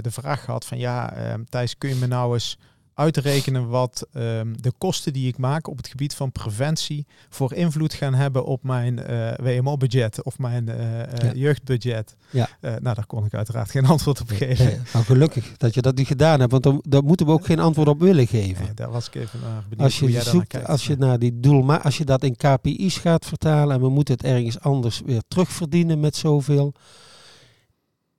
de 0.00 0.10
vraag 0.10 0.44
gehad 0.44 0.64
van 0.64 0.78
ja, 0.78 1.14
Thijs, 1.48 1.78
kun 1.78 1.88
je 1.88 1.94
me 1.94 2.06
nou 2.06 2.34
eens 2.34 2.58
uitrekenen 2.94 3.68
wat 3.68 4.06
um, 4.14 4.62
de 4.62 4.72
kosten 4.78 5.12
die 5.12 5.28
ik 5.28 5.38
maak 5.38 5.68
op 5.68 5.76
het 5.76 5.88
gebied 5.88 6.14
van 6.14 6.32
preventie 6.32 7.06
voor 7.28 7.52
invloed 7.52 7.94
gaan 7.94 8.14
hebben 8.14 8.44
op 8.44 8.62
mijn 8.62 9.00
uh, 9.10 9.32
WMO-budget 9.34 10.22
of 10.22 10.38
mijn 10.38 10.68
uh, 10.68 10.76
ja. 11.00 11.32
jeugdbudget. 11.34 12.16
Ja. 12.30 12.48
Uh, 12.60 12.70
nou, 12.70 12.94
daar 12.94 13.06
kon 13.06 13.24
ik 13.24 13.34
uiteraard 13.34 13.70
geen 13.70 13.86
antwoord 13.94 14.20
op 14.20 14.28
geven. 14.28 14.64
Nee, 14.64 14.78
nou, 14.92 15.04
gelukkig 15.04 15.56
dat 15.56 15.74
je 15.74 15.82
dat 15.82 15.96
niet 15.96 16.06
gedaan 16.06 16.40
hebt, 16.40 16.52
want 16.52 16.62
dan, 16.62 16.82
daar 16.88 17.04
moeten 17.04 17.26
we 17.26 17.32
ook 17.32 17.46
geen 17.46 17.58
antwoord 17.58 17.88
op 17.88 18.00
willen 18.00 18.26
geven. 18.26 18.64
Nee, 18.64 18.74
daar 18.74 18.90
was 18.90 19.06
ik 19.06 19.14
even 19.14 19.40
naar 19.40 19.62
benieuwd 19.68 19.80
als 19.80 19.98
je 19.98 20.04
hoe 20.04 20.10
jij 20.10 20.22
zoekt, 20.22 20.46
kijkt. 20.46 20.68
Als 20.68 20.86
je 20.86 20.96
naar 20.96 21.18
die 21.18 21.40
doel, 21.40 21.62
maar 21.62 21.80
als 21.80 21.98
je 21.98 22.04
dat 22.04 22.24
in 22.24 22.36
KPI's 22.36 22.96
gaat 22.96 23.26
vertalen 23.26 23.76
en 23.76 23.82
we 23.82 23.88
moeten 23.88 24.14
het 24.14 24.24
ergens 24.24 24.60
anders 24.60 25.02
weer 25.04 25.22
terugverdienen 25.28 26.00
met 26.00 26.16
zoveel. 26.16 26.72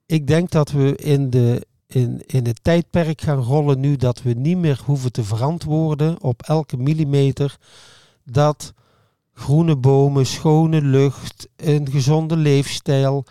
Ik 0.06 0.28
denk 0.28 0.52
dat 0.52 0.72
we 0.72 0.96
in 0.96 1.30
de 1.30 1.68
in, 1.88 2.21
in 2.26 2.45
het 2.45 2.64
tijdperk 2.64 3.22
gaan 3.22 3.39
rollen 3.39 3.80
nu 3.80 3.95
dat 3.95 4.22
we 4.22 4.34
niet 4.34 4.57
meer 4.57 4.82
hoeven 4.86 5.12
te 5.12 5.24
verantwoorden 5.24 6.22
op 6.22 6.41
elke 6.41 6.78
millimeter 6.78 7.57
dat 8.24 8.74
groene 9.34 9.76
bomen, 9.76 10.26
schone 10.26 10.82
lucht, 10.82 11.47
een 11.55 11.91
gezonde 11.91 12.38
leefstijl 12.38 13.26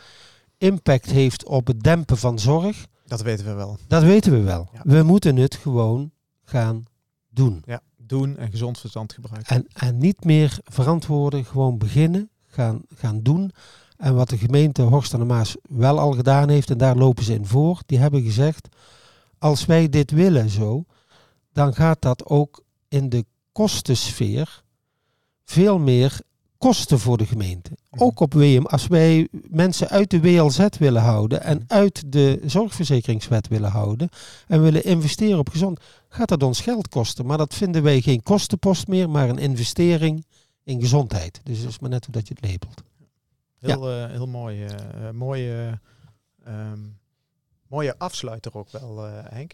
impact 0.58 1.10
heeft 1.10 1.44
op 1.44 1.66
het 1.66 1.82
dempen 1.82 2.18
van 2.18 2.38
zorg. 2.38 2.86
Dat 3.06 3.22
weten 3.22 3.44
we 3.44 3.52
wel. 3.52 3.78
Dat 3.88 4.02
weten 4.02 4.32
we 4.32 4.40
wel. 4.40 4.68
Ja. 4.72 4.80
We 4.84 5.02
moeten 5.02 5.36
het 5.36 5.54
gewoon 5.54 6.10
gaan 6.44 6.84
doen. 7.28 7.62
Ja, 7.66 7.80
doen 7.96 8.36
en 8.36 8.50
gezond 8.50 8.78
verstand 8.78 9.12
gebruiken. 9.12 9.56
En, 9.56 9.66
en 9.72 9.98
niet 9.98 10.24
meer 10.24 10.58
verantwoorden, 10.64 11.44
gewoon 11.44 11.78
beginnen, 11.78 12.30
gaan, 12.46 12.82
gaan 12.94 13.22
doen. 13.22 13.52
En 13.96 14.14
wat 14.14 14.28
de 14.28 14.38
gemeente 14.38 14.82
Horst 14.82 15.14
aan 15.14 15.20
de 15.20 15.26
Maas 15.26 15.56
wel 15.68 15.98
al 15.98 16.12
gedaan 16.12 16.48
heeft, 16.48 16.70
en 16.70 16.78
daar 16.78 16.96
lopen 16.96 17.24
ze 17.24 17.34
in 17.34 17.46
voor, 17.46 17.82
die 17.86 17.98
hebben 17.98 18.22
gezegd, 18.22 18.68
als 19.38 19.66
wij 19.66 19.88
dit 19.88 20.10
willen 20.10 20.48
zo, 20.50 20.84
dan 21.52 21.74
gaat 21.74 22.02
dat 22.02 22.26
ook 22.26 22.62
in 22.88 23.08
de 23.08 23.24
kostensfeer 23.52 24.62
veel 25.44 25.78
meer 25.78 26.20
kosten 26.58 26.98
voor 26.98 27.16
de 27.18 27.26
gemeente. 27.26 27.70
Mhm. 27.90 28.02
Ook 28.02 28.20
op 28.20 28.34
WM, 28.34 28.62
als 28.64 28.86
wij 28.86 29.28
mensen 29.50 29.88
uit 29.88 30.10
de 30.10 30.20
WLZ 30.20 30.66
willen 30.78 31.02
houden 31.02 31.42
en 31.42 31.56
Mhm. 31.56 31.64
uit 31.66 32.12
de 32.12 32.40
zorgverzekeringswet 32.46 33.48
willen 33.48 33.70
houden 33.70 34.08
en 34.46 34.62
willen 34.62 34.84
investeren 34.84 35.38
op 35.38 35.48
gezond, 35.48 35.80
gaat 36.08 36.28
dat 36.28 36.42
ons 36.42 36.60
geld 36.60 36.88
kosten. 36.88 37.26
Maar 37.26 37.38
dat 37.38 37.54
vinden 37.54 37.82
wij 37.82 38.00
geen 38.00 38.22
kostenpost 38.22 38.86
meer, 38.88 39.10
maar 39.10 39.28
een 39.28 39.38
investering 39.38 40.24
in 40.62 40.80
gezondheid. 40.80 41.40
Dus 41.42 41.58
het 41.58 41.68
is 41.68 41.78
maar 41.78 41.90
net 41.90 42.04
hoe 42.04 42.14
dat 42.14 42.28
je 42.28 42.34
het 42.40 42.50
labelt. 42.50 42.82
Heel, 43.70 43.90
eh, 43.90 44.10
heel 44.10 44.26
mooi. 44.26 44.64
eh, 44.64 45.08
eh, 45.08 45.14
mooie, 45.14 45.80
ehm, 46.44 46.78
mooie 47.68 47.98
afsluiter 47.98 48.54
ook 48.56 48.70
wel, 48.70 49.02
Henk. 49.08 49.52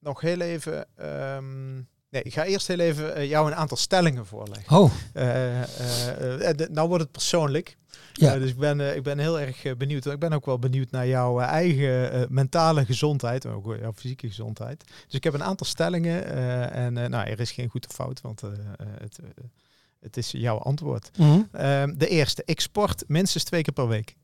Nog 0.00 0.20
heel 0.20 0.40
even. 0.40 0.86
ehm, 0.96 1.74
nee, 2.08 2.22
ik 2.22 2.32
ga 2.34 2.44
eerst 2.44 2.66
heel 2.68 2.78
even 2.78 3.26
jou 3.26 3.46
een 3.46 3.54
aantal 3.56 3.76
stellingen 3.76 4.26
voorleggen. 4.26 4.76
Oh, 4.76 4.92
de- 5.12 6.68
nou 6.70 6.88
wordt 6.88 7.02
het 7.02 7.12
persoonlijk. 7.12 7.76
Ja. 8.12 8.38
Dus 8.38 8.50
ik 8.50 8.56
ben, 8.58 8.96
ik 8.96 9.02
ben 9.02 9.18
heel 9.18 9.40
erg 9.40 9.76
benieuwd. 9.76 10.06
Ik 10.06 10.18
ben 10.18 10.32
ook 10.32 10.46
wel 10.46 10.58
benieuwd 10.58 10.90
naar 10.90 11.06
jouw 11.06 11.40
eigen 11.40 12.26
mentale 12.34 12.84
gezondheid. 12.84 13.44
Maar 13.44 13.54
ook 13.54 13.76
jouw 13.80 13.92
fysieke 13.92 14.26
gezondheid. 14.26 14.84
Dus 15.04 15.14
ik 15.14 15.24
heb 15.24 15.34
een 15.34 15.42
aantal 15.42 15.66
stellingen. 15.66 16.24
en 16.72 16.92
nou, 16.92 17.28
er 17.28 17.40
is 17.40 17.52
geen 17.52 17.68
goed 17.68 17.86
of 17.88 17.94
fout. 17.94 18.20
Want 18.20 18.40
het, 18.40 19.18
het 20.04 20.16
is 20.16 20.30
jouw 20.30 20.58
antwoord. 20.58 21.10
mhm. 21.18 21.40
Ehm, 21.52 21.92
de 21.96 22.08
eerste. 22.08 22.42
Ik 22.44 22.60
sport 22.60 23.04
minstens 23.06 23.44
twee 23.44 23.62
keer 23.62 23.72
per 23.74 23.88
week. 23.88 24.16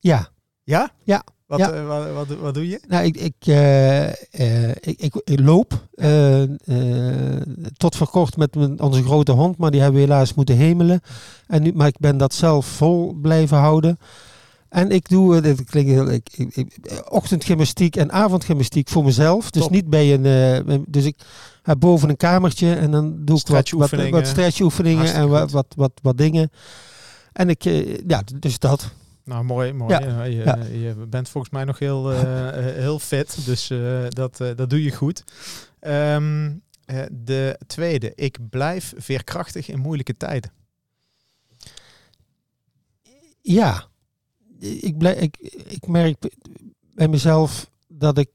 ja. 0.00 0.28
Ja? 0.64 0.90
Ja. 1.04 1.24
Wat, 1.46 1.58
Ja. 1.58 1.72
eh, 1.72 1.86
wat, 1.86 2.12
wat, 2.12 2.38
wat 2.38 2.54
doe 2.54 2.68
je? 2.68 2.80
Nou, 2.88 3.04
ik, 3.04 3.16
ik, 3.16 3.34
eh, 3.40 4.08
eh, 4.08 4.68
ik, 4.80 5.00
ik, 5.00 5.14
ik 5.24 5.40
loop 5.40 5.86
tot 7.76 7.96
voor 7.96 8.08
kort 8.10 8.36
met 8.36 8.54
mijn, 8.54 8.80
onze 8.80 9.02
grote 9.02 9.32
hond, 9.32 9.56
maar 9.56 9.70
die 9.70 9.80
hebben 9.80 10.00
we 10.00 10.06
helaas 10.06 10.34
moeten 10.34 10.56
hemelen. 10.56 11.00
En 11.46 11.62
nu, 11.62 11.72
maar 11.72 11.86
ik 11.86 11.98
ben 11.98 12.16
dat 12.18 12.34
zelf 12.34 12.66
vol 12.66 13.12
blijven 13.12 13.56
houden. 13.56 13.98
En 14.68 14.90
ik 14.90 15.08
doe, 15.08 15.40
dit 15.40 15.64
klinkt 15.64 15.90
heel, 15.90 16.10
ik, 16.10 16.28
ik, 16.36 16.56
ik- 16.56 17.02
ochtendgymnastiek 17.08 17.96
en 17.96 18.12
avondgymnastiek 18.12 18.88
voor 18.88 19.04
mezelf. 19.04 19.50
Dus 19.50 19.62
Top. 19.62 19.70
niet 19.70 19.90
bij 19.90 20.14
een, 20.14 20.84
dus 20.88 21.04
ik 21.04 21.16
boven 21.78 22.08
een 22.08 22.16
kamertje 22.16 22.74
en 22.74 22.90
dan 22.90 23.10
doe 23.10 23.16
ik 23.16 23.26
wat, 23.28 23.36
wat, 23.36 23.40
Stretchoefeningen. 23.40 24.12
wat 24.12 24.26
stretchoefeningen 24.26 25.14
en 25.14 25.28
wat, 25.28 25.50
wat, 25.50 25.66
wat, 25.76 25.92
wat 26.02 26.18
dingen. 26.18 26.50
En 27.32 27.48
ik, 27.48 27.64
eh, 27.64 27.98
ja, 28.06 28.22
dus 28.38 28.58
dat. 28.58 28.90
Nou, 29.24 29.44
mooi, 29.44 29.72
mooi. 29.72 29.94
Ja. 29.98 30.22
Je, 30.24 30.36
Ja. 30.36 30.56
je 30.64 30.94
bent 31.08 31.28
volgens 31.28 31.52
mij 31.52 31.64
nog 31.64 31.78
heel, 31.78 32.12
eh, 32.12 32.48
eh, 32.68 32.74
heel 32.76 32.98
fit, 32.98 33.44
dus 33.44 33.70
eh, 33.70 34.04
dat, 34.08 34.40
eh, 34.40 34.50
dat 34.56 34.70
doe 34.70 34.82
je 34.82 34.92
goed. 34.92 35.24
Ehm, 35.80 36.52
eh, 36.84 37.02
de 37.12 37.58
tweede, 37.66 38.12
ik 38.14 38.38
blijf 38.50 38.92
veerkrachtig 38.96 39.68
in 39.68 39.78
moeilijke 39.78 40.16
tijden. 40.16 40.50
Ja, 43.40 43.86
ik, 44.58 44.98
blij, 44.98 45.14
ik, 45.14 45.36
ik 45.66 45.86
merk 45.86 46.16
bij 46.94 47.08
mezelf 47.08 47.70
dat 47.88 48.18
ik 48.18 48.28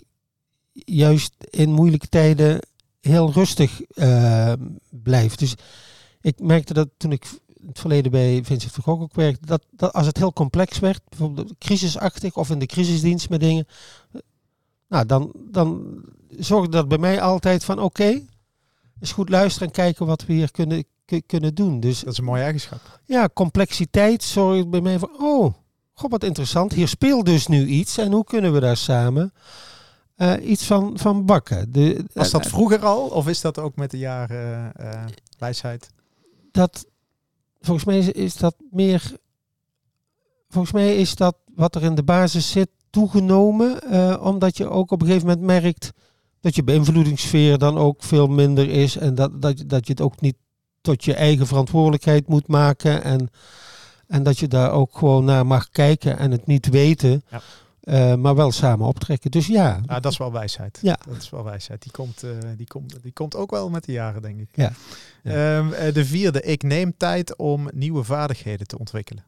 juist 0.74 1.34
in 1.50 1.72
moeilijke 1.72 2.08
tijden 2.08 2.60
heel 3.08 3.32
rustig 3.32 3.82
eh, 3.82 4.54
blijf. 4.90 5.36
Dus 5.36 5.56
ik 6.22 6.40
merkte 6.40 6.74
dat 6.74 6.88
toen 6.98 7.12
ik 7.12 7.26
in 7.60 7.68
het 7.68 7.80
verleden 7.80 8.12
bij 8.12 8.42
Vincent 8.44 8.72
van 8.74 8.84
Gogh 8.84 9.02
ook 9.02 9.14
werkte, 9.16 9.46
dat, 9.46 9.66
dat 9.72 9.94
als 9.94 10.06
het 10.06 10.18
heel 10.18 10.34
complex 10.34 10.80
werd, 10.80 11.02
bijvoorbeeld 11.10 11.54
crisisachtig 11.60 12.36
of 12.36 12.50
in 12.50 12.60
de 12.60 12.66
crisisdienst 12.66 13.30
met 13.30 13.40
dingen, 13.40 13.68
nou 14.88 15.06
dan, 15.06 15.32
dan 15.52 15.86
zorgde 16.30 16.72
dat 16.72 16.88
bij 16.88 16.98
mij 16.98 17.22
altijd 17.22 17.64
van 17.64 17.80
oké, 17.80 18.22
is 19.00 19.12
goed 19.12 19.30
luisteren 19.30 19.68
en 19.68 19.74
kijken 19.74 20.06
wat 20.06 20.26
we 20.26 20.34
hier 20.34 20.52
kunnen, 20.52 20.84
ku- 21.06 21.22
kunnen 21.26 21.56
doen. 21.56 21.80
Dus 21.80 22.00
Dat 22.00 22.12
is 22.12 22.18
een 22.18 22.24
mooie 22.24 22.42
eigenschap. 22.44 23.00
ja, 23.06 23.30
complexiteit 23.34 24.24
zorgt 24.24 24.70
bij 24.70 24.82
mij 24.82 25.00
van, 25.00 25.10
oh, 25.20 25.54
god 25.94 26.12
wat 26.12 26.24
interessant. 26.24 26.74
Hier 26.74 26.88
speelt 26.88 27.26
dus 27.26 27.48
nu 27.48 27.66
iets 27.66 27.98
en 27.98 28.12
hoe 28.12 28.24
kunnen 28.24 28.54
we 28.54 28.60
daar 28.60 28.78
samen 28.78 29.34
eh, 30.18 30.50
iets 30.50 30.66
van, 30.66 30.98
van 31.00 31.26
bakken. 31.26 31.72
De, 31.72 32.06
Was 32.14 32.32
dat 32.32 32.44
eh, 32.46 32.50
vroeger 32.52 32.86
al, 32.86 33.08
of 33.08 33.28
is 33.28 33.42
dat 33.42 33.60
ook 33.60 33.76
met 33.76 33.92
de 33.92 33.98
jaren 33.98 34.72
eh, 34.76 35.04
wijsheid? 35.38 35.90
dat, 36.52 36.86
volgens 37.62 37.86
mij 37.86 37.98
is, 37.98 38.12
is 38.12 38.36
dat 38.36 38.56
meer, 38.72 39.12
volgens 40.50 40.74
mij 40.74 40.96
is 40.96 41.16
dat 41.16 41.36
wat 41.56 41.76
er 41.76 41.84
in 41.84 41.96
de 41.96 42.04
basis 42.04 42.52
zit 42.52 42.70
toegenomen, 42.90 43.82
eh, 43.82 44.18
omdat 44.24 44.58
je 44.58 44.70
ook 44.70 44.92
op 44.92 45.02
een 45.02 45.08
gegeven 45.08 45.28
moment 45.28 45.46
merkt 45.46 45.92
dat 46.42 46.56
je 46.56 46.64
beïnvloedingssfeer 46.64 47.58
dan 47.58 47.78
ook 47.78 48.04
veel 48.04 48.28
minder 48.28 48.70
is 48.70 48.98
en 48.98 49.16
dat, 49.16 49.42
dat, 49.42 49.58
je- 49.60 49.66
dat 49.66 49.86
je 49.88 49.92
het 49.94 50.02
ook 50.02 50.22
niet 50.22 50.36
tot 50.82 51.06
je 51.06 51.14
eigen 51.14 51.48
verantwoordelijkheid 51.48 52.28
moet 52.28 52.48
maken 52.48 53.04
en, 53.04 53.30
en 54.08 54.24
dat 54.24 54.38
je 54.40 54.48
daar 54.48 54.72
ook 54.72 54.98
gewoon 54.98 55.26
naar 55.26 55.46
mag 55.46 55.70
kijken 55.70 56.18
en 56.18 56.32
het 56.32 56.46
niet 56.48 56.70
weten, 56.70 57.24
Ja. 57.30 57.42
Eh, 57.88 58.16
maar 58.16 58.36
wel 58.36 58.52
samen 58.52 58.88
optrekken. 58.88 59.32
Dus 59.32 59.48
ja, 59.48 59.82
Ah, 59.86 60.02
dat 60.02 60.12
is 60.12 60.18
wel 60.18 60.32
wijsheid. 60.32 60.80
Ja. 60.82 61.00
Dat 61.08 61.22
is 61.22 61.30
wel 61.30 61.44
wijsheid. 61.44 61.82
Die 61.82 61.92
komt, 61.92 62.24
eh, 62.24 62.32
die, 62.58 62.68
komt, 62.68 63.04
die 63.04 63.12
komt 63.12 63.36
ook 63.36 63.52
wel 63.52 63.70
met 63.70 63.84
de 63.86 63.92
jaren, 63.92 64.22
denk 64.22 64.40
ik. 64.40 64.50
Ja. 64.54 64.72
Ja. 65.24 65.58
Ehm, 65.60 65.74
eh, 65.74 65.94
de 65.94 66.06
vierde, 66.06 66.42
ik 66.42 66.64
neem 66.64 66.98
tijd 66.98 67.36
om 67.38 67.70
nieuwe 67.74 68.04
vaardigheden 68.04 68.68
te 68.68 68.80
ontwikkelen. 68.80 69.24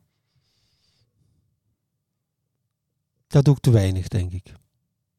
Dat 3.27 3.45
doe 3.45 3.55
ik 3.55 3.61
te 3.61 3.71
weinig, 3.71 4.07
denk 4.07 4.31
ik. 4.31 4.53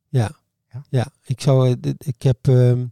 Ja. 0.08 0.30
Ja? 0.72 0.82
Ja, 0.88 1.06
ik 1.24 1.40
zou. 1.40 1.76
Ik 1.98 2.22
heb. 2.22 2.48
ehm, 2.48 2.86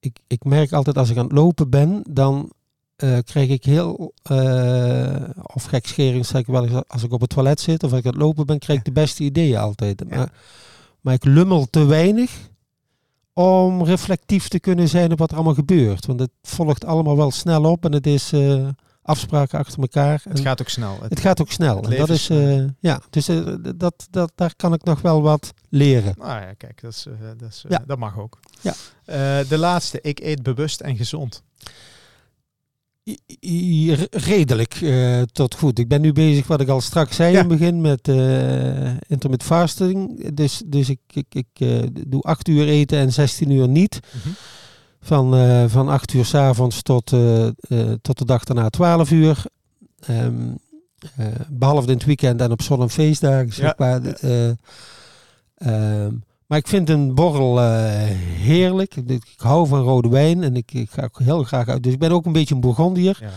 ik, 0.00 0.18
ik 0.26 0.44
merk 0.44 0.72
altijd 0.72 0.98
als 0.98 1.10
ik 1.10 1.16
aan 1.16 1.24
het 1.24 1.32
lopen 1.32 1.70
ben, 1.70 2.02
dan 2.10 2.52
eh, 2.96 3.18
krijg 3.24 3.48
ik 3.48 3.64
heel. 3.64 4.12
eh, 4.22 5.16
of 5.42 5.64
gekscherend 5.64 6.26
zeg 6.26 6.40
ik 6.40 6.46
wel 6.46 6.84
als 6.86 7.02
ik 7.02 7.12
op 7.12 7.20
het 7.20 7.30
toilet 7.30 7.60
zit 7.60 7.82
of 7.82 7.90
als 7.90 8.00
ik 8.00 8.06
aan 8.06 8.12
het 8.12 8.20
lopen 8.22 8.46
ben, 8.46 8.58
krijg 8.58 8.78
ik 8.78 8.84
de 8.84 8.92
beste 8.92 9.22
ideeën 9.22 9.56
altijd. 9.58 10.02
Ja. 10.08 10.16
Maar, 10.16 10.32
maar 11.00 11.14
ik 11.14 11.24
lummel 11.24 11.66
te 11.70 11.84
weinig 11.84 12.30
om 13.32 13.84
reflectief 13.84 14.48
te 14.48 14.60
kunnen 14.60 14.88
zijn 14.88 15.12
op 15.12 15.18
wat 15.18 15.30
er 15.30 15.36
allemaal 15.36 15.54
gebeurt. 15.54 16.06
Want 16.06 16.20
het 16.20 16.30
volgt 16.42 16.84
allemaal 16.84 17.16
wel 17.16 17.30
snel 17.30 17.64
op 17.64 17.84
en 17.84 17.92
het 17.92 18.06
is 18.06 18.32
eh, 18.32 18.68
afspraken 19.02 19.58
achter 19.58 19.80
elkaar. 19.80 20.20
Het 20.24 20.38
En- 20.38 20.44
gaat 20.44 20.60
ook 20.60 20.68
snel. 20.68 20.98
Het, 21.00 21.10
het 21.10 21.20
gaat 21.20 21.40
ook 21.40 21.50
snel. 21.50 21.82
En 21.82 21.96
dat 21.96 22.08
is 22.08 22.26
ja, 22.80 23.00
dus 23.10 23.28
dat, 23.76 24.06
dat, 24.10 24.32
daar 24.34 24.54
kan 24.56 24.72
ik 24.72 24.84
nog 24.84 25.00
wel 25.00 25.22
wat 25.22 25.52
leren. 25.68 26.14
nou 26.18 26.40
ja, 26.40 26.52
kijk, 26.56 26.80
dat, 26.82 26.92
is, 26.92 27.06
dat, 27.36 27.48
is, 27.50 27.64
Ja. 27.68 27.82
dat 27.86 27.98
mag 27.98 28.18
ook. 28.18 28.38
Ja. 28.60 28.74
De 29.48 29.58
laatste, 29.58 30.00
ik 30.00 30.20
eet 30.20 30.42
bewust 30.42 30.80
en 30.80 30.96
gezond. 30.96 31.42
Redelijk 34.10 34.74
eh, 34.74 35.22
tot 35.22 35.54
goed. 35.54 35.78
Ik 35.78 35.88
ben 35.88 36.00
nu 36.00 36.12
bezig, 36.12 36.46
wat 36.46 36.60
ik 36.60 36.68
al 36.68 36.80
straks 36.80 37.16
zei 37.16 37.32
Ja. 37.32 37.42
in 37.42 37.48
het 37.50 37.58
begin, 37.58 37.80
met 37.80 38.08
eh 38.08 38.86
intermittent 38.86 39.42
fasting. 39.42 40.28
Dus, 40.34 40.62
dus 40.66 40.88
ik, 40.88 40.98
ik, 41.12 41.26
ik 41.34 41.46
eh, 41.52 41.82
doe 42.06 42.22
acht 42.22 42.48
uur 42.48 42.68
eten 42.68 42.98
en 42.98 43.12
16 43.12 43.50
uur 43.50 43.68
niet. 43.68 44.00
Van, 45.00 45.34
eh, 45.34 45.64
van 45.68 45.88
8 45.88 46.12
uur 46.12 46.24
s 46.24 46.34
avonds 46.34 46.82
tot, 46.82 47.08
tot 48.02 48.18
de 48.18 48.24
dag 48.24 48.44
daarna 48.44 48.68
12 48.68 49.10
uur. 49.10 49.44
Eh, 50.06 50.26
behalve 51.48 51.86
in 51.88 51.94
het 51.94 52.04
weekend 52.04 52.40
en 52.40 52.50
op 52.50 52.62
zon- 52.62 52.80
en 52.82 52.90
feestdagen. 52.90 53.52
Zeg 53.52 53.78
maar. 53.78 54.02
ja. 54.04 54.14
Eh, 54.14 54.48
ehm, 56.04 56.14
maar 56.46 56.58
ik 56.58 56.68
vind 56.68 56.88
een 56.88 57.14
borrel 57.14 57.60
eh, 57.60 57.66
heerlijk. 58.40 58.96
Ik, 58.96 59.22
hou 59.36 59.66
van 59.66 59.80
rode 59.80 60.08
wijn 60.08 60.42
en 60.42 60.56
ik, 60.56 60.72
ik 60.72 60.90
ga 60.90 61.02
ook 61.04 61.18
heel 61.18 61.44
graag 61.44 61.68
uit. 61.68 61.82
Dus 61.82 61.92
ik 61.92 61.98
ben 61.98 62.10
ook 62.10 62.26
een 62.26 62.32
beetje 62.32 62.54
een 62.54 62.60
Bourgondier. 62.60 63.16
Ja. 63.20 63.30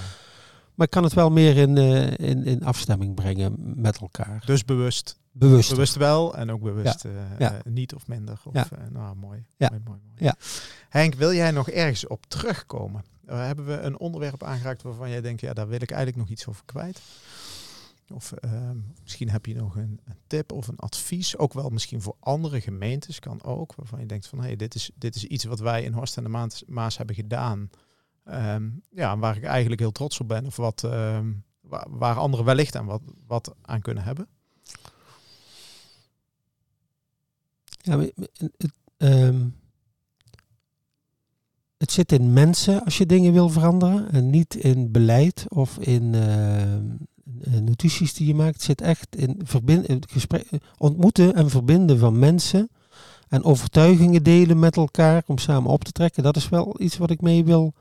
Maar 0.76 0.88
ik 0.88 0.94
kan 0.94 1.04
het 1.04 1.14
wel 1.14 1.30
meer 1.32 1.58
in, 1.58 1.78
eh, 1.78 2.30
in, 2.30 2.46
in 2.46 2.64
afstemming 2.64 3.16
brengen 3.16 3.56
met 3.76 3.98
elkaar. 3.98 4.44
Dus 4.46 4.66
bewust. 4.66 5.18
Bewust. 5.32 5.70
Bewust 5.70 5.96
wel 5.96 6.36
en 6.36 6.52
ook 6.52 6.62
bewust 6.62 7.06
eh, 7.06 7.12
Ja. 7.40 7.62
niet 7.64 7.94
of 7.96 8.08
minder. 8.08 8.40
Of, 8.44 8.54
Ja. 8.54 8.68
nou, 8.92 9.16
mooi. 9.16 9.46
Ja. 9.58 9.70
mooi, 9.70 9.82
mooi, 9.86 10.00
mooi. 10.08 10.16
Ja. 10.18 10.36
Henk, 10.90 11.14
wil 11.16 11.34
jij 11.34 11.52
nog 11.52 11.70
ergens 11.70 12.08
op 12.08 12.26
terugkomen? 12.28 13.04
Hebben 13.26 13.66
we 13.66 13.74
een 13.80 14.00
onderwerp 14.00 14.44
aangeraakt 14.44 14.82
waarvan 14.82 15.10
jij 15.10 15.22
denkt, 15.22 15.42
ja, 15.42 15.54
daar 15.54 15.68
wil 15.68 15.82
ik 15.82 15.92
eigenlijk 15.92 16.22
nog 16.22 16.30
iets 16.30 16.48
over 16.48 16.62
kwijt? 16.66 17.02
Of 18.12 18.32
ehm, 18.32 18.78
misschien 19.02 19.30
heb 19.30 19.46
je 19.46 19.56
nog 19.56 19.76
een, 19.76 20.00
een 20.06 20.18
tip 20.28 20.52
of 20.52 20.68
een 20.68 20.80
advies, 20.80 21.38
ook 21.38 21.54
wel 21.54 21.70
misschien 21.70 22.02
voor 22.02 22.16
andere 22.20 22.62
gemeentes, 22.62 23.20
kan 23.20 23.44
ook, 23.44 23.76
waarvan 23.76 24.00
je 24.00 24.06
denkt 24.06 24.28
van, 24.28 24.40
hé, 24.40 24.46
hey, 24.46 24.56
dit, 24.56 24.76
is, 24.76 24.92
dit 24.96 25.16
is 25.16 25.24
iets 25.24 25.44
wat 25.44 25.60
wij 25.60 25.84
in 25.84 25.94
Horst 25.94 26.18
en 26.18 26.24
de 26.24 26.50
Maas, 26.68 26.98
hebben 26.98 27.16
gedaan. 27.16 27.70
Ehm, 28.24 28.70
ja, 28.90 29.18
waar 29.18 29.38
ik 29.38 29.44
eigenlijk 29.44 29.82
heel 29.82 29.92
trots 29.92 30.20
op 30.20 30.28
ben, 30.28 30.46
of 30.46 30.56
wat, 30.56 30.84
ehm, 30.84 31.32
waar, 31.88 32.18
anderen 32.18 32.46
wellicht 32.46 32.76
aan 32.76 32.86
wat, 32.86 33.02
wat 33.28 33.56
aan 33.62 33.82
kunnen 33.82 34.04
hebben. 34.04 34.28
Ja, 37.82 38.00
het, 38.00 38.74
het 41.78 41.92
zit 41.92 42.12
in 42.12 42.34
mensen 42.34 42.84
als 42.84 42.98
je 42.98 43.06
dingen 43.06 43.34
wil 43.34 43.50
veranderen 43.50 44.12
en 44.12 44.30
niet 44.30 44.56
in 44.56 44.92
beleid 44.92 45.46
of 45.48 45.78
in, 45.78 46.16
notities 47.62 48.14
die 48.14 48.28
je 48.28 48.36
maakt. 48.36 48.62
Zit 48.62 48.82
echt 48.82 49.16
in 49.16 49.40
verbind, 49.44 49.86
eh, 49.86 49.96
gesprek, 50.10 50.46
eh, 50.50 50.60
ontmoeten 50.78 51.36
en 51.36 51.50
verbinden 51.50 52.00
van 52.00 52.20
mensen. 52.20 52.70
En 53.28 53.44
overtuigingen 53.44 54.24
delen 54.24 54.60
met 54.60 54.76
elkaar 54.76 55.24
om 55.26 55.38
samen 55.38 55.72
op 55.72 55.84
te 55.84 55.92
trekken. 55.92 56.24
Dat 56.24 56.36
is 56.36 56.50
wel 56.50 56.76
iets 56.80 56.98
wat 56.98 57.10
ik 57.10 57.22
mee 57.22 57.46
wil, 57.46 57.74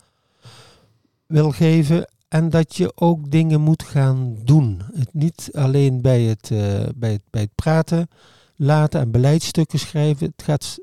wil 1.26 1.50
geven. 1.50 2.08
En 2.28 2.50
dat 2.50 2.76
je 2.76 2.92
ook 2.94 3.30
dingen 3.30 3.60
moet 3.60 3.82
gaan 3.82 4.36
doen. 4.44 4.82
Het 4.94 5.14
niet 5.14 5.48
alleen 5.52 6.00
bij 6.00 6.22
het, 6.22 6.50
eh, 6.50 6.88
bij 6.96 7.12
het, 7.12 7.22
bij 7.30 7.40
het 7.40 7.54
praten 7.54 8.08
laten 8.56 9.00
en 9.00 9.10
beleidsstukken 9.10 9.78
schrijven. 9.78 10.26
Het 10.26 10.44
gaat 10.44 10.78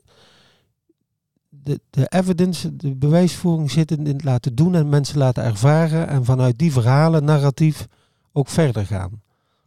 de, 1.49 1.79
de 1.89 2.05
evidence, 2.07 2.75
de 2.75 2.95
bewijsvoering 2.95 3.71
zit 3.71 3.91
in 3.91 4.05
het 4.07 4.23
laten 4.23 4.55
doen 4.55 4.75
en 4.75 4.89
mensen 4.89 5.17
laten 5.17 5.43
ervaren. 5.43 6.07
En 6.07 6.25
vanuit 6.25 6.57
die 6.57 6.71
verhalen, 6.71 7.23
narratief, 7.23 7.87
ook 8.37 8.47
verder 8.47 8.85
gaan. 8.85 9.21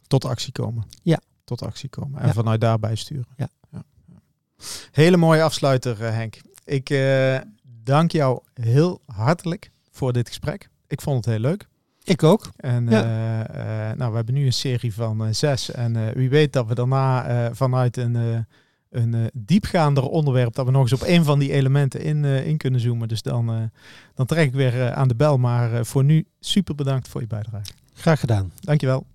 Tot 0.07 0.25
actie 0.25 0.51
komen. 0.51 0.83
Ja. 1.03 1.19
Tot 1.43 1.61
actie 1.61 1.89
komen. 1.89 2.19
En 2.21 2.27
Ja. 2.27 2.33
vanuit 2.33 2.61
daarbij 2.61 2.95
sturen. 2.95 3.27
Ja. 3.37 3.47
ja. 3.71 3.83
Hele 4.91 5.17
mooie 5.17 5.43
afsluiter, 5.43 6.03
eh, 6.05 6.11
Henk. 6.13 6.41
Ik 6.65 6.89
eh, 6.89 7.37
dank 7.83 8.11
jou 8.11 8.41
heel 8.53 9.01
hartelijk 9.05 9.71
voor 9.91 10.13
dit 10.13 10.27
gesprek. 10.27 10.69
Ik 10.87 11.01
vond 11.01 11.25
het 11.25 11.33
heel 11.33 11.43
leuk. 11.43 11.67
Ik 12.03 12.23
ook. 12.23 12.49
En 12.55 12.87
Ja. 12.89 13.45
eh, 13.47 13.97
nou, 13.97 14.09
we 14.09 14.15
hebben 14.15 14.33
nu 14.33 14.45
een 14.45 14.53
serie 14.53 14.93
van 14.93 15.35
zes. 15.35 15.71
En 15.71 16.13
wie 16.13 16.29
weet 16.29 16.53
dat 16.53 16.67
we 16.67 16.75
daarna 16.75 17.53
vanuit 17.53 17.97
een, 17.97 18.45
een 18.89 19.29
diepgaander 19.33 20.03
onderwerp, 20.03 20.53
dat 20.53 20.65
we 20.65 20.71
nog 20.71 20.81
eens 20.81 21.01
op 21.01 21.07
een 21.07 21.23
van 21.23 21.39
die 21.39 21.51
elementen 21.51 22.01
in, 22.01 22.25
in 22.25 22.57
kunnen 22.57 22.79
zoomen. 22.79 23.07
Dus 23.07 23.21
dan, 23.21 23.71
dan 24.13 24.25
trek 24.25 24.47
ik 24.47 24.53
weer 24.53 24.93
aan 24.93 25.07
de 25.07 25.15
bel. 25.15 25.37
Maar 25.37 25.85
voor 25.85 26.03
nu 26.03 26.25
super 26.39 26.75
bedankt 26.75 27.07
voor 27.07 27.21
je 27.21 27.27
bijdrage. 27.27 27.71
Graag 27.99 28.19
gedaan. 28.19 28.51
Dankjewel. 28.59 29.05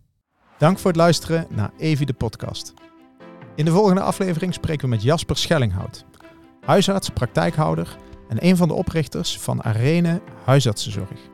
Dank 0.58 0.78
voor 0.78 0.90
het 0.90 1.00
luisteren 1.00 1.46
naar 1.50 1.70
Evi 1.78 2.04
de 2.04 2.12
podcast. 2.12 2.74
In 3.54 3.64
de 3.64 3.70
volgende 3.70 4.00
aflevering 4.00 4.54
spreken 4.54 4.84
we 4.84 4.94
met 4.94 5.02
Jasper 5.02 5.36
Schellinghout, 5.36 6.04
huisarts, 6.60 7.08
praktijkhouder 7.08 7.96
en 8.28 8.46
een 8.46 8.56
van 8.56 8.68
de 8.68 8.74
oprichters 8.74 9.38
van 9.38 9.62
Arene 9.62 10.20
Huisartsenzorg. 10.44 11.33